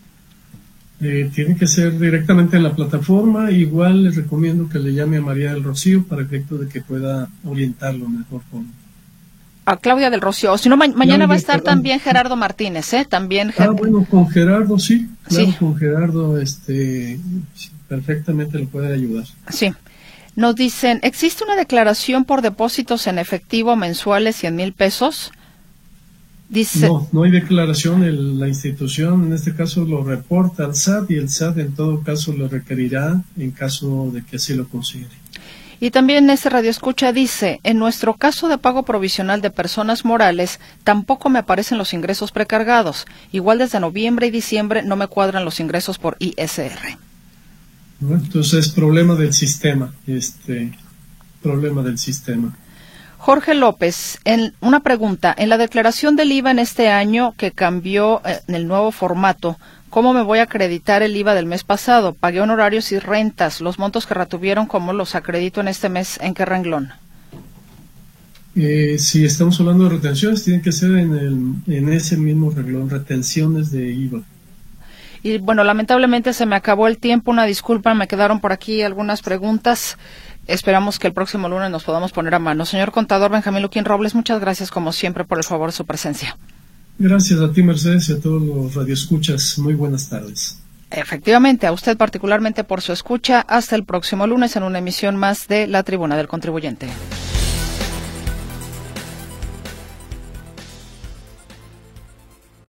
Eh, 1.04 1.30
tiene 1.34 1.58
que 1.58 1.68
ser 1.68 1.99
directamente 1.99 2.56
en 2.56 2.64
la 2.64 2.74
plataforma. 2.74 3.51
Igual 3.51 4.06
les 4.06 4.16
recomiendo 4.16 4.70
que 4.70 4.80
le 4.80 4.93
llame 4.93 5.18
a 5.18 5.22
María 5.22 5.54
del 5.54 5.64
Rocío 5.64 6.04
para 6.04 6.22
efecto 6.22 6.58
de 6.58 6.70
que 6.70 6.82
pueda 6.82 7.28
orientarlo 7.43 8.08
mejor 8.08 8.41
con. 8.49 8.68
A 9.66 9.78
Claudia 9.78 10.10
del 10.10 10.22
Rocío. 10.22 10.54
O 10.54 10.58
si 10.58 10.70
no, 10.70 10.78
mañana 10.78 11.26
va 11.26 11.34
a 11.34 11.38
estar 11.38 11.62
también 11.62 11.99
Gerardo 11.99 12.36
Martínez, 12.38 12.93
¿eh? 12.93 13.06
También. 13.10 13.54
Ah, 13.58 13.70
bueno, 13.70 14.06
con 14.10 14.30
Gerardo 14.30 14.80
sí. 14.80 15.10
Claro, 15.24 15.54
con 15.60 15.76
Gerardo, 15.76 16.39
este, 16.39 17.20
perfectamente 17.88 18.58
le 18.58 18.66
puede 18.66 18.93
ayudar. 18.93 19.26
Sí. 19.49 19.74
Nos 20.36 20.56
dicen, 20.56 20.99
¿existe 21.04 21.43
una 21.43 21.56
declaración 21.56 22.26
por 22.26 22.41
depósitos 22.41 23.08
en 23.08 23.20
efectivo 23.20 23.76
mensuales 23.76 24.36
100 24.38 24.56
mil 24.56 24.74
pesos? 24.74 25.32
No, 26.82 27.08
no 27.12 27.24
hay 27.24 27.32
declaración. 27.32 28.04
El, 28.04 28.39
la 28.39 28.48
institución 28.48 29.26
en 29.26 29.34
este 29.34 29.56
caso 29.56 29.86
lo 29.86 30.04
reporta 30.04 30.66
al 30.66 30.76
SAT 30.76 31.12
y 31.12 31.16
el 31.16 31.30
SAT 31.30 31.58
en 31.58 31.74
todo 31.74 32.02
caso 32.02 32.34
lo 32.34 32.48
requerirá 32.48 33.24
en 33.38 33.52
caso 33.52 34.12
de 34.14 34.24
que 34.24 34.36
así 34.36 34.54
lo 34.54 34.68
considere. 34.68 35.24
Y 35.84 35.91
también 35.91 36.30
ese 36.30 36.50
radio 36.50 36.70
escucha 36.70 37.12
dice, 37.12 37.60
en 37.64 37.78
nuestro 37.78 38.14
caso 38.14 38.48
de 38.48 38.58
pago 38.58 38.84
provisional 38.84 39.41
de 39.41 39.50
personas 39.50 40.06
morales, 40.06 40.62
tampoco 40.86 41.30
me 41.30 41.39
aparecen 41.39 41.78
los 41.78 41.94
ingresos 41.94 42.32
precargados. 42.32 43.06
Igual 43.34 43.58
desde 43.58 43.82
noviembre 43.82 44.28
y 44.28 44.32
diciembre 44.32 44.82
no 44.84 44.96
me 44.96 45.08
cuadran 45.08 45.44
los 45.44 45.60
ingresos 45.60 45.98
por 45.98 46.16
ISR. 46.20 46.98
entonces 48.00 48.68
es 48.68 48.70
problema 48.70 49.16
del 49.16 49.34
sistema, 49.34 49.94
este 50.08 50.72
problema 51.41 51.84
del 51.84 51.98
sistema. 51.98 52.56
Jorge 53.24 53.54
López, 53.54 54.20
en 54.26 54.54
una 54.60 54.82
pregunta, 54.82 55.34
en 55.38 55.48
la 55.48 55.58
declaración 55.58 56.18
del 56.18 56.34
IVA 56.34 56.52
en 56.52 56.60
este 56.60 56.90
año 56.90 57.34
que 57.38 57.52
cambió 57.54 58.22
eh, 58.26 58.40
en 58.50 58.56
el 58.56 58.68
nuevo 58.68 58.92
formato, 58.92 59.58
¿cómo 59.90 60.12
me 60.12 60.24
voy 60.24 60.40
a 60.40 60.44
acreditar 60.44 61.02
el 61.04 61.16
IVA 61.16 61.34
del 61.34 61.46
mes 61.46 61.64
pasado? 61.64 62.14
Pagué 62.14 62.42
honorarios 62.42 62.92
y 62.92 63.00
rentas, 63.00 63.62
los 63.62 63.80
montos 63.80 64.08
que 64.08 64.14
retuvieron, 64.14 64.66
¿cómo 64.66 64.92
los 64.92 65.16
acredito 65.16 65.62
en 65.62 65.70
este 65.70 65.88
mes? 65.88 66.20
¿En 66.22 66.34
qué 66.34 66.44
renglón? 66.44 66.90
Eh, 68.58 68.98
si 69.00 69.24
estamos 69.24 69.58
hablando 69.62 69.86
de 69.86 69.92
retenciones, 69.92 70.44
tienen 70.44 70.62
que 70.62 70.74
ser 70.74 70.92
en, 70.92 71.16
el, 71.16 71.74
en 71.74 71.94
ese 71.94 72.18
mismo 72.18 72.52
renglón, 72.52 72.90
retenciones 72.90 73.72
de 73.72 73.90
IVA. 73.90 74.22
Y 75.26 75.38
bueno, 75.38 75.64
lamentablemente 75.64 76.34
se 76.34 76.46
me 76.46 76.58
acabó 76.58 76.88
el 76.88 76.98
tiempo, 76.98 77.32
una 77.32 77.46
disculpa, 77.46 77.94
me 77.94 78.10
quedaron 78.10 78.42
por 78.42 78.52
aquí 78.52 78.82
algunas 78.82 79.22
preguntas. 79.22 79.98
Esperamos 80.48 81.00
que 81.00 81.08
el 81.08 81.14
próximo 81.14 81.48
lunes 81.48 81.72
nos 81.72 81.84
podamos 81.84 82.12
poner 82.12 82.36
a 82.36 82.39
mano. 82.39 82.66
Señor 82.66 82.91
contador 82.91 83.32
Benjamín 83.32 83.62
Luquín 83.62 83.86
Robles, 83.86 84.14
muchas 84.16 84.39
gracias 84.39 84.72
como 84.72 84.91
siempre 84.91 85.24
por 85.24 85.38
el 85.38 85.44
favor 85.44 85.70
de 85.70 85.76
su 85.76 85.86
presencia. 85.86 86.38
Gracias 87.00 87.39
a 87.39 87.52
ti, 87.52 87.64
Mercedes, 87.64 88.10
y 88.10 88.14
a 88.14 88.20
todos 88.20 88.41
los 88.41 88.76
radioescuchas. 88.76 89.58
Muy 89.58 89.74
buenas 89.74 90.10
tardes. 90.10 90.60
Efectivamente, 90.91 91.66
a 91.66 91.72
usted 91.72 91.98
particularmente 91.98 92.64
por 92.64 92.82
su 92.82 92.94
escucha. 92.94 93.41
Hasta 93.41 93.76
el 93.76 93.84
próximo 93.84 94.28
lunes 94.28 94.56
en 94.56 94.64
una 94.64 94.80
emisión 94.80 95.16
más 95.16 95.48
de 95.48 95.66
La 95.68 95.84
Tribuna 95.84 96.16
del 96.16 96.28
Contribuyente. 96.28 96.88